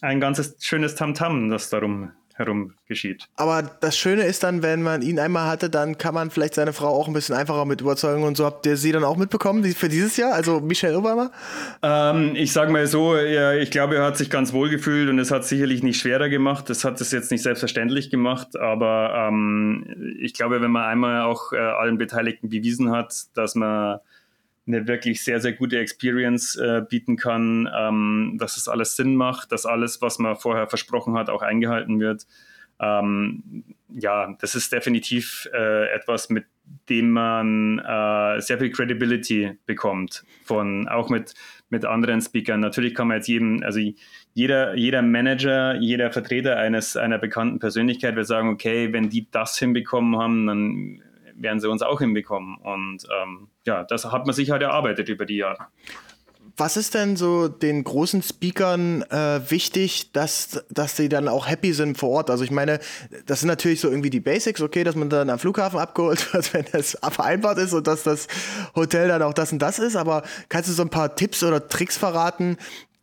ein 0.00 0.20
ganzes 0.20 0.56
schönes 0.60 0.94
Tamtam, 0.94 1.44
-Tam, 1.44 1.50
das 1.50 1.70
darum 1.70 2.12
herum 2.34 2.74
geschieht. 2.86 3.28
Aber 3.36 3.62
das 3.62 3.96
Schöne 3.96 4.22
ist 4.22 4.42
dann, 4.42 4.62
wenn 4.62 4.82
man 4.82 5.02
ihn 5.02 5.18
einmal 5.18 5.48
hatte, 5.48 5.70
dann 5.70 5.98
kann 5.98 6.14
man 6.14 6.30
vielleicht 6.30 6.54
seine 6.54 6.72
Frau 6.72 6.88
auch 6.88 7.06
ein 7.06 7.14
bisschen 7.14 7.34
einfacher 7.34 7.64
mit 7.64 7.80
überzeugen 7.80 8.24
und 8.24 8.36
so. 8.36 8.44
Habt 8.44 8.66
ihr 8.66 8.76
sie 8.76 8.92
dann 8.92 9.04
auch 9.04 9.16
mitbekommen 9.16 9.64
für 9.64 9.88
dieses 9.88 10.16
Jahr, 10.16 10.32
also 10.32 10.60
Michelle 10.60 10.96
Obama? 10.96 11.30
Ähm, 11.82 12.32
ich 12.34 12.52
sage 12.52 12.72
mal 12.72 12.86
so, 12.86 13.16
ja, 13.16 13.54
ich 13.54 13.70
glaube, 13.70 13.96
er 13.96 14.04
hat 14.04 14.16
sich 14.16 14.30
ganz 14.30 14.52
wohl 14.52 14.68
gefühlt 14.70 15.08
und 15.08 15.18
es 15.18 15.30
hat 15.30 15.44
sicherlich 15.44 15.82
nicht 15.82 16.00
schwerer 16.00 16.28
gemacht. 16.28 16.68
Das 16.70 16.84
hat 16.84 17.00
es 17.00 17.12
jetzt 17.12 17.30
nicht 17.30 17.42
selbstverständlich 17.42 18.10
gemacht, 18.10 18.56
aber 18.58 19.28
ähm, 19.28 20.16
ich 20.20 20.34
glaube, 20.34 20.60
wenn 20.60 20.70
man 20.70 20.84
einmal 20.84 21.22
auch 21.22 21.52
äh, 21.52 21.58
allen 21.58 21.98
Beteiligten 21.98 22.48
bewiesen 22.48 22.90
hat, 22.90 23.14
dass 23.34 23.54
man 23.54 24.00
eine 24.66 24.86
wirklich 24.86 25.24
sehr, 25.24 25.40
sehr 25.40 25.52
gute 25.52 25.78
Experience 25.78 26.56
äh, 26.56 26.82
bieten 26.88 27.16
kann, 27.16 27.68
ähm, 27.76 28.36
dass 28.38 28.56
es 28.56 28.68
alles 28.68 28.96
Sinn 28.96 29.16
macht, 29.16 29.52
dass 29.52 29.66
alles, 29.66 30.00
was 30.00 30.18
man 30.18 30.36
vorher 30.36 30.68
versprochen 30.68 31.14
hat, 31.14 31.30
auch 31.30 31.42
eingehalten 31.42 32.00
wird. 32.00 32.26
Ähm, 32.80 33.64
ja, 33.88 34.36
das 34.40 34.54
ist 34.54 34.72
definitiv 34.72 35.48
äh, 35.52 35.88
etwas, 35.92 36.30
mit 36.30 36.46
dem 36.88 37.10
man 37.10 37.78
äh, 37.78 38.40
sehr 38.40 38.58
viel 38.58 38.70
Credibility 38.70 39.58
bekommt, 39.66 40.24
von 40.44 40.88
auch 40.88 41.08
mit, 41.10 41.34
mit 41.68 41.84
anderen 41.84 42.20
Speakern. 42.20 42.60
Natürlich 42.60 42.94
kann 42.94 43.08
man 43.08 43.18
jetzt 43.18 43.28
jedem, 43.28 43.62
also 43.62 43.80
jeder, 44.34 44.74
jeder 44.74 45.02
Manager, 45.02 45.76
jeder 45.76 46.10
Vertreter 46.10 46.56
eines 46.56 46.96
einer 46.96 47.18
bekannten 47.18 47.58
Persönlichkeit 47.58 48.16
wird 48.16 48.26
sagen, 48.26 48.48
okay, 48.48 48.92
wenn 48.92 49.10
die 49.10 49.30
das 49.30 49.58
hinbekommen 49.58 50.18
haben, 50.18 50.46
dann 50.46 51.02
werden 51.42 51.60
sie 51.60 51.68
uns 51.68 51.82
auch 51.82 52.00
hinbekommen. 52.00 52.56
Und 52.56 53.06
ähm, 53.22 53.48
ja, 53.64 53.84
das 53.84 54.04
hat 54.04 54.26
man 54.26 54.34
sich 54.34 54.50
halt 54.50 54.62
erarbeitet 54.62 55.08
über 55.08 55.26
die 55.26 55.36
Jahre. 55.36 55.66
Was 56.56 56.76
ist 56.76 56.94
denn 56.94 57.16
so 57.16 57.48
den 57.48 57.82
großen 57.82 58.22
Speakern 58.22 59.02
äh, 59.10 59.40
wichtig, 59.50 60.12
dass, 60.12 60.64
dass 60.70 60.96
sie 60.96 61.08
dann 61.08 61.26
auch 61.28 61.48
happy 61.48 61.72
sind 61.72 61.96
vor 61.96 62.10
Ort? 62.10 62.30
Also 62.30 62.44
ich 62.44 62.50
meine, 62.50 62.78
das 63.26 63.40
sind 63.40 63.48
natürlich 63.48 63.80
so 63.80 63.88
irgendwie 63.88 64.10
die 64.10 64.20
Basics, 64.20 64.60
okay, 64.60 64.84
dass 64.84 64.94
man 64.94 65.08
dann 65.08 65.30
am 65.30 65.38
Flughafen 65.38 65.78
abgeholt 65.78 66.32
wird, 66.34 66.52
wenn 66.52 66.66
das 66.70 66.98
vereinbart 67.00 67.58
ist 67.58 67.72
und 67.72 67.86
dass 67.86 68.02
das 68.02 68.28
Hotel 68.74 69.08
dann 69.08 69.22
auch 69.22 69.32
das 69.32 69.52
und 69.52 69.60
das 69.60 69.78
ist. 69.78 69.96
Aber 69.96 70.22
kannst 70.50 70.68
du 70.68 70.74
so 70.74 70.82
ein 70.82 70.90
paar 70.90 71.16
Tipps 71.16 71.42
oder 71.42 71.68
Tricks 71.68 71.96
verraten, 71.96 72.58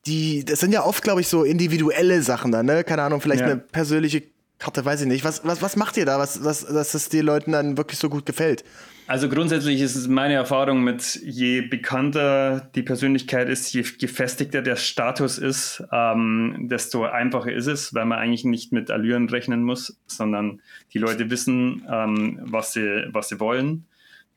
die, 0.05 0.45
das 0.45 0.59
sind 0.59 0.71
ja 0.71 0.85
oft, 0.85 1.03
glaube 1.03 1.21
ich, 1.21 1.27
so 1.27 1.43
individuelle 1.43 2.21
Sachen 2.21 2.51
dann, 2.51 2.65
ne? 2.65 2.83
Keine 2.83 3.01
Ahnung, 3.01 3.19
vielleicht 3.19 3.41
ja. 3.41 3.47
eine 3.47 3.57
persönliche 3.57 4.23
Karte, 4.59 4.83
weiß 4.83 5.01
ich 5.01 5.07
nicht. 5.07 5.23
Was, 5.23 5.45
was, 5.45 5.61
was 5.61 5.77
macht 5.77 5.95
ihr 5.95 6.05
da, 6.05 6.19
was, 6.19 6.43
was, 6.43 6.65
dass 6.65 6.93
es 6.93 7.07
den 7.07 7.25
Leuten 7.25 7.53
dann 7.53 7.77
wirklich 7.77 7.97
so 7.97 8.09
gut 8.09 8.25
gefällt? 8.25 8.65
Also 9.07 9.29
grundsätzlich 9.29 9.81
ist 9.81 9.95
es 9.95 10.09
meine 10.09 10.33
Erfahrung 10.33 10.83
mit, 10.83 11.15
je 11.23 11.61
bekannter 11.61 12.69
die 12.75 12.83
Persönlichkeit 12.83 13.47
ist, 13.47 13.73
je 13.73 13.83
gefestigter 13.99 14.61
der 14.61 14.75
Status 14.75 15.37
ist, 15.37 15.81
ähm, 15.93 16.67
desto 16.69 17.05
einfacher 17.05 17.53
ist 17.53 17.67
es, 17.67 17.93
weil 17.93 18.05
man 18.05 18.19
eigentlich 18.19 18.43
nicht 18.43 18.73
mit 18.73 18.91
Allüren 18.91 19.29
rechnen 19.29 19.63
muss, 19.63 19.97
sondern 20.07 20.61
die 20.93 20.99
Leute 20.99 21.29
wissen, 21.31 21.87
ähm, 21.89 22.39
was, 22.43 22.73
sie, 22.73 23.07
was 23.11 23.29
sie 23.29 23.39
wollen. 23.39 23.85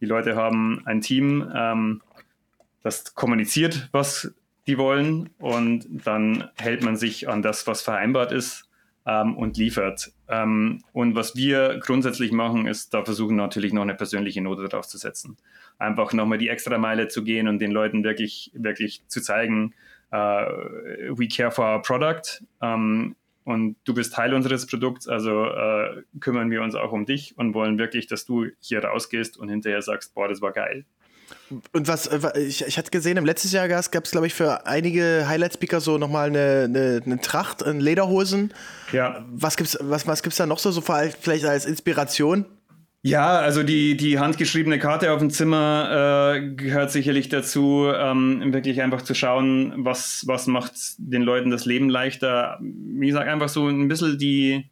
Die 0.01 0.07
Leute 0.07 0.37
haben 0.37 0.83
ein 0.87 1.01
Team, 1.01 1.51
ähm, 1.55 2.01
das 2.85 3.15
kommuniziert, 3.15 3.89
was 3.91 4.33
die 4.69 4.79
wollen 4.79 5.31
und 5.39 5.85
dann 6.07 6.49
hält 6.57 6.83
man 6.85 6.97
sich 6.97 7.29
an 7.29 7.43
das, 7.43 7.67
was 7.67 7.83
vereinbart 7.83 8.31
ist 8.31 8.69
ähm, 9.07 9.37
und 9.37 9.57
liefert. 9.57 10.13
Ähm, 10.29 10.83
und 10.93 11.15
was 11.15 11.37
wir 11.37 11.79
grundsätzlich 11.81 12.33
machen, 12.33 12.67
ist, 12.67 12.95
da 12.95 13.05
versuchen 13.05 13.37
natürlich 13.37 13.73
noch 13.73 13.83
eine 13.83 13.95
persönliche 13.95 14.41
Note 14.41 14.69
drauf 14.69 14.87
zu 14.87 14.99
setzen. 14.99 15.37
Einfach 15.79 16.13
nochmal 16.13 16.39
die 16.39 16.49
extra 16.49 16.79
Meile 16.79 17.09
zu 17.09 17.25
gehen 17.25 17.49
und 17.49 17.59
den 17.59 17.73
Leuten 17.73 18.05
wirklich, 18.05 18.51
wirklich 18.55 19.03
zu 19.09 19.21
zeigen, 19.21 19.75
uh, 20.13 20.47
we 21.17 21.29
care 21.29 21.51
for 21.51 21.65
our 21.65 21.83
product. 21.83 22.45
Ähm, 22.61 23.17
und 23.45 23.77
du 23.85 23.95
bist 23.95 24.15
Teil 24.15 24.35
unseres 24.35 24.67
Produkts, 24.67 25.09
also 25.09 25.47
uh, 25.47 26.03
kümmern 26.21 26.51
wir 26.53 26.63
uns 26.63 26.77
auch 26.77 26.93
um 26.93 27.07
dich 27.07 27.37
und 27.37 27.55
wollen 27.55 27.77
wirklich, 27.77 28.07
dass 28.07 28.25
du 28.25 28.47
hier 28.61 28.85
rausgehst 28.85 29.37
und 29.37 29.49
hinterher 29.49 29.83
sagst, 29.83 30.15
boah, 30.15 30.29
das 30.29 30.41
war 30.41 30.53
geil. 30.53 30.85
Und 31.73 31.89
was, 31.89 32.07
äh, 32.07 32.41
ich, 32.41 32.65
ich 32.67 32.79
hatte 32.79 32.91
gesehen, 32.91 33.17
im 33.17 33.25
letzten 33.25 33.55
Jahr 33.55 33.69
gab 33.69 34.05
es, 34.05 34.11
glaube 34.11 34.27
ich, 34.27 34.35
für 34.35 34.67
einige 34.67 35.27
Highlight-Speaker 35.29 35.81
so 35.81 35.99
nochmal 35.99 36.29
eine, 36.29 36.65
eine, 36.65 37.03
eine 37.05 37.21
Tracht 37.21 37.63
in 37.63 37.81
Lederhosen. 37.81 38.53
Ja. 38.93 39.25
Was 39.31 39.57
gibt's, 39.57 39.79
was, 39.81 40.07
was 40.07 40.23
gibt's 40.23 40.39
da 40.39 40.47
noch 40.47 40.59
so, 40.59 40.71
so 40.71 40.81
vielleicht 40.81 41.45
als 41.45 41.67
Inspiration? 41.67 42.47
Ja, 43.05 43.41
also 43.41 43.65
die, 43.65 43.97
die 43.97 44.21
handgeschriebene 44.21 44.79
Karte 44.79 45.11
auf 45.11 45.19
dem 45.19 45.31
Zimmer 45.31 46.35
äh, 46.37 46.55
gehört 46.55 46.93
sicherlich 46.93 47.29
dazu, 47.29 47.89
ähm, 47.93 48.53
wirklich 48.53 48.81
einfach 48.81 49.03
zu 49.03 49.13
schauen, 49.15 49.73
was, 49.79 50.23
was 50.29 50.47
macht 50.47 50.75
den 50.99 51.23
Leuten 51.23 51.51
das 51.51 51.65
Leben 51.65 51.89
leichter. 51.89 52.61
Wie 52.61 53.09
gesagt, 53.09 53.29
einfach 53.29 53.49
so 53.49 53.67
ein 53.67 53.89
bisschen 53.89 54.19
die, 54.19 54.71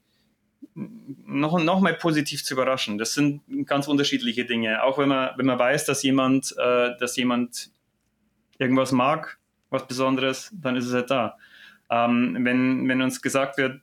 noch, 0.74 1.62
noch 1.62 1.80
mal 1.80 1.94
positiv 1.94 2.44
zu 2.44 2.54
überraschen. 2.54 2.98
Das 2.98 3.14
sind 3.14 3.42
ganz 3.66 3.88
unterschiedliche 3.88 4.44
Dinge. 4.44 4.82
Auch 4.82 4.98
wenn 4.98 5.08
man, 5.08 5.30
wenn 5.36 5.46
man 5.46 5.58
weiß, 5.58 5.84
dass 5.86 6.02
jemand, 6.02 6.54
äh, 6.58 6.90
dass 6.98 7.16
jemand 7.16 7.70
irgendwas 8.58 8.92
mag, 8.92 9.38
was 9.70 9.86
Besonderes, 9.86 10.50
dann 10.52 10.76
ist 10.76 10.86
es 10.86 10.92
halt 10.92 11.10
da. 11.10 11.36
Ähm, 11.90 12.36
wenn, 12.40 12.88
wenn 12.88 13.02
uns 13.02 13.22
gesagt 13.22 13.56
wird, 13.58 13.80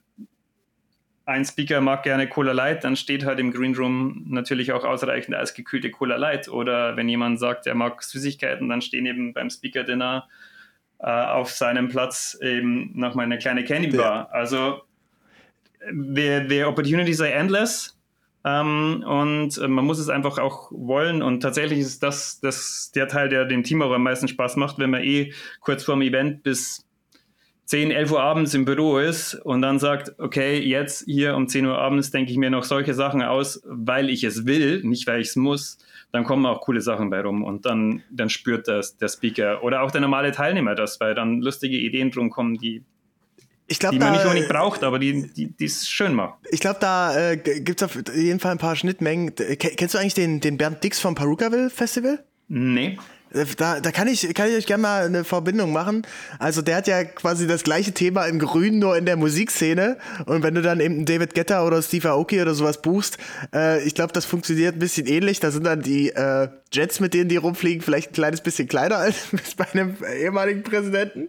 ein 1.24 1.44
Speaker 1.44 1.82
mag 1.82 2.04
gerne 2.04 2.26
Cola 2.26 2.52
Light, 2.52 2.84
dann 2.84 2.96
steht 2.96 3.24
halt 3.24 3.38
im 3.38 3.52
Green 3.52 3.74
Room 3.74 4.24
natürlich 4.28 4.72
auch 4.72 4.84
ausreichend 4.84 5.36
eisgekühlte 5.36 5.90
Cola 5.90 6.16
Light. 6.16 6.48
Oder 6.48 6.96
wenn 6.96 7.08
jemand 7.08 7.38
sagt, 7.38 7.66
er 7.66 7.74
mag 7.74 8.02
Süßigkeiten, 8.02 8.68
dann 8.68 8.80
stehen 8.80 9.04
eben 9.04 9.34
beim 9.34 9.50
Speaker 9.50 9.84
Dinner 9.84 10.26
äh, 11.00 11.06
auf 11.06 11.50
seinem 11.50 11.88
Platz 11.88 12.38
eben 12.40 12.98
nochmal 12.98 13.26
eine 13.26 13.36
kleine 13.36 13.64
Candy 13.64 13.94
Bar. 13.94 14.00
Ja. 14.00 14.28
Also 14.30 14.82
the, 15.92 16.44
the 16.48 16.64
opportunities 16.64 17.20
are 17.20 17.32
endless. 17.32 17.96
Ähm, 18.44 19.04
und 19.06 19.58
äh, 19.58 19.68
man 19.68 19.84
muss 19.84 19.98
es 19.98 20.08
einfach 20.08 20.38
auch 20.38 20.70
wollen. 20.70 21.22
Und 21.22 21.40
tatsächlich 21.40 21.80
ist 21.80 22.02
das, 22.02 22.40
das 22.40 22.92
der 22.94 23.08
Teil, 23.08 23.28
der 23.28 23.44
dem 23.44 23.62
Team 23.62 23.82
auch 23.82 23.92
am 23.92 24.02
meisten 24.02 24.28
Spaß 24.28 24.56
macht, 24.56 24.78
wenn 24.78 24.90
man 24.90 25.02
eh 25.02 25.32
kurz 25.60 25.84
vorm 25.84 26.02
Event 26.02 26.42
bis 26.42 26.88
10, 27.68 27.90
11 27.90 28.12
Uhr 28.12 28.22
abends 28.22 28.54
im 28.54 28.64
Büro 28.64 28.96
ist 28.96 29.34
und 29.34 29.60
dann 29.60 29.78
sagt, 29.78 30.18
okay, 30.18 30.58
jetzt 30.58 31.04
hier 31.04 31.36
um 31.36 31.48
10 31.48 31.66
Uhr 31.66 31.76
abends 31.76 32.10
denke 32.10 32.32
ich 32.32 32.38
mir 32.38 32.48
noch 32.48 32.64
solche 32.64 32.94
Sachen 32.94 33.20
aus, 33.20 33.60
weil 33.66 34.08
ich 34.08 34.24
es 34.24 34.46
will, 34.46 34.82
nicht 34.84 35.06
weil 35.06 35.20
ich 35.20 35.28
es 35.28 35.36
muss, 35.36 35.76
dann 36.10 36.24
kommen 36.24 36.46
auch 36.46 36.62
coole 36.62 36.80
Sachen 36.80 37.10
bei 37.10 37.20
rum 37.20 37.44
und 37.44 37.66
dann, 37.66 38.02
dann 38.10 38.30
spürt 38.30 38.68
das 38.68 38.96
der 38.96 39.08
Speaker 39.08 39.62
oder 39.62 39.82
auch 39.82 39.90
der 39.90 40.00
normale 40.00 40.32
Teilnehmer 40.32 40.74
das, 40.74 40.98
weil 40.98 41.14
dann 41.14 41.42
lustige 41.42 41.76
Ideen 41.76 42.10
drum 42.10 42.30
kommen, 42.30 42.56
die 42.56 42.84
ich 43.70 43.78
glaub, 43.78 43.92
die 43.92 43.98
man 43.98 44.08
da, 44.08 44.14
nicht 44.14 44.24
unbedingt 44.24 44.48
braucht, 44.48 44.82
aber 44.82 44.98
die, 44.98 45.30
die, 45.30 45.46
die 45.46 45.64
es 45.66 45.86
schön 45.88 46.14
macht. 46.14 46.38
Ich 46.50 46.60
glaube, 46.60 46.78
da 46.80 47.32
äh, 47.32 47.36
gibt 47.36 47.82
es 47.82 47.82
auf 47.82 47.94
jeden 48.14 48.40
Fall 48.40 48.52
ein 48.52 48.58
paar 48.58 48.76
Schnittmengen. 48.76 49.34
Kennst 49.34 49.94
du 49.94 49.98
eigentlich 49.98 50.14
den, 50.14 50.40
den 50.40 50.56
Bernd 50.56 50.82
Dix 50.82 50.98
vom 51.00 51.14
Perukaville 51.14 51.68
Festival? 51.68 52.24
Nee. 52.48 52.98
Da, 53.30 53.80
da 53.80 53.90
kann 53.90 54.08
ich, 54.08 54.34
kann 54.34 54.48
ich 54.48 54.56
euch 54.56 54.66
gerne 54.66 54.82
mal 54.82 55.06
eine 55.06 55.24
Verbindung 55.24 55.72
machen. 55.72 56.02
Also 56.38 56.62
der 56.62 56.76
hat 56.76 56.86
ja 56.86 57.04
quasi 57.04 57.46
das 57.46 57.62
gleiche 57.62 57.92
Thema 57.92 58.24
in 58.26 58.38
Grün, 58.38 58.78
nur 58.78 58.96
in 58.96 59.04
der 59.04 59.16
Musikszene. 59.16 59.98
Und 60.26 60.42
wenn 60.42 60.54
du 60.54 60.62
dann 60.62 60.80
eben 60.80 61.04
David 61.04 61.34
Guetta 61.34 61.66
oder 61.66 61.82
Steve 61.82 62.10
Aoki 62.10 62.40
oder 62.40 62.54
sowas 62.54 62.80
buchst, 62.80 63.18
äh, 63.54 63.82
ich 63.84 63.94
glaube, 63.94 64.12
das 64.12 64.24
funktioniert 64.24 64.76
ein 64.76 64.78
bisschen 64.78 65.06
ähnlich. 65.06 65.40
Da 65.40 65.50
sind 65.50 65.64
dann 65.64 65.82
die 65.82 66.10
äh, 66.10 66.48
Jets, 66.72 67.00
mit 67.00 67.14
denen 67.14 67.28
die 67.28 67.36
rumfliegen, 67.36 67.82
vielleicht 67.82 68.10
ein 68.10 68.14
kleines 68.14 68.40
bisschen 68.40 68.68
kleiner 68.68 68.96
als 68.98 69.28
bei 69.56 69.66
einem 69.72 69.96
ehemaligen 70.20 70.62
Präsidenten. 70.62 71.28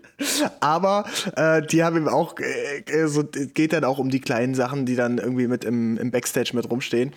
Aber 0.59 1.05
äh, 1.35 1.61
die 1.61 1.83
haben 1.83 1.97
eben 1.97 2.09
auch, 2.09 2.35
äh, 2.39 3.07
so 3.07 3.23
geht 3.53 3.73
dann 3.73 3.83
auch 3.83 3.99
um 3.99 4.09
die 4.09 4.21
kleinen 4.21 4.55
Sachen, 4.55 4.85
die 4.85 4.95
dann 4.95 5.17
irgendwie 5.17 5.47
mit 5.47 5.63
im, 5.65 5.97
im 5.97 6.11
Backstage 6.11 6.51
mit 6.53 6.69
rumstehen. 6.69 7.13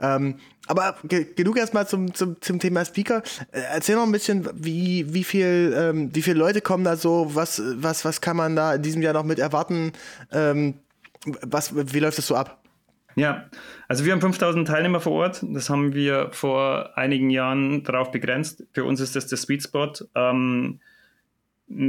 Ähm, 0.00 0.36
aber 0.70 0.94
genug 1.02 1.58
erstmal 1.58 1.88
zum, 1.88 2.14
zum, 2.14 2.40
zum 2.40 2.60
Thema 2.60 2.84
Speaker. 2.84 3.22
Äh, 3.50 3.60
erzähl 3.72 3.96
noch 3.96 4.04
ein 4.04 4.12
bisschen, 4.12 4.48
wie, 4.54 5.12
wie, 5.12 5.24
viel, 5.24 5.74
ähm, 5.76 6.14
wie 6.14 6.22
viele 6.22 6.38
Leute 6.38 6.60
kommen 6.60 6.84
da 6.84 6.96
so? 6.96 7.34
Was, 7.34 7.60
was, 7.74 8.04
was 8.04 8.20
kann 8.20 8.36
man 8.36 8.54
da 8.54 8.74
in 8.74 8.82
diesem 8.82 9.02
Jahr 9.02 9.12
noch 9.12 9.24
mit 9.24 9.40
erwarten? 9.40 9.92
Ähm, 10.30 10.74
was, 11.42 11.74
wie 11.74 11.98
läuft 11.98 12.18
das 12.18 12.28
so 12.28 12.36
ab? 12.36 12.62
Ja, 13.16 13.46
also 13.88 14.04
wir 14.04 14.12
haben 14.12 14.20
5000 14.20 14.68
Teilnehmer 14.68 15.00
vor 15.00 15.12
Ort. 15.12 15.44
Das 15.48 15.68
haben 15.68 15.92
wir 15.92 16.28
vor 16.30 16.96
einigen 16.96 17.30
Jahren 17.30 17.82
darauf 17.82 18.12
begrenzt. 18.12 18.64
Für 18.72 18.84
uns 18.84 19.00
ist 19.00 19.16
das 19.16 19.26
der 19.26 19.38
Sweet 19.38 19.64
Spot. 19.64 19.92
Ähm, 20.14 20.78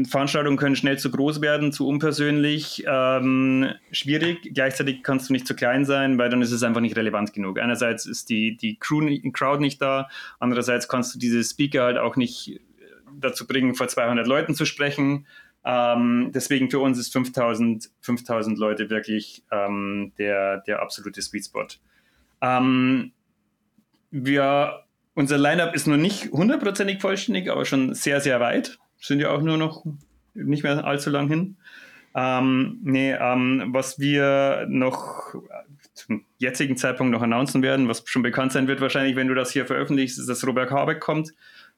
Veranstaltungen 0.07 0.57
können 0.57 0.75
schnell 0.75 0.99
zu 0.99 1.09
groß 1.09 1.41
werden, 1.41 1.71
zu 1.71 1.87
unpersönlich, 1.87 2.83
ähm, 2.87 3.71
schwierig. 3.91 4.51
Gleichzeitig 4.53 5.01
kannst 5.01 5.29
du 5.29 5.33
nicht 5.33 5.47
zu 5.47 5.55
klein 5.55 5.85
sein, 5.85 6.19
weil 6.19 6.29
dann 6.29 6.43
ist 6.43 6.51
es 6.51 6.61
einfach 6.61 6.81
nicht 6.81 6.95
relevant 6.95 7.33
genug. 7.33 7.59
Einerseits 7.59 8.05
ist 8.05 8.29
die, 8.29 8.55
die 8.55 8.77
Crew, 8.77 9.01
Crowd 9.33 9.59
nicht 9.59 9.81
da, 9.81 10.07
andererseits 10.39 10.87
kannst 10.87 11.15
du 11.15 11.19
diese 11.19 11.43
Speaker 11.43 11.83
halt 11.83 11.97
auch 11.97 12.15
nicht 12.15 12.61
dazu 13.19 13.47
bringen, 13.47 13.73
vor 13.73 13.87
200 13.87 14.27
Leuten 14.27 14.53
zu 14.53 14.65
sprechen. 14.65 15.25
Ähm, 15.65 16.31
deswegen 16.33 16.69
für 16.69 16.79
uns 16.79 16.99
ist 16.99 17.11
5000, 17.11 17.89
5000 18.01 18.59
Leute 18.59 18.91
wirklich 18.91 19.43
ähm, 19.51 20.11
der, 20.19 20.57
der 20.59 20.81
absolute 20.81 21.21
Sweet 21.23 21.45
Spot. 21.45 21.67
Ähm, 22.41 23.13
wir, 24.11 24.83
unser 25.15 25.39
Lineup 25.39 25.73
ist 25.73 25.87
noch 25.87 25.97
nicht 25.97 26.31
hundertprozentig 26.31 27.01
vollständig, 27.01 27.49
aber 27.49 27.65
schon 27.65 27.95
sehr, 27.95 28.21
sehr 28.21 28.39
weit 28.39 28.77
sind 29.01 29.19
ja 29.19 29.31
auch 29.31 29.41
nur 29.41 29.57
noch 29.57 29.85
nicht 30.33 30.63
mehr 30.63 30.85
allzu 30.85 31.09
lang 31.09 31.27
hin. 31.27 31.57
Ähm, 32.13 32.79
nee, 32.83 33.13
ähm, 33.13 33.69
was 33.69 33.99
wir 33.99 34.65
noch 34.69 35.33
zum 35.93 36.25
jetzigen 36.37 36.77
Zeitpunkt 36.77 37.11
noch 37.11 37.21
announcen 37.21 37.61
werden, 37.61 37.87
was 37.87 38.03
schon 38.05 38.21
bekannt 38.21 38.51
sein 38.51 38.67
wird 38.67 38.81
wahrscheinlich, 38.81 39.15
wenn 39.15 39.27
du 39.27 39.35
das 39.35 39.51
hier 39.51 39.65
veröffentlichst, 39.65 40.19
ist, 40.19 40.27
dass 40.27 40.45
Robert 40.45 40.71
Habeck 40.71 40.99
kommt, 40.99 41.33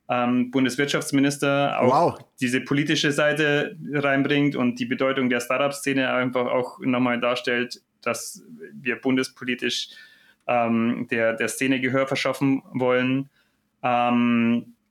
ähm, 0.09 0.51
Bundeswirtschaftsminister, 0.51 1.79
auch 1.79 1.91
wow. 1.91 2.25
diese 2.39 2.61
politische 2.61 3.11
Seite 3.11 3.77
reinbringt 3.93 4.55
und 4.55 4.79
die 4.79 4.85
Bedeutung 4.85 5.29
der 5.29 5.39
Startup-Szene 5.39 6.11
einfach 6.11 6.47
auch 6.47 6.79
nochmal 6.79 7.19
darstellt, 7.19 7.81
dass 8.01 8.43
wir 8.73 8.97
bundespolitisch 8.97 9.89
ähm, 10.47 11.07
der, 11.09 11.33
der 11.33 11.47
Szene 11.47 11.79
Gehör 11.79 12.07
verschaffen 12.07 12.63
wollen. 12.73 13.29
Ähm, 13.81 14.65
äh, 14.65 14.82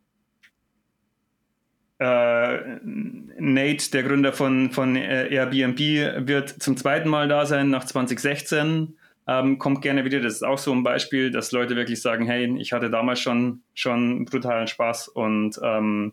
Nate, 2.02 3.90
der 3.90 4.02
Gründer 4.02 4.32
von, 4.32 4.70
von 4.70 4.96
äh, 4.96 5.28
Airbnb, 5.28 5.78
wird 6.26 6.50
zum 6.62 6.76
zweiten 6.76 7.08
Mal 7.08 7.28
da 7.28 7.46
sein 7.46 7.70
nach 7.70 7.84
2016. 7.84 8.96
Ähm, 9.28 9.58
kommt 9.58 9.82
gerne 9.82 10.04
wieder. 10.04 10.20
Das 10.20 10.34
ist 10.34 10.42
auch 10.42 10.58
so 10.58 10.72
ein 10.72 10.82
Beispiel, 10.82 11.30
dass 11.30 11.52
Leute 11.52 11.76
wirklich 11.76 12.02
sagen, 12.02 12.26
hey, 12.26 12.52
ich 12.58 12.72
hatte 12.72 12.90
damals 12.90 13.20
schon, 13.20 13.62
schon 13.74 14.24
brutalen 14.24 14.66
Spaß 14.66 15.08
und 15.08 15.60
ähm, 15.62 16.12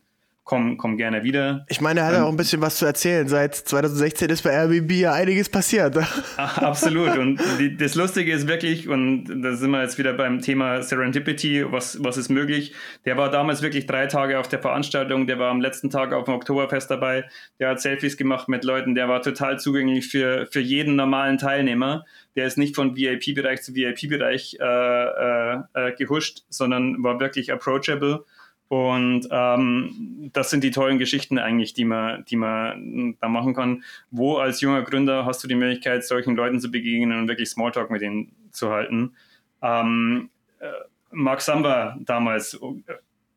komm, 0.50 0.78
komm 0.78 0.98
gerne 0.98 1.24
wieder. 1.24 1.64
Ich 1.70 1.80
meine, 1.80 2.00
er 2.00 2.06
hat 2.08 2.16
ähm, 2.16 2.24
auch 2.24 2.30
ein 2.30 2.36
bisschen 2.36 2.60
was 2.60 2.78
zu 2.78 2.86
erzählen. 2.88 3.28
Seit 3.28 3.54
2016 3.54 4.32
ist 4.32 4.42
bei 4.42 4.50
Airbnb 4.50 4.92
ja 4.94 5.14
einiges 5.14 5.48
passiert. 5.48 5.96
Absolut. 6.38 7.16
Und 7.20 7.40
die, 7.60 7.78
das 7.78 7.94
Lustige 7.94 8.34
ist 8.34 8.48
wirklich, 8.48 8.90
und 8.90 9.26
da 9.44 9.54
sind 9.54 9.70
wir 9.70 9.84
jetzt 9.84 10.00
wieder 10.00 10.14
beim 10.14 10.42
Thema 10.42 10.82
Serendipity, 10.82 11.72
was, 11.72 12.04
was 12.04 12.18
ist 12.18 12.30
möglich. 12.30 12.74
Der 13.06 13.16
war 13.16 13.30
damals 13.30 13.62
wirklich 13.62 13.86
drei 13.86 14.08
Tage 14.08 14.40
auf 14.40 14.48
der 14.48 14.58
Veranstaltung, 14.58 15.28
der 15.28 15.38
war 15.38 15.52
am 15.52 15.62
letzten 15.62 15.92
Tag 15.92 16.14
auf 16.14 16.24
dem 16.26 16.34
Oktoberfest 16.34 16.90
dabei, 16.90 17.26
der 17.60 17.70
hat 17.70 17.80
Selfies 17.80 18.18
gemacht 18.18 18.50
mit 18.50 18.64
Leuten, 18.64 18.96
der 18.96 19.08
war 19.08 19.22
total 19.22 19.60
zugänglich 19.60 20.08
für, 20.08 20.48
für 20.48 20.62
jeden 20.62 20.96
normalen 20.96 21.38
Teilnehmer. 21.38 22.06
Der 22.36 22.48
ist 22.48 22.58
nicht 22.58 22.76
von 22.76 22.96
VIP-Bereich 22.96 23.62
zu 23.62 23.76
VIP-Bereich 23.76 24.58
äh, 24.60 24.64
äh, 24.66 25.60
äh, 25.76 25.96
gehuscht, 25.96 26.40
sondern 26.50 27.04
war 27.04 27.20
wirklich 27.20 27.54
approachable. 27.54 28.26
Und 28.70 29.28
ähm, 29.32 30.30
das 30.32 30.52
sind 30.52 30.64
die 30.64 30.70
tollen 30.70 31.00
Geschichten 31.00 31.40
eigentlich, 31.40 31.74
die 31.74 31.86
man, 31.86 32.24
die 32.26 32.36
man 32.36 33.18
da 33.20 33.28
machen 33.28 33.56
kann. 33.56 33.84
Wo 34.12 34.38
als 34.38 34.62
junger 34.62 34.84
Gründer 34.84 35.26
hast 35.26 35.44
du 35.44 35.48
die 35.48 35.56
Möglichkeit, 35.56 36.06
solchen 36.06 36.36
Leuten 36.36 36.60
zu 36.60 36.70
begegnen 36.70 37.18
und 37.18 37.28
wirklich 37.28 37.50
Smalltalk 37.50 37.90
mit 37.90 38.04
ihnen 38.04 38.32
zu 38.52 38.70
halten. 38.70 39.16
Ähm, 39.64 40.30
äh, 40.60 40.68
Mark 41.12 41.42
Samba 41.42 41.98
damals 42.02 42.60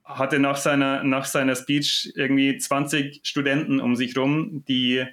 hatte 0.04 0.38
nach 0.38 0.56
seiner, 0.56 1.02
nach 1.02 1.24
seiner 1.24 1.56
Speech 1.56 2.12
irgendwie 2.14 2.58
20 2.58 3.20
Studenten 3.22 3.80
um 3.80 3.96
sich 3.96 4.16
rum, 4.16 4.64
die 4.68 5.06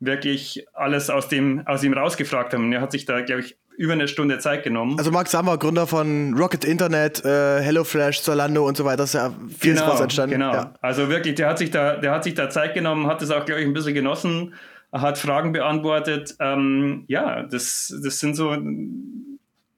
wirklich 0.00 0.66
alles 0.72 1.10
aus, 1.10 1.28
dem, 1.28 1.66
aus 1.66 1.84
ihm 1.84 1.92
rausgefragt 1.92 2.54
haben. 2.54 2.64
Und 2.64 2.72
er 2.72 2.80
hat 2.80 2.92
sich 2.92 3.04
da, 3.04 3.20
glaube 3.20 3.42
ich, 3.42 3.56
über 3.76 3.92
eine 3.92 4.08
Stunde 4.08 4.38
Zeit 4.38 4.64
genommen. 4.64 4.98
Also 4.98 5.10
Mark 5.10 5.28
Samba, 5.28 5.56
Gründer 5.56 5.86
von 5.86 6.34
Rocket 6.34 6.64
Internet, 6.64 7.24
äh, 7.24 7.60
HelloFlash, 7.60 8.22
Zalando 8.22 8.66
und 8.66 8.76
so 8.76 8.84
weiter, 8.84 9.04
ist 9.04 9.14
ja 9.14 9.32
viel 9.58 9.74
genau, 9.74 9.86
Spaß 9.86 10.00
entstanden. 10.00 10.32
Genau, 10.32 10.52
ja. 10.52 10.74
also 10.80 11.08
wirklich, 11.08 11.34
der 11.34 11.48
hat 11.48 11.58
sich 11.58 11.70
da, 11.70 11.96
der 11.96 12.12
hat 12.12 12.24
sich 12.24 12.34
da 12.34 12.50
Zeit 12.50 12.74
genommen, 12.74 13.06
hat 13.06 13.22
das 13.22 13.30
auch, 13.30 13.44
glaube 13.44 13.60
ich, 13.60 13.66
ein 13.66 13.72
bisschen 13.72 13.94
genossen, 13.94 14.54
hat 14.92 15.18
Fragen 15.18 15.52
beantwortet. 15.52 16.34
Ähm, 16.40 17.04
ja, 17.08 17.42
das, 17.42 17.94
das 18.02 18.18
sind 18.18 18.34
so, 18.34 18.56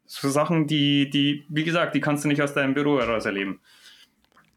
so 0.06 0.28
Sachen, 0.28 0.66
die, 0.66 1.10
die, 1.10 1.44
wie 1.48 1.64
gesagt, 1.64 1.94
die 1.94 2.00
kannst 2.00 2.24
du 2.24 2.28
nicht 2.28 2.42
aus 2.42 2.54
deinem 2.54 2.74
Büro 2.74 3.00
heraus 3.00 3.26
erleben. 3.26 3.60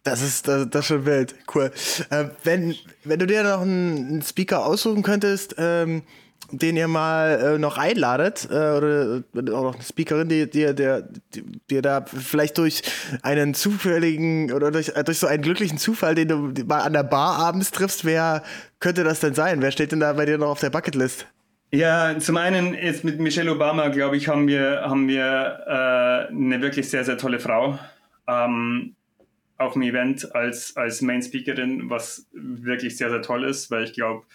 Das 0.04 0.22
ist, 0.24 0.48
das, 0.48 0.68
das 0.70 0.82
ist 0.82 0.88
schon 0.88 1.06
wild. 1.06 1.36
Cool. 1.54 1.72
Äh, 2.10 2.26
wenn, 2.44 2.76
wenn 3.04 3.20
du 3.20 3.28
dir 3.28 3.44
noch 3.44 3.62
einen, 3.62 4.08
einen 4.08 4.22
Speaker 4.24 4.66
aussuchen 4.66 5.04
könntest, 5.04 5.56
ähm, 5.58 6.04
den 6.52 6.78
ihr 6.78 6.88
mal 6.88 7.56
äh, 7.56 7.58
noch 7.58 7.78
einladet, 7.78 8.48
äh, 8.52 8.54
oder 8.54 9.24
auch 9.54 9.64
noch 9.64 9.76
eine 9.76 9.84
Speakerin, 9.84 10.30
die 10.30 10.50
dir 10.50 10.74
die, 10.74 11.44
die, 11.70 11.82
da 11.82 12.06
vielleicht 12.06 12.58
durch 12.58 12.82
einen 13.22 13.54
zufälligen 13.54 14.52
oder 14.52 14.72
durch, 14.72 14.90
äh, 14.90 15.04
durch 15.04 15.20
so 15.20 15.28
einen 15.28 15.42
glücklichen 15.42 15.78
Zufall, 15.78 16.16
den 16.16 16.28
du 16.28 16.66
mal 16.66 16.80
an 16.80 16.94
der 16.94 17.04
Bar 17.04 17.38
abends 17.40 17.72
triffst, 17.72 18.06
wer 18.06 18.44
könnte 18.80 19.04
das 19.04 19.20
denn 19.20 19.34
sein? 19.34 19.62
Wer 19.62 19.72
steht 19.72 19.92
denn 19.92 20.00
da 20.00 20.14
bei 20.14 20.26
dir 20.26 20.38
noch 20.38 20.50
auf 20.50 20.60
der 20.60 20.70
Bucketlist? 20.70 21.26
Ja, 21.74 22.18
zum 22.20 22.36
einen 22.36 22.74
jetzt 22.74 23.06
mit 23.06 23.20
Michelle 23.20 23.52
Obama, 23.52 23.88
glaube 23.88 24.18
ich, 24.18 24.28
haben 24.28 24.48
wir, 24.48 24.82
haben 24.82 25.08
wir 25.08 25.64
äh, 25.66 26.34
eine 26.34 26.62
wirklich 26.62 26.90
sehr, 26.90 27.06
sehr 27.06 27.18
tolle 27.18 27.40
Frau. 27.40 27.80
Ähm, 28.28 28.96
auf 29.58 29.74
dem 29.74 29.84
Event 29.84 30.36
als, 30.36 30.76
als 30.76 31.02
Main 31.02 31.22
Speakerin, 31.22 31.90
was 31.90 32.28
wirklich 32.34 32.98
sehr, 32.98 33.10
sehr 33.10 33.22
toll 33.22 33.46
ist, 33.46 33.72
weil 33.72 33.84
ich 33.84 33.94
glaube, 33.94 34.26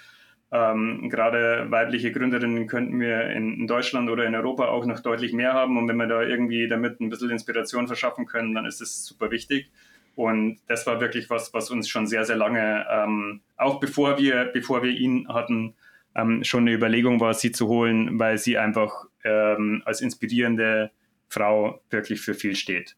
ähm, 0.52 1.08
gerade 1.10 1.66
weibliche 1.70 2.12
Gründerinnen 2.12 2.66
könnten 2.66 3.00
wir 3.00 3.30
in, 3.30 3.66
Deutschland 3.66 4.08
oder 4.10 4.24
in 4.26 4.34
Europa 4.34 4.68
auch 4.68 4.86
noch 4.86 5.00
deutlich 5.00 5.32
mehr 5.32 5.54
haben. 5.54 5.76
Und 5.76 5.88
wenn 5.88 5.96
wir 5.96 6.06
da 6.06 6.22
irgendwie 6.22 6.68
damit 6.68 7.00
ein 7.00 7.10
bisschen 7.10 7.30
Inspiration 7.30 7.86
verschaffen 7.86 8.26
können, 8.26 8.54
dann 8.54 8.64
ist 8.64 8.80
das 8.80 9.04
super 9.04 9.30
wichtig. 9.30 9.70
Und 10.14 10.58
das 10.66 10.86
war 10.86 11.00
wirklich 11.00 11.28
was, 11.28 11.52
was 11.52 11.70
uns 11.70 11.88
schon 11.88 12.06
sehr, 12.06 12.24
sehr 12.24 12.36
lange, 12.36 12.86
ähm, 12.90 13.40
auch 13.56 13.80
bevor 13.80 14.18
wir, 14.18 14.46
bevor 14.52 14.82
wir 14.82 14.90
ihn 14.90 15.28
hatten, 15.28 15.74
ähm, 16.14 16.42
schon 16.42 16.62
eine 16.62 16.72
Überlegung 16.72 17.20
war, 17.20 17.34
sie 17.34 17.52
zu 17.52 17.68
holen, 17.68 18.18
weil 18.18 18.38
sie 18.38 18.56
einfach 18.56 18.92
ähm, 19.24 19.82
als 19.84 20.00
inspirierende 20.00 20.90
Frau 21.28 21.82
wirklich 21.90 22.20
für 22.20 22.34
viel 22.34 22.54
steht. 22.54 22.96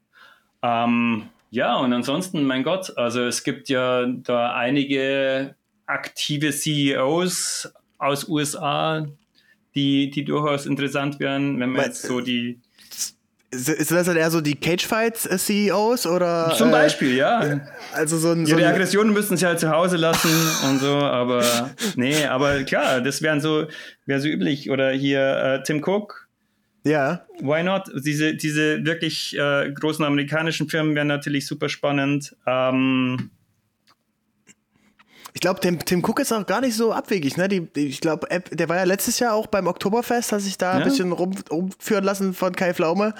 Ähm, 0.62 1.24
ja, 1.50 1.76
und 1.76 1.92
ansonsten, 1.92 2.44
mein 2.44 2.62
Gott, 2.62 2.96
also 2.96 3.22
es 3.24 3.42
gibt 3.42 3.68
ja 3.68 4.06
da 4.06 4.54
einige 4.54 5.56
aktive 5.88 6.52
CEOs 6.52 7.72
aus 7.98 8.28
USA, 8.28 9.06
die, 9.74 10.10
die 10.10 10.24
durchaus 10.24 10.66
interessant 10.66 11.18
wären, 11.18 11.58
wenn 11.58 11.70
man 11.70 11.84
jetzt 11.84 12.02
so 12.02 12.20
die. 12.20 12.60
Ist 13.50 13.90
das 13.90 14.06
dann 14.06 14.18
eher 14.18 14.30
so 14.30 14.42
die 14.42 14.56
Cagefights-CEOs 14.56 16.06
oder? 16.06 16.52
Zum 16.54 16.70
Beispiel, 16.70 17.12
äh, 17.12 17.16
ja. 17.16 17.60
Also 17.94 18.18
so 18.18 18.32
ein. 18.32 18.44
So 18.44 18.58
Ihre 18.58 18.68
Aggressionen 18.68 19.14
müssten 19.14 19.38
sie 19.38 19.46
halt 19.46 19.58
zu 19.58 19.70
Hause 19.70 19.96
lassen 19.96 20.30
und 20.68 20.80
so, 20.80 20.98
aber 20.98 21.42
nee, 21.96 22.26
aber 22.26 22.64
klar, 22.64 23.00
das 23.00 23.22
wären 23.22 23.40
so, 23.40 23.66
wäre 24.04 24.20
so 24.20 24.28
üblich. 24.28 24.70
Oder 24.70 24.90
hier 24.90 25.60
äh, 25.60 25.62
Tim 25.62 25.82
Cook, 25.82 26.28
ja. 26.84 27.26
Why 27.40 27.62
not? 27.62 27.90
Diese, 28.04 28.34
diese 28.34 28.84
wirklich 28.84 29.36
äh, 29.38 29.70
großen 29.72 30.04
amerikanischen 30.04 30.68
Firmen 30.68 30.94
wären 30.94 31.08
natürlich 31.08 31.46
super 31.46 31.68
spannend. 31.68 32.36
Ähm, 32.46 33.30
ich 35.34 35.40
glaube, 35.40 35.60
Tim, 35.60 35.78
Tim 35.84 36.02
Cook 36.04 36.20
ist 36.20 36.32
auch 36.32 36.46
gar 36.46 36.60
nicht 36.60 36.74
so 36.74 36.92
abwegig. 36.92 37.36
Ne? 37.36 37.48
Die, 37.48 37.60
die, 37.60 37.86
ich 37.86 38.00
glaube, 38.00 38.26
der 38.50 38.68
war 38.68 38.76
ja 38.76 38.84
letztes 38.84 39.18
Jahr 39.18 39.34
auch 39.34 39.46
beim 39.46 39.66
Oktoberfest, 39.66 40.32
hat 40.32 40.40
sich 40.40 40.58
da 40.58 40.72
ja. 40.72 40.78
ein 40.78 40.84
bisschen 40.84 41.12
rum, 41.12 41.34
rumführen 41.50 42.04
lassen 42.04 42.34
von 42.34 42.54
Kai 42.54 42.74
Pflaume 42.74 43.14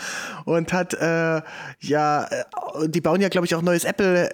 und 0.45 0.73
hat, 0.73 0.95
äh, 0.95 1.43
ja, 1.81 2.25
äh, 2.25 2.89
die 2.89 3.01
bauen 3.01 3.21
ja, 3.21 3.29
glaube 3.29 3.47
ich, 3.47 3.55
auch 3.55 3.63
neues 3.63 3.85
Apple 3.85 4.31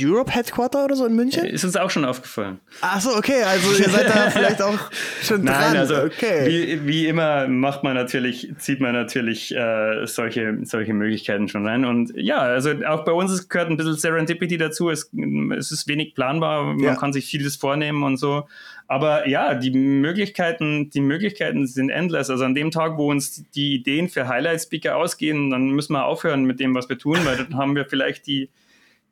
Europe 0.00 0.32
Headquarter 0.32 0.84
oder 0.84 0.96
so 0.96 1.06
in 1.06 1.14
München? 1.14 1.44
Ist 1.44 1.64
uns 1.64 1.76
auch 1.76 1.90
schon 1.90 2.04
aufgefallen. 2.04 2.60
Ach 2.80 3.00
so, 3.00 3.16
okay, 3.16 3.42
also 3.42 3.70
ihr 3.70 3.88
seid 3.88 4.08
da 4.08 4.30
vielleicht 4.30 4.62
auch 4.62 4.78
schon 5.22 5.44
dran. 5.44 5.72
Nein, 5.72 5.76
also 5.76 6.02
okay. 6.02 6.46
wie, 6.46 6.86
wie 6.86 7.06
immer 7.06 7.48
macht 7.48 7.82
man 7.84 7.94
natürlich, 7.94 8.52
zieht 8.58 8.80
man 8.80 8.92
natürlich 8.92 9.54
äh, 9.54 10.06
solche, 10.06 10.58
solche 10.62 10.94
Möglichkeiten 10.94 11.48
schon 11.48 11.66
rein. 11.66 11.84
Und 11.84 12.12
ja, 12.16 12.38
also 12.38 12.70
auch 12.86 13.04
bei 13.04 13.12
uns 13.12 13.48
gehört 13.48 13.70
ein 13.70 13.76
bisschen 13.76 13.96
Serendipity 13.96 14.56
dazu. 14.56 14.90
Es, 14.90 15.10
es 15.56 15.72
ist 15.72 15.88
wenig 15.88 16.14
planbar, 16.14 16.64
man 16.64 16.78
ja. 16.78 16.94
kann 16.94 17.12
sich 17.12 17.26
vieles 17.26 17.56
vornehmen 17.56 18.02
und 18.02 18.16
so. 18.16 18.46
Aber 18.86 19.28
ja, 19.28 19.54
die 19.54 19.70
Möglichkeiten, 19.70 20.88
die 20.88 21.02
Möglichkeiten 21.02 21.66
sind 21.66 21.90
endless. 21.90 22.30
Also 22.30 22.44
an 22.44 22.54
dem 22.54 22.70
Tag, 22.70 22.96
wo 22.96 23.10
uns 23.10 23.44
die 23.50 23.74
Ideen 23.74 24.08
für 24.08 24.28
Highlight 24.28 24.62
Speaker 24.62 24.96
ausgehen, 24.96 25.50
dann 25.50 25.68
müssen 25.70 25.92
wir 25.92 26.06
aufhören 26.06 26.44
mit 26.44 26.58
dem, 26.58 26.74
was 26.74 26.88
wir 26.88 26.96
tun, 26.96 27.18
weil 27.24 27.36
dann 27.36 27.56
haben 27.56 27.76
wir 27.76 27.84
vielleicht 27.84 28.26
die 28.26 28.48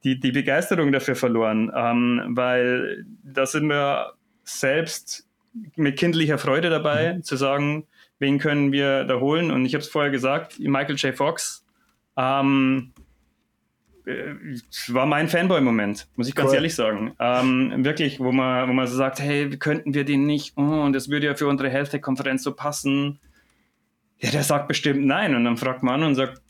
die, 0.04 0.20
die 0.20 0.32
Begeisterung 0.32 0.92
dafür 0.92 1.16
verloren, 1.16 1.72
ähm, 1.74 2.22
weil 2.30 3.04
da 3.22 3.46
sind 3.46 3.68
wir 3.68 4.12
selbst 4.44 5.28
mit 5.74 5.98
kindlicher 5.98 6.38
Freude 6.38 6.70
dabei, 6.70 7.14
mhm. 7.14 7.22
zu 7.22 7.36
sagen, 7.36 7.86
wen 8.18 8.38
können 8.38 8.72
wir 8.72 9.04
da 9.04 9.20
holen. 9.20 9.50
Und 9.50 9.64
ich 9.66 9.74
habe 9.74 9.82
es 9.82 9.88
vorher 9.88 10.10
gesagt, 10.10 10.58
Michael 10.58 10.96
J. 10.96 11.14
Fox 11.14 11.64
ähm, 12.16 12.92
äh, 14.06 14.34
war 14.88 15.06
mein 15.06 15.28
Fanboy-Moment, 15.28 16.08
muss 16.16 16.28
ich 16.28 16.34
ganz 16.34 16.50
cool. 16.50 16.56
ehrlich 16.56 16.74
sagen. 16.74 17.14
Ähm, 17.18 17.84
wirklich, 17.84 18.20
wo 18.20 18.32
man, 18.32 18.68
wo 18.68 18.72
man 18.72 18.86
so 18.86 18.96
sagt, 18.96 19.20
hey, 19.20 19.50
könnten 19.50 19.94
wir 19.94 20.04
den 20.04 20.26
nicht, 20.26 20.56
oh, 20.56 20.62
und 20.62 20.92
das 20.92 21.08
würde 21.10 21.26
ja 21.26 21.34
für 21.34 21.48
unsere 21.48 21.68
Health-Tech-Konferenz 21.70 22.42
so 22.42 22.54
passen. 22.54 23.18
Ja, 24.18 24.30
der 24.30 24.44
sagt 24.44 24.68
bestimmt 24.68 25.04
nein. 25.04 25.34
Und 25.34 25.44
dann 25.44 25.56
fragt 25.56 25.82
man 25.82 26.02
an 26.02 26.08
und 26.08 26.14
sagt, 26.14 26.40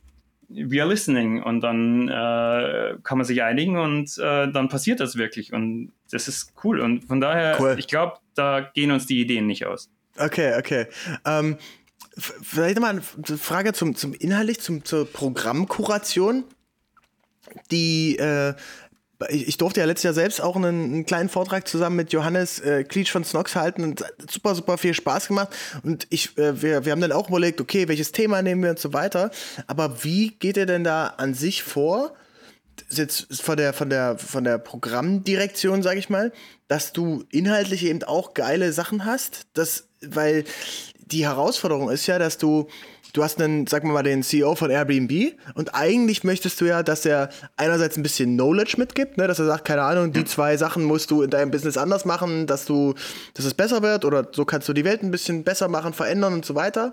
we 0.48 0.80
are 0.80 0.88
listening 0.88 1.42
und 1.42 1.60
dann 1.60 2.08
äh, 2.08 2.96
kann 3.02 3.18
man 3.18 3.24
sich 3.24 3.42
einigen 3.42 3.78
und 3.78 4.16
äh, 4.18 4.50
dann 4.50 4.68
passiert 4.68 5.00
das 5.00 5.16
wirklich 5.16 5.52
und 5.52 5.92
das 6.10 6.28
ist 6.28 6.52
cool 6.64 6.80
und 6.80 7.04
von 7.04 7.20
daher, 7.20 7.56
cool. 7.60 7.76
ich 7.78 7.88
glaube, 7.88 8.18
da 8.34 8.60
gehen 8.60 8.90
uns 8.90 9.06
die 9.06 9.20
Ideen 9.20 9.46
nicht 9.46 9.66
aus. 9.66 9.90
Okay, 10.18 10.54
okay. 10.58 10.86
Ähm, 11.24 11.56
vielleicht 12.18 12.76
nochmal 12.76 12.92
eine 12.92 13.38
Frage 13.38 13.72
zum, 13.72 13.94
zum 13.94 14.14
inhaltlich, 14.14 14.60
zum, 14.60 14.84
zur 14.84 15.10
Programmkuration. 15.10 16.44
Die 17.70 18.16
äh, 18.18 18.54
ich, 19.28 19.56
durfte 19.56 19.80
ja 19.80 19.86
letztes 19.86 20.04
Jahr 20.04 20.14
selbst 20.14 20.40
auch 20.40 20.56
einen, 20.56 20.84
einen 20.84 21.06
kleinen 21.06 21.28
Vortrag 21.28 21.66
zusammen 21.66 21.96
mit 21.96 22.12
Johannes 22.12 22.58
äh, 22.60 22.84
Klitsch 22.84 23.10
von 23.10 23.24
Snox 23.24 23.56
halten 23.56 23.82
und 23.82 24.04
super, 24.30 24.54
super 24.54 24.78
viel 24.78 24.94
Spaß 24.94 25.28
gemacht. 25.28 25.48
Und 25.82 26.06
ich, 26.10 26.36
äh, 26.38 26.60
wir, 26.62 26.84
wir 26.84 26.92
haben 26.92 27.00
dann 27.00 27.12
auch 27.12 27.28
überlegt, 27.28 27.60
okay, 27.60 27.88
welches 27.88 28.12
Thema 28.12 28.42
nehmen 28.42 28.62
wir 28.62 28.70
und 28.70 28.78
so 28.78 28.92
weiter. 28.92 29.30
Aber 29.66 30.04
wie 30.04 30.32
geht 30.32 30.56
ihr 30.56 30.66
denn 30.66 30.84
da 30.84 31.06
an 31.16 31.34
sich 31.34 31.62
vor? 31.62 32.14
Jetzt 32.90 33.40
von 33.42 33.56
der, 33.56 33.72
von 33.72 33.88
der, 33.88 34.18
von 34.18 34.44
der 34.44 34.58
Programmdirektion, 34.58 35.82
sage 35.82 35.98
ich 35.98 36.10
mal, 36.10 36.30
dass 36.68 36.92
du 36.92 37.24
inhaltlich 37.30 37.84
eben 37.84 38.02
auch 38.02 38.34
geile 38.34 38.72
Sachen 38.72 39.06
hast, 39.06 39.46
das, 39.54 39.88
weil 40.02 40.44
die 40.98 41.24
Herausforderung 41.24 41.88
ist 41.90 42.06
ja, 42.06 42.18
dass 42.18 42.36
du 42.36 42.68
du 43.16 43.22
hast 43.22 43.40
einen, 43.40 43.66
sag 43.66 43.84
mal, 43.84 44.02
den 44.02 44.22
CEO 44.22 44.54
von 44.54 44.70
Airbnb 44.70 45.34
und 45.54 45.74
eigentlich 45.74 46.24
möchtest 46.24 46.60
du 46.60 46.66
ja, 46.66 46.82
dass 46.82 47.06
er 47.06 47.30
einerseits 47.56 47.96
ein 47.96 48.02
bisschen 48.02 48.34
Knowledge 48.34 48.74
mitgibt, 48.76 49.16
ne, 49.16 49.26
dass 49.26 49.38
er 49.38 49.46
sagt, 49.46 49.64
keine 49.64 49.82
Ahnung, 49.82 50.12
die 50.12 50.24
zwei 50.24 50.56
Sachen 50.56 50.84
musst 50.84 51.10
du 51.10 51.22
in 51.22 51.30
deinem 51.30 51.50
Business 51.50 51.76
anders 51.76 52.04
machen, 52.04 52.46
dass 52.46 52.66
du, 52.66 52.94
dass 53.34 53.44
es 53.44 53.54
besser 53.54 53.82
wird 53.82 54.04
oder 54.04 54.28
so 54.32 54.44
kannst 54.44 54.68
du 54.68 54.72
die 54.72 54.84
Welt 54.84 55.02
ein 55.02 55.10
bisschen 55.10 55.44
besser 55.44 55.68
machen, 55.68 55.92
verändern 55.92 56.34
und 56.34 56.44
so 56.44 56.54
weiter. 56.54 56.92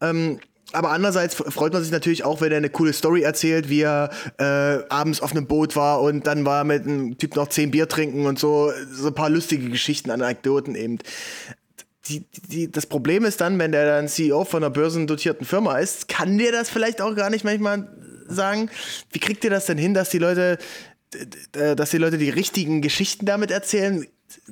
Ähm, 0.00 0.38
aber 0.72 0.90
andererseits 0.90 1.34
freut 1.34 1.72
man 1.72 1.82
sich 1.82 1.92
natürlich 1.92 2.24
auch, 2.24 2.40
wenn 2.40 2.50
er 2.50 2.58
eine 2.58 2.70
coole 2.70 2.92
Story 2.92 3.22
erzählt, 3.22 3.68
wie 3.68 3.82
er 3.82 4.10
äh, 4.38 4.84
abends 4.88 5.20
auf 5.20 5.30
einem 5.30 5.46
Boot 5.46 5.76
war 5.76 6.02
und 6.02 6.26
dann 6.26 6.44
war 6.44 6.64
mit 6.64 6.82
einem 6.82 7.18
Typ 7.18 7.36
noch 7.36 7.48
zehn 7.48 7.70
Bier 7.70 7.88
trinken 7.88 8.26
und 8.26 8.38
so, 8.38 8.72
so 8.90 9.08
ein 9.08 9.14
paar 9.14 9.30
lustige 9.30 9.70
Geschichten, 9.70 10.10
Anekdoten 10.10 10.74
eben 10.74 10.98
die, 12.08 12.24
die, 12.48 12.70
das 12.70 12.86
Problem 12.86 13.24
ist 13.24 13.40
dann, 13.40 13.58
wenn 13.58 13.72
der 13.72 13.86
dann 13.86 14.08
CEO 14.08 14.44
von 14.44 14.62
einer 14.62 14.70
börsendotierten 14.70 15.46
Firma 15.46 15.78
ist, 15.78 16.08
kann 16.08 16.38
dir 16.38 16.52
das 16.52 16.70
vielleicht 16.70 17.00
auch 17.00 17.14
gar 17.14 17.30
nicht 17.30 17.44
manchmal 17.44 17.88
sagen. 18.28 18.70
Wie 19.12 19.18
kriegt 19.18 19.44
ihr 19.44 19.50
das 19.50 19.66
denn 19.66 19.78
hin, 19.78 19.94
dass 19.94 20.10
die 20.10 20.18
Leute, 20.18 20.58
dass 21.52 21.90
die 21.90 21.98
Leute 21.98 22.18
die 22.18 22.30
richtigen 22.30 22.82
Geschichten 22.82 23.26
damit 23.26 23.50
erzählen? 23.50 24.06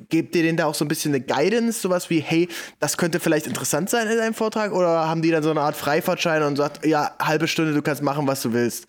Gebt 0.08 0.36
ihr 0.36 0.42
denen 0.42 0.56
da 0.56 0.66
auch 0.66 0.74
so 0.74 0.84
ein 0.84 0.88
bisschen 0.88 1.12
eine 1.12 1.24
Guidance, 1.24 1.80
sowas 1.80 2.08
wie, 2.08 2.20
hey, 2.20 2.48
das 2.78 2.96
könnte 2.96 3.18
vielleicht 3.18 3.46
interessant 3.46 3.90
sein 3.90 4.08
in 4.08 4.16
deinem 4.16 4.34
Vortrag? 4.34 4.72
Oder 4.72 5.08
haben 5.08 5.22
die 5.22 5.30
dann 5.30 5.42
so 5.42 5.50
eine 5.50 5.60
Art 5.60 5.76
Freifahrtschein 5.76 6.42
und 6.42 6.56
sagt, 6.56 6.86
ja, 6.86 7.16
halbe 7.20 7.48
Stunde, 7.48 7.74
du 7.74 7.82
kannst 7.82 8.02
machen, 8.02 8.26
was 8.26 8.42
du 8.42 8.52
willst? 8.52 8.86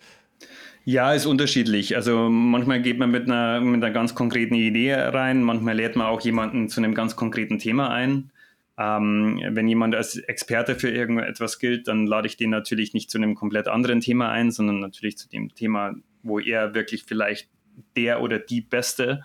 Ja, 0.84 1.12
ist 1.12 1.26
unterschiedlich. 1.26 1.96
Also 1.96 2.28
manchmal 2.30 2.80
geht 2.80 2.98
man 2.98 3.10
mit 3.10 3.24
einer, 3.24 3.60
mit 3.60 3.82
einer 3.82 3.92
ganz 3.92 4.14
konkreten 4.14 4.54
Idee 4.54 4.94
rein, 4.94 5.42
manchmal 5.42 5.74
lädt 5.74 5.96
man 5.96 6.06
auch 6.06 6.20
jemanden 6.20 6.68
zu 6.68 6.80
einem 6.80 6.94
ganz 6.94 7.16
konkreten 7.16 7.58
Thema 7.58 7.90
ein. 7.90 8.30
Ähm, 8.78 9.40
wenn 9.50 9.68
jemand 9.68 9.94
als 9.94 10.16
Experte 10.16 10.74
für 10.74 10.90
irgendetwas 10.90 11.58
gilt, 11.58 11.88
dann 11.88 12.06
lade 12.06 12.26
ich 12.26 12.36
den 12.36 12.50
natürlich 12.50 12.92
nicht 12.92 13.10
zu 13.10 13.18
einem 13.18 13.34
komplett 13.34 13.68
anderen 13.68 14.00
Thema 14.00 14.30
ein, 14.30 14.50
sondern 14.50 14.80
natürlich 14.80 15.16
zu 15.16 15.28
dem 15.28 15.54
Thema, 15.54 15.94
wo 16.22 16.38
er 16.38 16.74
wirklich 16.74 17.04
vielleicht 17.04 17.48
der 17.96 18.20
oder 18.20 18.38
die 18.38 18.60
Beste 18.60 19.22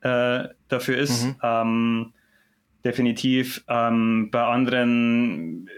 äh, 0.00 0.48
dafür 0.68 0.96
ist. 0.96 1.24
Mhm. 1.24 1.36
Ähm, 1.42 2.12
definitiv. 2.84 3.64
Ähm, 3.68 4.30
bei 4.30 4.42
anderen 4.42 5.68
äh, 5.68 5.72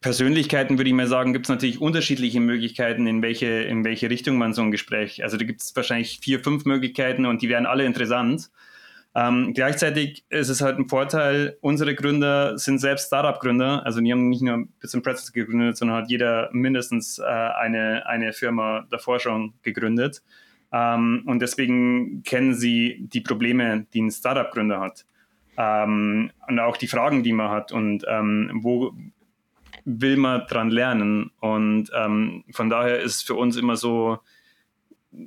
Persönlichkeiten 0.00 0.78
würde 0.78 0.88
ich 0.88 0.96
mal 0.96 1.06
sagen, 1.06 1.32
gibt 1.32 1.46
es 1.46 1.50
natürlich 1.50 1.80
unterschiedliche 1.80 2.40
Möglichkeiten, 2.40 3.06
in 3.06 3.22
welche, 3.22 3.46
in 3.46 3.84
welche 3.84 4.08
Richtung 4.08 4.38
man 4.38 4.54
so 4.54 4.62
ein 4.62 4.70
Gespräch. 4.70 5.22
Also 5.22 5.36
da 5.36 5.44
gibt 5.44 5.60
es 5.60 5.74
wahrscheinlich 5.76 6.20
vier, 6.22 6.40
fünf 6.40 6.64
Möglichkeiten 6.64 7.26
und 7.26 7.42
die 7.42 7.48
wären 7.48 7.66
alle 7.66 7.84
interessant. 7.84 8.50
Ähm, 9.18 9.54
gleichzeitig 9.54 10.26
ist 10.28 10.50
es 10.50 10.60
halt 10.60 10.78
ein 10.78 10.90
Vorteil, 10.90 11.56
unsere 11.62 11.94
Gründer 11.94 12.58
sind 12.58 12.80
selbst 12.80 13.06
Startup-Gründer, 13.06 13.82
also 13.86 14.02
die 14.02 14.12
haben 14.12 14.28
nicht 14.28 14.42
nur 14.42 14.68
Bits 14.78 14.92
Pretzels 15.00 15.32
gegründet, 15.32 15.78
sondern 15.78 15.96
hat 16.02 16.10
jeder 16.10 16.50
mindestens 16.52 17.18
äh, 17.18 17.22
eine, 17.24 18.06
eine 18.06 18.34
Firma 18.34 18.86
davor 18.90 19.18
schon 19.18 19.54
gegründet. 19.62 20.22
Ähm, 20.70 21.22
und 21.24 21.40
deswegen 21.40 22.24
kennen 22.24 22.52
sie 22.52 23.06
die 23.10 23.22
Probleme, 23.22 23.86
die 23.94 24.02
ein 24.02 24.10
Startup-Gründer 24.10 24.80
hat. 24.80 25.06
Ähm, 25.56 26.30
und 26.46 26.60
auch 26.60 26.76
die 26.76 26.86
Fragen, 26.86 27.22
die 27.22 27.32
man 27.32 27.48
hat 27.48 27.72
und 27.72 28.04
ähm, 28.06 28.50
wo 28.62 28.92
will 29.86 30.18
man 30.18 30.46
dran 30.46 30.68
lernen. 30.68 31.30
Und 31.40 31.90
ähm, 31.96 32.44
von 32.50 32.68
daher 32.68 33.00
ist 33.00 33.14
es 33.14 33.22
für 33.22 33.34
uns 33.34 33.56
immer 33.56 33.76
so, 33.76 34.18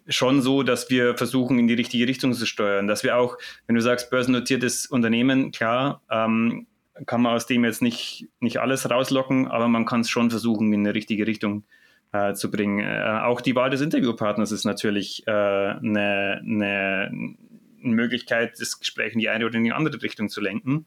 schon 0.08 0.42
so, 0.42 0.64
dass 0.64 0.90
wir 0.90 1.18
versuchen, 1.18 1.60
in 1.60 1.68
die 1.68 1.74
richtige 1.74 2.08
Richtung 2.08 2.34
zu 2.34 2.46
steuern. 2.46 2.88
Dass 2.88 3.04
wir 3.04 3.18
auch, 3.18 3.38
wenn 3.68 3.76
du 3.76 3.82
sagst, 3.82 4.10
börsennotiertes 4.10 4.86
Unternehmen, 4.86 5.52
klar, 5.52 6.02
ähm, 6.10 6.68
kann 7.06 7.22
man 7.22 7.36
aus 7.36 7.46
dem 7.46 7.64
jetzt 7.64 7.82
nicht, 7.82 8.28
nicht 8.40 8.60
alles 8.60 8.90
rauslocken, 8.90 9.48
aber 9.48 9.68
man 9.68 9.86
kann 9.86 10.02
es 10.02 10.10
schon 10.10 10.30
versuchen, 10.30 10.74
in 10.74 10.82
eine 10.82 10.94
richtige 10.94 11.26
Richtung 11.26 11.64
äh, 12.12 12.34
zu 12.34 12.52
bringen. 12.52 12.80
Äh, 12.80 13.22
auch 13.24 13.42
die 13.42 13.56
Wahl 13.56 13.70
des 13.70 13.82
Interviewpartners 13.82 14.52
ist 14.52 14.66
natürlich 14.66 15.26
äh, 15.28 15.32
eine, 15.32 16.42
eine 16.44 17.36
Möglichkeit, 17.82 18.60
das 18.60 18.80
Gespräch 18.80 19.14
in 19.14 19.20
die 19.20 19.30
eine 19.30 19.46
oder 19.46 19.56
in 19.56 19.64
die 19.64 19.72
andere 19.72 20.02
Richtung 20.02 20.30
zu 20.30 20.42
lenken. 20.42 20.86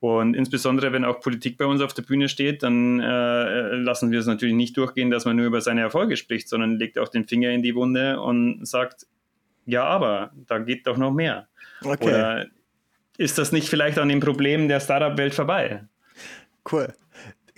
Und 0.00 0.34
insbesondere, 0.34 0.92
wenn 0.92 1.04
auch 1.04 1.20
Politik 1.20 1.58
bei 1.58 1.64
uns 1.64 1.80
auf 1.80 1.92
der 1.92 2.02
Bühne 2.02 2.28
steht, 2.28 2.62
dann 2.62 3.00
äh, 3.00 3.74
lassen 3.74 4.12
wir 4.12 4.20
es 4.20 4.26
natürlich 4.26 4.54
nicht 4.54 4.76
durchgehen, 4.76 5.10
dass 5.10 5.24
man 5.24 5.36
nur 5.36 5.46
über 5.46 5.60
seine 5.60 5.80
Erfolge 5.80 6.16
spricht, 6.16 6.48
sondern 6.48 6.76
legt 6.76 6.98
auch 6.98 7.08
den 7.08 7.26
Finger 7.26 7.50
in 7.50 7.62
die 7.62 7.74
Wunde 7.74 8.20
und 8.20 8.66
sagt, 8.66 9.06
ja, 9.66 9.84
aber 9.84 10.30
da 10.46 10.58
geht 10.58 10.86
doch 10.86 10.96
noch 10.96 11.12
mehr. 11.12 11.48
Okay. 11.82 12.08
Oder 12.08 12.46
ist 13.16 13.38
das 13.38 13.50
nicht 13.50 13.68
vielleicht 13.68 13.98
an 13.98 14.08
dem 14.08 14.20
Problem 14.20 14.68
der 14.68 14.78
Startup-Welt 14.78 15.34
vorbei? 15.34 15.84
Cool. 16.70 16.94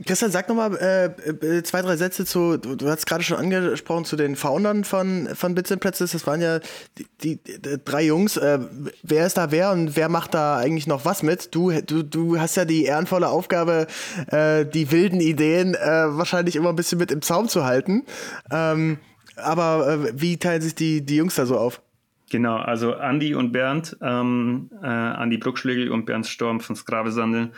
Christian, 0.06 0.30
sag 0.30 0.48
nochmal 0.48 0.76
äh, 0.76 1.56
äh, 1.58 1.62
zwei, 1.62 1.82
drei 1.82 1.96
Sätze 1.96 2.24
zu, 2.24 2.56
du, 2.56 2.74
du 2.74 2.88
hast 2.88 3.06
gerade 3.06 3.22
schon 3.22 3.36
angesprochen, 3.36 4.04
zu 4.04 4.16
den 4.16 4.34
Foundern 4.34 4.84
von, 4.84 5.28
von 5.34 5.54
Bits 5.54 5.70
and 5.70 5.82
Pretzels. 5.82 6.12
Das 6.12 6.26
waren 6.26 6.40
ja 6.40 6.60
die, 6.96 7.06
die, 7.22 7.36
die 7.36 7.78
drei 7.84 8.04
Jungs. 8.04 8.36
Äh, 8.36 8.60
wer 9.02 9.26
ist 9.26 9.36
da 9.36 9.50
wer 9.50 9.72
und 9.72 9.96
wer 9.96 10.08
macht 10.08 10.34
da 10.34 10.56
eigentlich 10.56 10.86
noch 10.86 11.04
was 11.04 11.22
mit? 11.22 11.54
Du, 11.54 11.70
du, 11.82 12.02
du 12.02 12.38
hast 12.38 12.56
ja 12.56 12.64
die 12.64 12.84
ehrenvolle 12.84 13.28
Aufgabe, 13.28 13.86
äh, 14.28 14.64
die 14.64 14.90
wilden 14.90 15.20
Ideen 15.20 15.74
äh, 15.74 15.78
wahrscheinlich 16.16 16.56
immer 16.56 16.70
ein 16.70 16.76
bisschen 16.76 16.98
mit 16.98 17.10
im 17.10 17.20
Zaum 17.20 17.48
zu 17.48 17.64
halten. 17.64 18.04
Ähm, 18.50 18.98
aber 19.36 19.88
äh, 19.88 20.20
wie 20.20 20.38
teilen 20.38 20.62
sich 20.62 20.74
die, 20.74 21.04
die 21.04 21.16
Jungs 21.16 21.34
da 21.34 21.44
so 21.44 21.58
auf? 21.58 21.82
Genau, 22.30 22.56
also 22.56 22.94
Andi 22.94 23.34
und 23.34 23.52
Bernd, 23.52 23.96
ähm, 24.00 24.70
äh, 24.82 24.86
Andi 24.86 25.36
Bruckschlegel 25.36 25.90
und 25.90 26.06
Bernd 26.06 26.26
Storm 26.26 26.60
von 26.60 26.76
Skravesandel 26.76 27.50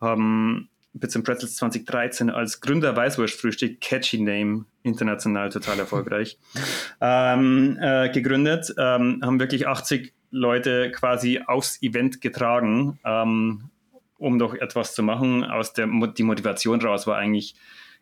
haben 0.00 0.68
Bits 0.98 1.16
and 1.16 1.24
Pretzels 1.24 1.56
2013 1.56 2.30
als 2.30 2.60
Gründer 2.60 2.94
Weißwurstfrühstück, 2.96 3.80
catchy 3.80 4.20
Name, 4.20 4.64
international 4.82 5.50
total 5.50 5.78
erfolgreich, 5.78 6.38
ähm, 7.00 7.78
äh, 7.80 8.10
gegründet. 8.10 8.74
Ähm, 8.78 9.20
haben 9.22 9.40
wirklich 9.40 9.66
80 9.66 10.12
Leute 10.30 10.90
quasi 10.92 11.40
aufs 11.46 11.82
Event 11.82 12.20
getragen, 12.20 12.98
ähm, 13.04 13.70
um 14.18 14.38
doch 14.38 14.54
etwas 14.54 14.94
zu 14.94 15.02
machen. 15.02 15.44
Aus 15.44 15.72
der 15.72 15.86
die 15.86 16.22
Motivation 16.22 16.80
raus 16.80 17.06
war 17.06 17.16
eigentlich, 17.16 17.54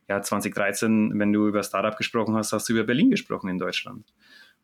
ja, 0.08 0.22
2013, 0.22 1.18
wenn 1.18 1.32
du 1.32 1.48
über 1.48 1.62
Startup 1.62 1.96
gesprochen 1.96 2.36
hast, 2.36 2.52
hast 2.52 2.68
du 2.68 2.74
über 2.74 2.84
Berlin 2.84 3.10
gesprochen 3.10 3.48
in 3.48 3.58
Deutschland. 3.58 4.04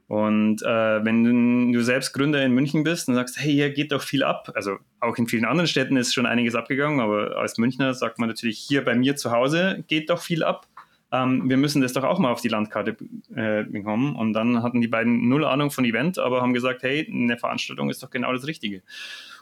Und 0.08 0.62
äh, 0.62 1.04
wenn 1.04 1.72
du 1.72 1.82
selbst 1.82 2.12
Gründer 2.12 2.44
in 2.44 2.52
München 2.52 2.84
bist 2.84 3.08
und 3.08 3.14
sagst, 3.14 3.38
hey, 3.38 3.52
hier 3.52 3.70
geht 3.70 3.92
doch 3.92 4.02
viel 4.02 4.22
ab, 4.22 4.52
also 4.54 4.76
auch 5.00 5.16
in 5.16 5.26
vielen 5.26 5.44
anderen 5.44 5.66
Städten 5.66 5.96
ist 5.96 6.12
schon 6.12 6.26
einiges 6.26 6.54
abgegangen, 6.54 7.00
aber 7.00 7.38
als 7.38 7.56
Münchner 7.56 7.94
sagt 7.94 8.18
man 8.18 8.28
natürlich, 8.28 8.58
hier 8.58 8.84
bei 8.84 8.94
mir 8.94 9.16
zu 9.16 9.30
Hause 9.30 9.84
geht 9.88 10.10
doch 10.10 10.20
viel 10.20 10.42
ab. 10.42 10.66
Ähm, 11.12 11.48
wir 11.48 11.58
müssen 11.58 11.82
das 11.82 11.92
doch 11.92 12.04
auch 12.04 12.18
mal 12.18 12.32
auf 12.32 12.40
die 12.40 12.48
Landkarte 12.48 12.96
äh, 13.34 13.64
bekommen. 13.64 14.16
Und 14.16 14.32
dann 14.32 14.62
hatten 14.62 14.80
die 14.80 14.88
beiden 14.88 15.28
null 15.28 15.44
Ahnung 15.44 15.70
von 15.70 15.84
Event, 15.84 16.18
aber 16.18 16.40
haben 16.40 16.54
gesagt, 16.54 16.82
hey, 16.82 17.06
eine 17.08 17.36
Veranstaltung 17.36 17.90
ist 17.90 18.02
doch 18.02 18.10
genau 18.10 18.32
das 18.32 18.46
Richtige. 18.46 18.82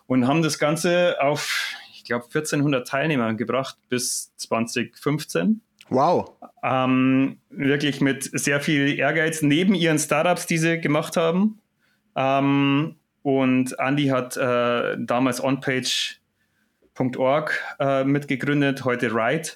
Und 0.07 0.27
haben 0.27 0.42
das 0.42 0.59
Ganze 0.59 1.16
auf, 1.20 1.75
ich 1.94 2.05
glaube, 2.05 2.25
1400 2.25 2.87
Teilnehmer 2.87 3.35
gebracht 3.35 3.79
bis 3.88 4.35
2015. 4.37 5.61
Wow. 5.90 6.33
Ähm, 6.62 7.38
wirklich 7.50 8.00
mit 8.00 8.24
sehr 8.33 8.61
viel 8.61 8.96
Ehrgeiz 8.98 9.42
neben 9.42 9.74
ihren 9.74 9.98
Startups, 9.98 10.46
die 10.46 10.57
sie 10.59 10.81
gemacht 10.81 11.16
haben. 11.16 11.59
Ähm, 12.16 12.94
und 13.22 13.79
Andy 13.79 14.07
hat 14.07 14.37
äh, 14.37 14.96
damals 14.98 15.42
onpage.org 15.42 16.20
äh, 17.81 18.05
mitgegründet, 18.05 18.85
heute 18.85 19.12
Ride. 19.14 19.48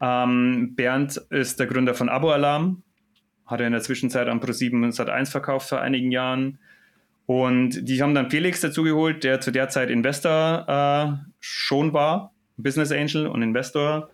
Ähm, 0.00 0.74
Bernd 0.74 1.16
ist 1.30 1.60
der 1.60 1.66
Gründer 1.68 1.94
von 1.94 2.08
Abo 2.08 2.30
Alarm, 2.32 2.82
hat 3.46 3.60
er 3.60 3.66
in 3.66 3.72
der 3.72 3.82
Zwischenzeit 3.82 4.26
an 4.28 4.40
Pro7 4.40 4.82
und 4.82 4.92
Sat1 4.92 5.30
verkauft 5.30 5.68
vor 5.68 5.80
einigen 5.80 6.10
Jahren. 6.10 6.58
Und 7.26 7.88
die 7.88 8.02
haben 8.02 8.14
dann 8.14 8.30
Felix 8.30 8.60
dazugeholt, 8.60 9.22
der 9.22 9.40
zu 9.40 9.52
der 9.52 9.68
Zeit 9.68 9.90
Investor 9.90 10.66
äh, 10.68 11.12
schon 11.38 11.92
war, 11.92 12.34
Business 12.56 12.90
Angel 12.90 13.28
und 13.28 13.42
Investor 13.42 14.10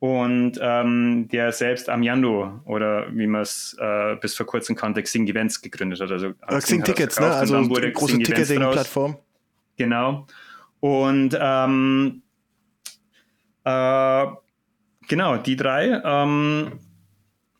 und 0.00 0.52
ähm, 0.60 1.28
der 1.28 1.50
selbst 1.52 1.88
Amiando 1.88 2.60
oder 2.64 3.06
wie 3.12 3.26
man 3.26 3.42
es 3.42 3.76
äh, 3.80 4.16
bis 4.16 4.36
vor 4.36 4.46
kurzem 4.46 4.76
kannte, 4.76 5.02
Xing 5.02 5.26
Events 5.26 5.60
gegründet 5.60 6.00
hat. 6.00 6.12
Also 6.12 6.34
Xing 6.58 6.84
Tickets, 6.84 7.18
ne? 7.18 7.26
Also 7.26 7.56
eine 7.56 7.92
große 7.92 8.18
Ticketing-Plattform. 8.18 9.16
Genau. 9.76 10.26
Und 10.80 11.36
ähm, 11.40 12.22
äh, 13.64 14.26
genau, 15.08 15.36
die 15.36 15.56
drei 15.56 16.00
ähm, 16.04 16.72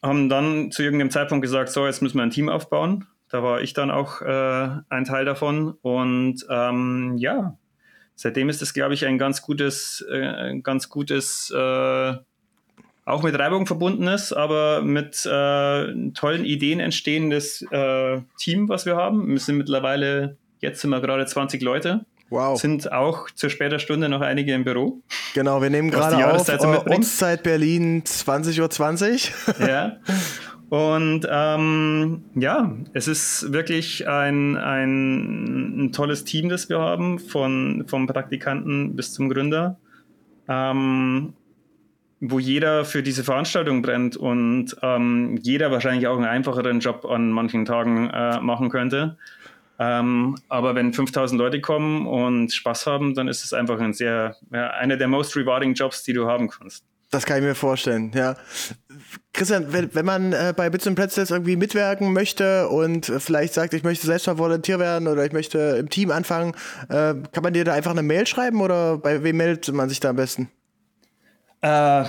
haben 0.03 0.29
dann 0.29 0.71
zu 0.71 0.83
irgendeinem 0.83 1.11
Zeitpunkt 1.11 1.43
gesagt, 1.43 1.71
so, 1.71 1.87
jetzt 1.87 2.03
müssen 2.03 2.19
wir 2.19 2.23
ein 2.23 2.31
Team 2.31 2.49
aufbauen. 2.49 3.07
Da 3.31 3.43
war 3.43 3.61
ich 3.61 3.75
dann 3.75 3.91
auch 3.91 4.23
äh, 4.23 4.69
ein 4.89 5.05
Teil 5.05 5.25
davon. 5.25 5.73
Und 5.83 6.47
ähm, 6.49 7.17
ja, 7.19 7.59
seitdem 8.15 8.49
ist 8.49 8.63
es, 8.63 8.73
glaube 8.73 8.95
ich, 8.95 9.05
ein 9.07 9.19
ganz 9.19 9.43
gutes, 9.43 10.07
äh, 10.09 10.61
ganz 10.61 10.89
gutes 10.89 11.53
äh, 11.55 12.15
auch 13.09 13.23
mit 13.23 13.39
Reibung 13.39 13.67
verbunden 13.67 14.07
ist, 14.07 14.33
aber 14.33 14.83
mit 14.83 15.25
äh, 15.25 16.11
tollen 16.13 16.45
Ideen 16.45 16.79
entstehendes 16.79 17.63
äh, 17.71 18.21
Team, 18.39 18.69
was 18.69 18.85
wir 18.87 18.97
haben. 18.97 19.29
Wir 19.29 19.39
sind 19.39 19.57
mittlerweile, 19.57 20.37
jetzt 20.61 20.81
sind 20.81 20.91
wir 20.91 21.01
gerade 21.01 21.25
20 21.25 21.63
Leute. 21.63 22.05
Wow. 22.31 22.61
Sind 22.61 22.93
auch 22.93 23.31
zur 23.31 23.49
später 23.49 23.79
Stunde 23.79 24.11
noch 24.11 24.21
einige 24.21 24.53
im 24.53 24.65
Büro. 24.65 25.01
Genau, 25.33 25.63
wir 25.63 25.71
nehmen 25.71 25.91
gerade 25.91 26.17
auf 26.31 26.47
uh, 26.47 26.91
Ortszeit 26.91 27.43
Berlin 27.43 28.03
20.20 28.03 28.61
Uhr. 28.61 28.71
20. 28.71 29.33
ja. 29.61 29.97
Und 30.69 31.27
ähm, 31.31 32.25
ja, 32.35 32.77
es 32.93 33.09
ist 33.09 33.51
wirklich 33.55 34.07
ein, 34.07 34.59
ein, 34.59 35.87
ein, 35.87 35.93
tolles 35.93 36.25
Team, 36.25 36.51
das 36.51 36.69
wir 36.69 36.79
haben, 36.79 37.19
von, 37.19 37.85
vom 37.87 38.07
Praktikanten 38.07 38.95
bis 38.95 39.15
zum 39.15 39.31
Gründer. 39.31 39.79
Ähm, 40.47 41.33
wo 42.21 42.39
jeder 42.39 42.85
für 42.85 43.03
diese 43.03 43.25
Veranstaltung 43.25 43.83
brennt 43.83 44.17
und 44.17 44.77
ähm, 44.83 45.39
jeder 45.41 45.71
wahrscheinlich 45.71 46.07
auch 46.07 46.17
einen 46.17 46.25
einfacheren 46.25 46.81
Job 46.81 47.05
an 47.05 47.31
manchen 47.31 47.65
Tagen 47.65 48.11
äh, 48.11 48.41
machen 48.41 48.71
könnte. 48.71 49.17
Ähm, 49.79 50.37
aber 50.49 50.75
wenn 50.75 50.93
5000 50.93 51.39
Leute 51.39 51.61
kommen 51.61 52.07
und 52.07 52.53
Spaß 52.53 52.87
haben, 52.87 53.15
dann 53.15 53.29
ist 53.29 53.45
es 53.45 53.53
einfach 53.53 53.79
ein 53.79 53.93
sehr, 53.93 54.37
ja, 54.53 54.71
einer 54.71 54.97
der 54.97 55.07
most 55.07 55.37
rewarding 55.37 55.75
Jobs, 55.75 56.03
die 56.03 56.13
du 56.13 56.27
haben 56.27 56.49
kannst. 56.49 56.85
Das 57.11 57.25
kann 57.25 57.39
ich 57.39 57.45
mir 57.45 57.55
vorstellen, 57.55 58.11
ja. 58.15 58.37
Christian, 59.33 59.73
wenn, 59.73 59.95
wenn 59.95 60.05
man 60.05 60.33
äh, 60.33 60.53
bei 60.55 60.69
Bits 60.69 60.87
and 60.87 60.99
Pretzels 60.99 61.31
irgendwie 61.31 61.57
mitwirken 61.57 62.13
möchte 62.13 62.69
und 62.69 63.07
vielleicht 63.07 63.55
sagt, 63.55 63.73
ich 63.73 63.83
möchte 63.83 64.07
selbst 64.07 64.27
mal 64.27 64.37
Volontier 64.37 64.79
werden 64.79 65.09
oder 65.09 65.25
ich 65.25 65.33
möchte 65.33 65.77
im 65.79 65.89
Team 65.89 66.11
anfangen, 66.11 66.55
äh, 66.91 67.15
kann 67.33 67.43
man 67.43 67.55
dir 67.55 67.65
da 67.65 67.73
einfach 67.73 67.93
eine 67.93 68.03
Mail 68.03 68.27
schreiben 68.27 68.61
oder 68.61 68.99
bei 68.99 69.23
wem 69.23 69.39
meldet 69.39 69.73
man 69.73 69.89
sich 69.89 70.01
da 70.01 70.11
am 70.11 70.17
besten? 70.17 70.51
Äh, 71.61 72.05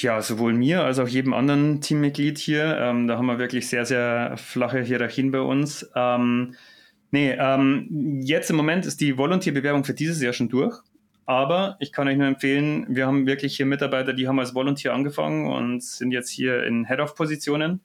ja, 0.00 0.22
sowohl 0.22 0.54
mir 0.54 0.82
als 0.82 0.98
auch 0.98 1.08
jedem 1.08 1.34
anderen 1.34 1.80
Teammitglied 1.82 2.38
hier. 2.38 2.78
Ähm, 2.78 3.06
da 3.06 3.18
haben 3.18 3.26
wir 3.26 3.38
wirklich 3.38 3.68
sehr, 3.68 3.84
sehr 3.84 4.36
flache 4.38 4.80
Hierarchien 4.80 5.30
bei 5.30 5.40
uns. 5.40 5.90
Ähm, 5.94 6.54
nee, 7.10 7.32
ähm, 7.32 8.20
jetzt 8.22 8.48
im 8.48 8.56
Moment 8.56 8.86
ist 8.86 9.00
die 9.02 9.18
Volunteer-Bewerbung 9.18 9.84
für 9.84 9.92
dieses 9.92 10.22
Jahr 10.22 10.32
schon 10.32 10.48
durch. 10.48 10.80
Aber 11.26 11.76
ich 11.80 11.92
kann 11.92 12.08
euch 12.08 12.16
nur 12.16 12.28
empfehlen, 12.28 12.86
wir 12.88 13.06
haben 13.06 13.26
wirklich 13.26 13.56
hier 13.56 13.66
Mitarbeiter, 13.66 14.12
die 14.12 14.28
haben 14.28 14.38
als 14.38 14.54
Volunteer 14.54 14.94
angefangen 14.94 15.46
und 15.52 15.82
sind 15.82 16.12
jetzt 16.12 16.30
hier 16.30 16.64
in 16.64 16.86
Head-of-Positionen. 16.86 17.80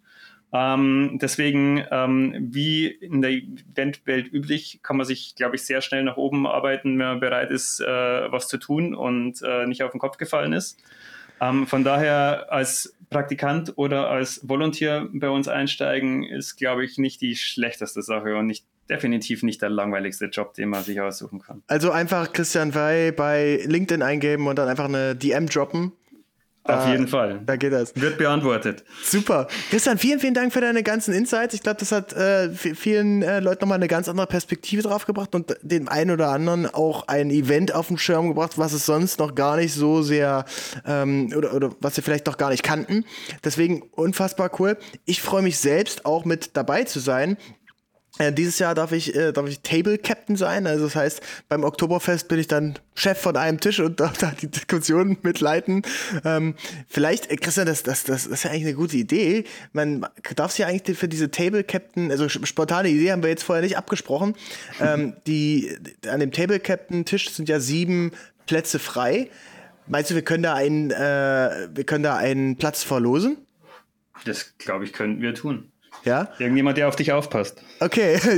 Ähm, 0.54 1.18
deswegen, 1.22 1.84
ähm, 1.92 2.50
wie 2.52 2.88
in 2.88 3.22
der 3.22 3.32
Eventwelt 3.32 4.32
üblich, 4.34 4.82
kann 4.84 4.98
man 4.98 5.06
sich, 5.06 5.36
glaube 5.36 5.56
ich, 5.56 5.64
sehr 5.64 5.82
schnell 5.82 6.04
nach 6.04 6.18
oben 6.18 6.46
arbeiten, 6.46 7.00
wenn 7.00 7.08
man 7.08 7.20
bereit 7.20 7.52
ist, 7.52 7.80
äh, 7.80 7.86
was 7.86 8.48
zu 8.48 8.58
tun 8.58 8.94
und 8.94 9.42
äh, 9.44 9.66
nicht 9.66 9.84
auf 9.84 9.92
den 9.92 10.00
Kopf 10.00 10.18
gefallen 10.18 10.52
ist. 10.52 10.78
Ähm, 11.40 11.68
von 11.68 11.84
daher 11.84 12.52
als 12.52 12.96
Praktikant 13.10 13.74
oder 13.78 14.10
als 14.10 14.48
Volunteer 14.48 15.08
bei 15.12 15.30
uns 15.30 15.48
einsteigen, 15.48 16.24
ist, 16.24 16.58
glaube 16.58 16.84
ich, 16.84 16.98
nicht 16.98 17.22
die 17.22 17.36
schlechteste 17.36 18.02
Sache 18.02 18.36
und 18.36 18.48
nicht 18.48 18.66
definitiv 18.90 19.42
nicht 19.42 19.62
der 19.62 19.70
langweiligste 19.70 20.26
Job, 20.26 20.54
den 20.54 20.70
man 20.70 20.84
sich 20.84 21.00
aussuchen 21.00 21.40
kann. 21.40 21.64
Also 21.68 21.92
einfach 21.92 22.34
Christian 22.34 22.76
Wey 22.76 23.14
bei 23.14 23.62
LinkedIn 23.66 24.02
eingeben 24.02 24.48
und 24.48 24.60
dann 24.60 24.68
einfach 24.68 24.86
eine 24.86 25.16
DM 25.16 25.48
droppen 25.48 25.94
auf 26.64 26.88
jeden 26.88 27.08
Fall. 27.08 27.42
Da 27.46 27.56
geht 27.56 27.74
das. 27.74 27.96
Wird 27.96 28.20
beantwortet. 28.20 28.84
Super. 29.04 29.48
Christian, 29.72 29.98
vielen, 29.98 30.20
vielen 30.20 30.36
Dank 30.36 30.54
für 30.54 30.62
deine 30.62 30.84
ganzen 30.84 31.14
Insights. 31.14 31.56
Ich 31.56 31.64
glaube, 31.64 31.80
das 31.80 31.92
hat 31.92 32.14
äh, 32.14 32.50
vielen 32.52 33.24
äh, 33.24 33.40
Leuten 33.40 33.62
nochmal 33.62 33.78
eine 33.78 33.88
ganz 33.88 34.08
andere 34.08 34.28
Perspektive 34.28 34.84
drauf 34.84 35.06
gebracht 35.06 35.34
und 35.34 35.58
dem 35.64 35.90
einen 35.90 36.12
oder 36.12 36.30
anderen 36.30 36.68
auch 36.68 37.08
ein 37.08 37.32
Event 37.32 37.74
auf 37.74 37.88
den 37.88 37.98
Schirm 37.98 38.28
gebracht, 38.28 38.60
was 38.60 38.74
es 38.74 38.86
sonst 38.86 39.18
noch 39.18 39.34
gar 39.34 39.58
nicht 39.58 39.74
so 39.74 40.04
sehr 40.04 40.46
ähm, 40.86 41.34
oder, 41.36 41.54
oder 41.56 41.72
was 41.80 41.96
sie 41.96 42.04
vielleicht 42.04 42.28
noch 42.28 42.38
gar 42.38 42.52
nicht 42.52 42.62
kannten. 42.62 43.06
Deswegen 43.44 43.82
unfassbar 43.82 44.52
cool. 44.60 44.78
Ich 45.06 45.22
freue 45.22 45.42
mich 45.42 45.58
selbst 45.58 46.06
auch 46.06 46.26
mit 46.26 46.56
dabei 46.56 46.84
zu 46.84 47.00
sein. 47.00 47.38
Äh, 48.22 48.32
dieses 48.32 48.60
Jahr 48.60 48.76
darf 48.76 48.92
ich, 48.92 49.16
äh, 49.16 49.32
darf 49.32 49.48
ich 49.50 49.62
Table 49.62 49.98
Captain 49.98 50.36
sein. 50.36 50.68
Also 50.68 50.84
das 50.84 50.96
heißt, 50.96 51.22
beim 51.50 51.64
Oktoberfest 51.64 52.28
bin 52.28 52.38
ich 52.38 52.48
dann 52.48 52.78
Chef 52.94 53.18
von 53.18 53.36
einem 53.36 53.60
Tisch 53.60 53.80
und 53.80 54.00
darf 54.00 54.16
da 54.20 54.32
die 54.40 54.48
Diskussion 54.48 55.18
mitleiten. 55.24 55.82
Ähm, 56.24 56.54
vielleicht, 56.88 57.32
äh, 57.32 57.36
Christian, 57.38 57.66
das, 57.66 57.82
das, 57.82 58.04
das, 58.04 58.26
das 58.26 58.32
ist 58.32 58.44
ja 58.44 58.52
eigentlich 58.52 58.66
eine 58.66 58.76
gute 58.76 58.98
Idee. 58.98 59.46
Man 59.74 60.06
darf 60.36 60.52
sich 60.52 60.60
ja 60.60 60.68
eigentlich 60.68 61.00
für 61.00 61.08
diese 61.08 61.32
Table 61.32 61.64
Captain, 61.64 62.12
also 62.12 62.30
spontane 62.30 62.90
Idee 62.90 63.12
haben 63.12 63.24
wir 63.24 63.32
jetzt 63.32 63.44
vorher 63.44 63.64
nicht 63.64 63.78
abgesprochen. 63.78 64.36
Ähm, 64.80 65.16
die, 65.26 65.76
an 66.08 66.20
dem 66.20 66.32
Table 66.32 66.60
Captain 66.60 67.06
Tisch 67.06 67.32
sind 67.32 67.50
ja 67.50 67.60
sieben 67.60 68.12
Plätze 68.46 68.78
frei. 68.78 69.32
Meinst 69.88 70.12
du, 70.12 70.16
wir 70.16 70.22
können 70.22 70.44
da 70.44 70.54
einen, 70.54 70.92
äh, 70.92 71.70
wir 71.74 71.86
können 71.86 72.04
da 72.04 72.18
einen 72.18 72.58
Platz 72.58 72.84
verlosen? 72.84 73.38
Das 74.26 74.56
glaube 74.60 74.86
ich, 74.86 74.94
könnten 74.94 75.24
wir 75.24 75.34
tun. 75.34 75.71
Ja? 76.04 76.30
Irgendjemand, 76.40 76.78
der 76.78 76.88
auf 76.88 76.96
dich 76.96 77.12
aufpasst. 77.12 77.62
Okay, 77.80 78.20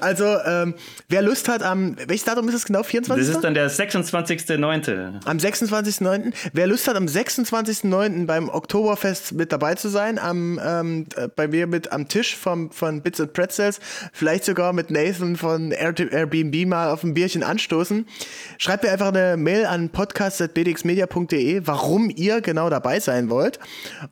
also, 0.00 0.24
ähm, 0.24 0.74
wer 1.08 1.22
Lust 1.22 1.48
hat, 1.48 1.62
am, 1.62 1.96
welches 2.06 2.24
Datum 2.24 2.48
ist 2.48 2.54
es 2.54 2.64
genau? 2.64 2.82
24? 2.82 3.26
Das 3.26 3.36
ist 3.36 3.42
dann 3.42 3.54
der 3.54 3.70
26.09. 3.70 5.24
Am 5.24 5.36
26.09. 5.36 6.32
Wer 6.52 6.66
Lust 6.66 6.86
hat, 6.86 6.96
am 6.96 7.06
26.09. 7.06 8.26
beim 8.26 8.48
Oktoberfest 8.48 9.32
mit 9.32 9.52
dabei 9.52 9.74
zu 9.74 9.88
sein, 9.88 10.18
am, 10.18 10.60
ähm, 10.64 11.06
bei 11.34 11.48
mir 11.48 11.66
mit 11.66 11.92
am 11.92 12.08
Tisch 12.08 12.36
vom, 12.36 12.70
von 12.70 13.02
Bits 13.02 13.20
and 13.20 13.32
Pretzels, 13.32 13.80
vielleicht 14.12 14.44
sogar 14.44 14.72
mit 14.72 14.90
Nathan 14.90 15.36
von 15.36 15.72
Airbnb 15.72 16.66
mal 16.66 16.92
auf 16.92 17.02
ein 17.02 17.14
Bierchen 17.14 17.42
anstoßen, 17.42 18.06
schreibt 18.58 18.84
mir 18.84 18.92
einfach 18.92 19.08
eine 19.08 19.36
Mail 19.36 19.66
an 19.66 19.88
podcast.bdxmedia.de, 19.90 21.62
warum 21.64 22.10
ihr 22.14 22.40
genau 22.40 22.70
dabei 22.70 23.00
sein 23.00 23.28
wollt. 23.28 23.58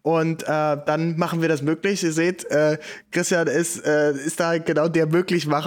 Und 0.03 0.43
äh, 0.43 0.47
dann 0.47 1.17
machen 1.17 1.37
machen 1.37 1.43
wir 1.43 1.49
das 1.51 1.61
möglich. 1.61 2.03
Ihr 2.03 2.13
seht, 2.13 2.51
äh, 2.51 2.79
Christian 3.11 3.47
ist, 3.47 3.85
äh, 3.85 4.13
ist 4.13 4.41
da 4.41 4.57
genau 4.57 4.89
der 4.89 5.07
Möglichmacher. 5.07 5.66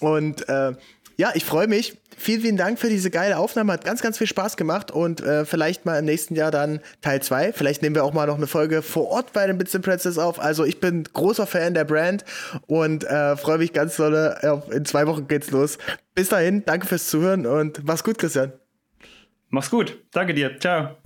Und 0.00 0.48
äh, 0.48 0.72
ja, 1.16 1.30
ich 1.34 1.44
freue 1.44 1.66
mich. 1.66 1.96
Vielen, 2.18 2.40
vielen 2.40 2.56
Dank 2.56 2.78
für 2.78 2.88
diese 2.88 3.10
geile 3.10 3.38
Aufnahme. 3.38 3.72
Hat 3.72 3.84
ganz, 3.84 4.00
ganz 4.00 4.18
viel 4.18 4.26
Spaß 4.26 4.56
gemacht 4.56 4.90
und 4.90 5.20
äh, 5.20 5.44
vielleicht 5.44 5.84
mal 5.84 5.98
im 5.98 6.04
nächsten 6.06 6.34
Jahr 6.34 6.50
dann 6.50 6.80
Teil 7.02 7.22
2. 7.22 7.52
Vielleicht 7.52 7.82
nehmen 7.82 7.94
wir 7.94 8.04
auch 8.04 8.12
mal 8.12 8.26
noch 8.26 8.36
eine 8.36 8.46
Folge 8.46 8.82
vor 8.82 9.08
Ort 9.08 9.32
bei 9.32 9.46
den 9.46 9.58
Bits 9.58 9.74
and 9.74 9.84
Pretzels 9.84 10.18
auf. 10.18 10.40
Also 10.40 10.64
ich 10.64 10.80
bin 10.80 11.04
großer 11.04 11.46
Fan 11.46 11.74
der 11.74 11.84
Brand 11.84 12.24
und 12.66 13.04
äh, 13.04 13.36
freue 13.36 13.58
mich 13.58 13.72
ganz 13.72 13.96
doll. 13.96 14.64
In 14.70 14.84
zwei 14.84 15.06
Wochen 15.06 15.28
geht's 15.28 15.50
los. 15.50 15.78
Bis 16.14 16.30
dahin, 16.30 16.64
danke 16.64 16.86
fürs 16.86 17.08
Zuhören 17.08 17.46
und 17.46 17.84
mach's 17.84 18.04
gut, 18.04 18.18
Christian. 18.18 18.52
Mach's 19.48 19.70
gut. 19.70 19.98
Danke 20.12 20.34
dir. 20.34 20.58
Ciao. 20.58 20.96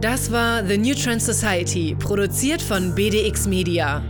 Das 0.00 0.32
war 0.32 0.64
The 0.64 0.78
New 0.78 0.94
Trend 0.94 1.22
Society, 1.22 1.94
produziert 1.98 2.62
von 2.62 2.94
BDX 2.94 3.46
Media. 3.46 4.02